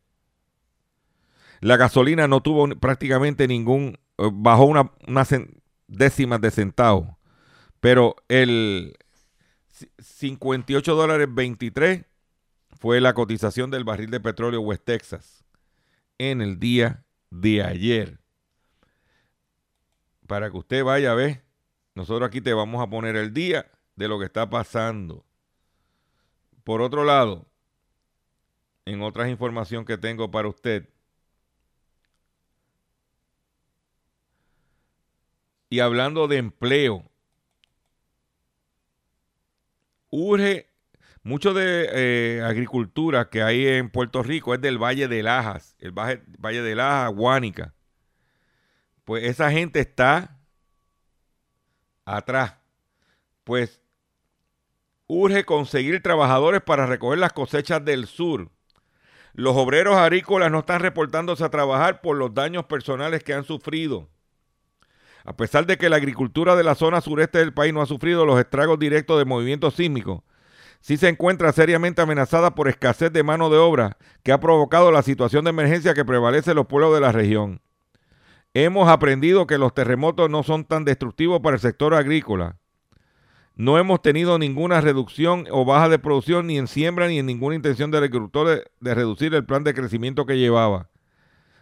La 1.61 1.77
gasolina 1.79 2.29
no 2.29 2.43
tuvo 2.43 2.69
prácticamente 2.79 3.49
ningún, 3.49 3.99
eh, 4.19 4.31
bajó 4.33 4.65
una, 4.67 4.93
unas 5.09 5.33
cen- 5.33 5.63
décimas 5.89 6.41
de 6.43 6.51
centavo. 6.51 7.19
Pero 7.81 8.17
el 8.29 8.97
ci- 9.79 9.89
58 9.99 10.95
dólares 10.95 11.29
23 11.31 12.05
fue 12.79 13.01
la 13.01 13.15
cotización 13.15 13.71
del 13.71 13.85
barril 13.85 14.11
de 14.11 14.21
petróleo 14.21 14.61
West 14.61 14.85
Texas 14.85 15.45
en 16.19 16.43
el 16.43 16.59
día 16.61 17.05
de 17.31 17.63
ayer. 17.63 18.19
Para 20.27 20.51
que 20.51 20.57
usted 20.59 20.85
vaya 20.85 21.13
a 21.13 21.15
ver, 21.15 21.45
nosotros 21.95 22.27
aquí 22.27 22.41
te 22.43 22.53
vamos 22.53 22.83
a 22.83 22.91
poner 22.91 23.17
el 23.17 23.33
día 23.33 23.71
de 23.97 24.09
lo 24.09 24.19
que 24.19 24.27
está 24.27 24.49
pasando. 24.49 25.25
Por 26.65 26.83
otro 26.83 27.05
lado, 27.05 27.47
en 28.85 29.03
otras 29.03 29.29
información 29.29 29.85
que 29.85 29.99
tengo 29.99 30.31
para 30.31 30.49
usted, 30.49 30.89
y 35.71 35.81
hablando 35.81 36.29
de 36.29 36.39
empleo, 36.39 37.11
urge 40.11 40.71
mucho 41.23 41.55
de 41.55 41.89
eh, 41.93 42.43
agricultura 42.43 43.29
que 43.31 43.43
hay 43.43 43.67
en 43.67 43.91
Puerto 43.91 44.23
Rico 44.23 44.55
es 44.55 44.61
del 44.61 44.79
Valle 44.79 45.09
de 45.09 45.23
Lajas, 45.23 45.75
el 45.81 45.93
Valle, 45.93 46.23
Valle 46.39 46.63
de 46.63 46.75
Lajas, 46.75 47.15
Guánica. 47.15 47.75
Pues 49.05 49.25
esa 49.25 49.51
gente 49.51 49.81
está 49.81 50.39
atrás. 52.05 52.57
Pues 53.43 53.84
urge 55.15 55.45
conseguir 55.45 56.03
trabajadores 56.03 56.61
para 56.61 56.87
recoger 56.87 57.19
las 57.19 57.33
cosechas 57.33 57.85
del 57.85 58.07
sur. 58.07 58.51
Los 59.33 59.57
obreros 59.57 59.97
agrícolas 59.97 60.51
no 60.51 60.61
están 60.61 60.81
reportándose 60.81 61.45
a 61.45 61.51
trabajar 61.51 62.01
por 62.01 62.17
los 62.17 62.35
daños 62.35 62.65
personales 62.65 63.25
que 63.25 63.35
han 63.35 63.45
sufrido. 63.45 64.09
A 65.25 65.37
pesar 65.37 65.67
de 65.67 65.79
que 65.79 65.89
la 65.89 65.97
agricultura 65.97 66.55
de 66.55 66.65
la 66.65 66.75
zona 66.75 67.01
sureste 67.01 67.39
del 67.39 67.55
país 67.55 67.73
no 67.73 67.81
ha 67.81 67.87
sufrido 67.87 68.27
los 68.27 68.39
estragos 68.39 68.79
directos 68.79 69.19
de 69.19 69.25
movimientos 69.25 69.75
sísmicos, 69.75 70.23
sí 70.81 70.97
se 70.99 71.09
encuentra 71.09 71.51
seriamente 71.53 72.03
amenazada 72.03 72.55
por 72.55 72.69
escasez 72.69 73.11
de 73.13 73.23
mano 73.23 73.49
de 73.49 73.59
obra 73.59 73.97
que 74.23 74.33
ha 74.33 74.41
provocado 74.41 74.93
la 74.93 75.03
situación 75.03 75.45
de 75.45 75.51
emergencia 75.51 75.95
que 75.95 76.05
prevalece 76.05 76.51
en 76.51 76.57
los 76.57 76.67
pueblos 76.67 76.95
de 76.95 77.01
la 77.01 77.11
región. 77.11 77.63
Hemos 78.53 78.89
aprendido 78.89 79.47
que 79.47 79.59
los 79.59 79.75
terremotos 79.75 80.31
no 80.31 80.43
son 80.43 80.65
tan 80.65 80.85
destructivos 80.85 81.41
para 81.41 81.57
el 81.57 81.61
sector 81.61 81.95
agrícola. 81.95 82.59
No 83.57 83.79
hemos 83.79 84.03
tenido 84.03 84.39
ninguna 84.39 84.81
reducción 84.81 85.47
o 85.51 85.65
baja 85.65 85.89
de 85.89 85.99
producción 85.99 86.49
ni 86.49 86.59
en 86.59 86.67
siembra 86.67 87.07
ni 87.07 87.19
en 87.19 87.27
ninguna 87.27 87.55
intención 87.55 87.91
del 87.91 88.05
agricultor 88.05 88.49
de, 88.49 88.71
de 88.81 88.95
reducir 88.95 89.35
el 89.35 89.45
plan 89.45 89.63
de 89.63 89.75
crecimiento 89.75 90.27
que 90.27 90.39
llevaba, 90.39 90.91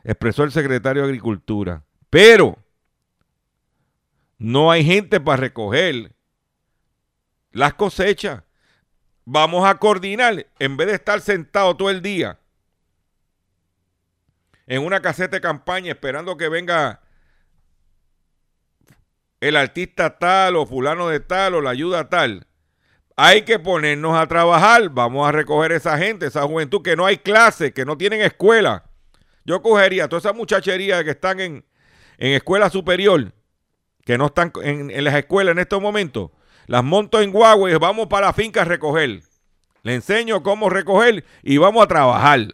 expresó 0.02 0.44
el 0.44 0.52
secretario 0.52 1.02
de 1.02 1.08
Agricultura. 1.08 1.84
Pero 2.08 2.58
no 4.38 4.70
hay 4.70 4.84
gente 4.84 5.20
para 5.20 5.36
recoger 5.36 6.14
las 7.52 7.74
cosechas. 7.74 8.42
Vamos 9.24 9.68
a 9.68 9.78
coordinar, 9.78 10.46
en 10.58 10.76
vez 10.76 10.88
de 10.88 10.94
estar 10.94 11.20
sentado 11.20 11.76
todo 11.76 11.90
el 11.90 12.02
día 12.02 12.38
en 14.66 14.82
una 14.82 15.02
caseta 15.02 15.36
de 15.36 15.40
campaña 15.40 15.92
esperando 15.92 16.36
que 16.36 16.48
venga 16.48 17.01
el 19.42 19.56
artista 19.56 20.18
tal 20.18 20.54
o 20.54 20.64
fulano 20.64 21.08
de 21.08 21.18
tal 21.18 21.56
o 21.56 21.60
la 21.60 21.70
ayuda 21.70 22.08
tal. 22.08 22.46
Hay 23.16 23.42
que 23.42 23.58
ponernos 23.58 24.16
a 24.16 24.28
trabajar. 24.28 24.88
Vamos 24.90 25.28
a 25.28 25.32
recoger 25.32 25.72
esa 25.72 25.98
gente, 25.98 26.26
esa 26.26 26.42
juventud 26.42 26.80
que 26.80 26.94
no 26.94 27.04
hay 27.04 27.18
clase, 27.18 27.72
que 27.72 27.84
no 27.84 27.98
tienen 27.98 28.20
escuela. 28.20 28.84
Yo 29.44 29.60
cogería 29.60 30.08
toda 30.08 30.20
esa 30.20 30.32
muchachería 30.32 31.02
que 31.02 31.10
están 31.10 31.40
en, 31.40 31.64
en 32.18 32.32
escuela 32.34 32.70
superior, 32.70 33.32
que 34.04 34.16
no 34.16 34.26
están 34.26 34.52
en, 34.62 34.92
en 34.92 35.04
las 35.04 35.16
escuelas 35.16 35.52
en 35.52 35.58
estos 35.58 35.82
momentos, 35.82 36.30
las 36.68 36.84
monto 36.84 37.20
en 37.20 37.32
guagua 37.32 37.68
y 37.68 37.74
vamos 37.74 38.06
para 38.06 38.28
la 38.28 38.32
finca 38.32 38.62
a 38.62 38.64
recoger. 38.64 39.22
Le 39.82 39.96
enseño 39.96 40.44
cómo 40.44 40.70
recoger 40.70 41.24
y 41.42 41.56
vamos 41.56 41.82
a 41.82 41.88
trabajar. 41.88 42.46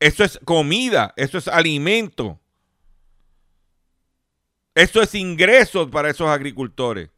Eso 0.00 0.24
es 0.24 0.40
comida, 0.44 1.12
eso 1.16 1.38
es 1.38 1.46
alimento. 1.46 2.40
Eso 4.74 5.02
es 5.02 5.14
ingresos 5.14 5.90
para 5.90 6.08
esos 6.08 6.26
agricultores. 6.28 7.10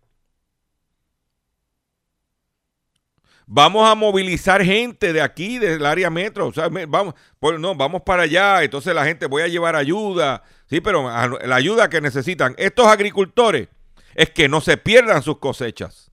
Vamos 3.46 3.88
a 3.88 3.94
movilizar 3.94 4.64
gente 4.64 5.12
de 5.12 5.20
aquí, 5.20 5.58
del 5.58 5.84
área 5.84 6.10
metro. 6.10 6.48
O 6.48 6.52
sea, 6.52 6.68
vamos, 6.68 7.14
pues, 7.38 7.60
no, 7.60 7.74
vamos 7.74 8.02
para 8.02 8.22
allá. 8.22 8.62
Entonces 8.62 8.94
la 8.94 9.04
gente, 9.04 9.26
voy 9.26 9.42
a 9.42 9.48
llevar 9.48 9.76
ayuda. 9.76 10.42
Sí, 10.66 10.80
pero 10.80 11.08
la 11.44 11.54
ayuda 11.54 11.88
que 11.88 12.00
necesitan 12.00 12.54
estos 12.56 12.86
agricultores 12.86 13.68
es 14.14 14.30
que 14.30 14.48
no 14.48 14.60
se 14.60 14.76
pierdan 14.76 15.22
sus 15.22 15.38
cosechas. 15.38 16.10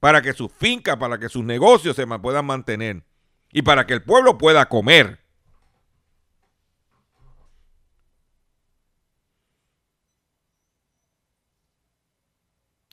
Para 0.00 0.22
que 0.22 0.32
sus 0.32 0.50
fincas, 0.50 0.96
para 0.96 1.18
que 1.18 1.28
sus 1.28 1.44
negocios 1.44 1.94
se 1.94 2.06
puedan 2.06 2.46
mantener. 2.46 3.04
Y 3.52 3.62
para 3.62 3.86
que 3.86 3.94
el 3.94 4.02
pueblo 4.02 4.38
pueda 4.38 4.66
comer. 4.68 5.19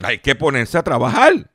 Hay 0.00 0.18
que 0.20 0.34
ponerse 0.34 0.78
a 0.78 0.82
trabajar. 0.82 1.50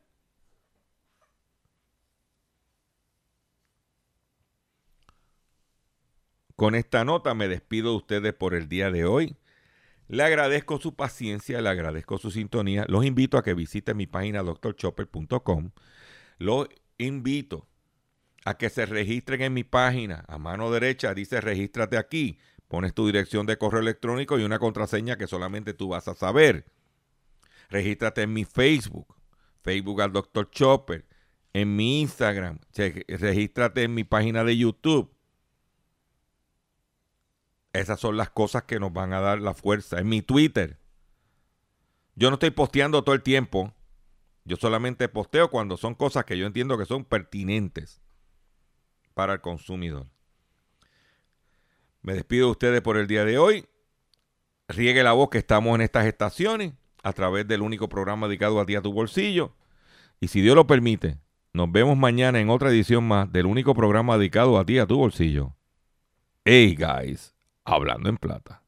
Con 6.55 6.75
esta 6.75 7.03
nota 7.03 7.33
me 7.33 7.47
despido 7.47 7.91
de 7.91 7.97
ustedes 7.97 8.33
por 8.33 8.53
el 8.53 8.69
día 8.69 8.91
de 8.91 9.05
hoy. 9.05 9.37
Le 10.07 10.23
agradezco 10.23 10.77
su 10.77 10.95
paciencia, 10.95 11.61
le 11.61 11.69
agradezco 11.69 12.17
su 12.17 12.31
sintonía. 12.31 12.85
Los 12.87 13.05
invito 13.05 13.37
a 13.37 13.43
que 13.43 13.53
visiten 13.53 13.97
mi 13.97 14.07
página 14.07 14.43
drchopper.com. 14.43 15.71
Los 16.37 16.67
invito 16.97 17.67
a 18.45 18.57
que 18.57 18.69
se 18.69 18.85
registren 18.85 19.41
en 19.41 19.53
mi 19.53 19.63
página. 19.63 20.25
A 20.27 20.37
mano 20.37 20.69
derecha 20.69 21.13
dice 21.13 21.41
regístrate 21.41 21.97
aquí. 21.97 22.37
Pones 22.67 22.93
tu 22.93 23.07
dirección 23.07 23.45
de 23.45 23.57
correo 23.57 23.81
electrónico 23.81 24.37
y 24.37 24.43
una 24.43 24.59
contraseña 24.59 25.17
que 25.17 25.27
solamente 25.27 25.73
tú 25.73 25.89
vas 25.89 26.07
a 26.07 26.15
saber. 26.15 26.65
Regístrate 27.69 28.21
en 28.21 28.33
mi 28.33 28.45
Facebook, 28.45 29.15
Facebook 29.61 30.01
al 30.01 30.11
Dr. 30.11 30.49
Chopper, 30.49 31.05
en 31.53 31.75
mi 31.75 32.01
Instagram, 32.01 32.59
regístrate 33.07 33.83
en 33.83 33.93
mi 33.93 34.03
página 34.03 34.43
de 34.43 34.57
YouTube. 34.57 35.13
Esas 37.73 37.99
son 37.99 38.17
las 38.17 38.29
cosas 38.29 38.63
que 38.63 38.79
nos 38.79 38.91
van 38.93 39.13
a 39.13 39.19
dar 39.19 39.39
la 39.39 39.53
fuerza. 39.53 39.99
En 39.99 40.07
mi 40.07 40.21
Twitter. 40.21 40.79
Yo 42.15 42.29
no 42.29 42.35
estoy 42.35 42.51
posteando 42.51 43.03
todo 43.03 43.15
el 43.15 43.23
tiempo. 43.23 43.73
Yo 44.45 44.57
solamente 44.57 45.09
posteo 45.09 45.49
cuando 45.49 45.77
son 45.77 45.95
cosas 45.95 46.25
que 46.25 46.37
yo 46.37 46.45
entiendo 46.45 46.77
que 46.77 46.85
son 46.85 47.05
pertinentes 47.05 48.01
para 49.13 49.33
el 49.33 49.41
consumidor. 49.41 50.07
Me 52.01 52.13
despido 52.13 52.47
de 52.47 52.51
ustedes 52.51 52.81
por 52.81 52.97
el 52.97 53.07
día 53.07 53.25
de 53.25 53.37
hoy. 53.37 53.65
Riegue 54.67 55.03
la 55.03 55.13
voz 55.13 55.29
que 55.29 55.37
estamos 55.37 55.73
en 55.75 55.81
estas 55.81 56.05
estaciones 56.05 56.73
a 57.03 57.13
través 57.13 57.47
del 57.47 57.61
único 57.61 57.89
programa 57.89 58.27
dedicado 58.27 58.59
a 58.59 58.65
ti 58.65 58.75
a 58.75 58.81
tu 58.81 58.91
bolsillo. 58.93 59.53
Y 60.19 60.29
si 60.29 60.41
Dios 60.41 60.55
lo 60.55 60.65
permite, 60.65 61.17
nos 61.51 61.71
vemos 61.71 61.97
mañana 61.97 62.39
en 62.39 62.49
otra 62.49 62.69
edición 62.69 63.03
más 63.03 63.31
del 63.31 63.45
único 63.45 63.75
programa 63.75 64.17
dedicado 64.17 64.57
a 64.57 64.65
ti 64.65 64.79
a 64.79 64.87
tu 64.87 64.97
bolsillo. 64.97 65.53
Hey 66.45 66.75
guys, 66.75 67.35
hablando 67.65 68.09
en 68.09 68.17
plata. 68.17 68.61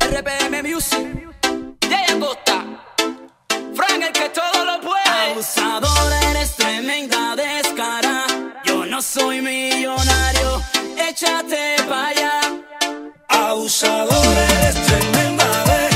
RPM 0.00 0.62
Music, 0.62 1.28
Jay 1.88 2.16
Acosta, 2.16 2.84
Frank 3.74 4.02
el 4.06 4.12
que 4.12 4.28
todo 4.28 4.64
lo 4.64 4.80
puede. 4.80 5.32
Abusador, 5.32 6.12
eres 6.30 6.54
tremenda 6.56 7.34
descara. 7.34 8.26
Yo 8.64 8.84
no 8.84 9.00
soy 9.00 9.40
millonario, 9.40 10.60
échate 10.98 11.76
pa' 11.88 12.08
allá. 12.08 12.40
Abusadora, 13.50 14.44
eres 14.60 14.74
tremenda. 14.86 15.91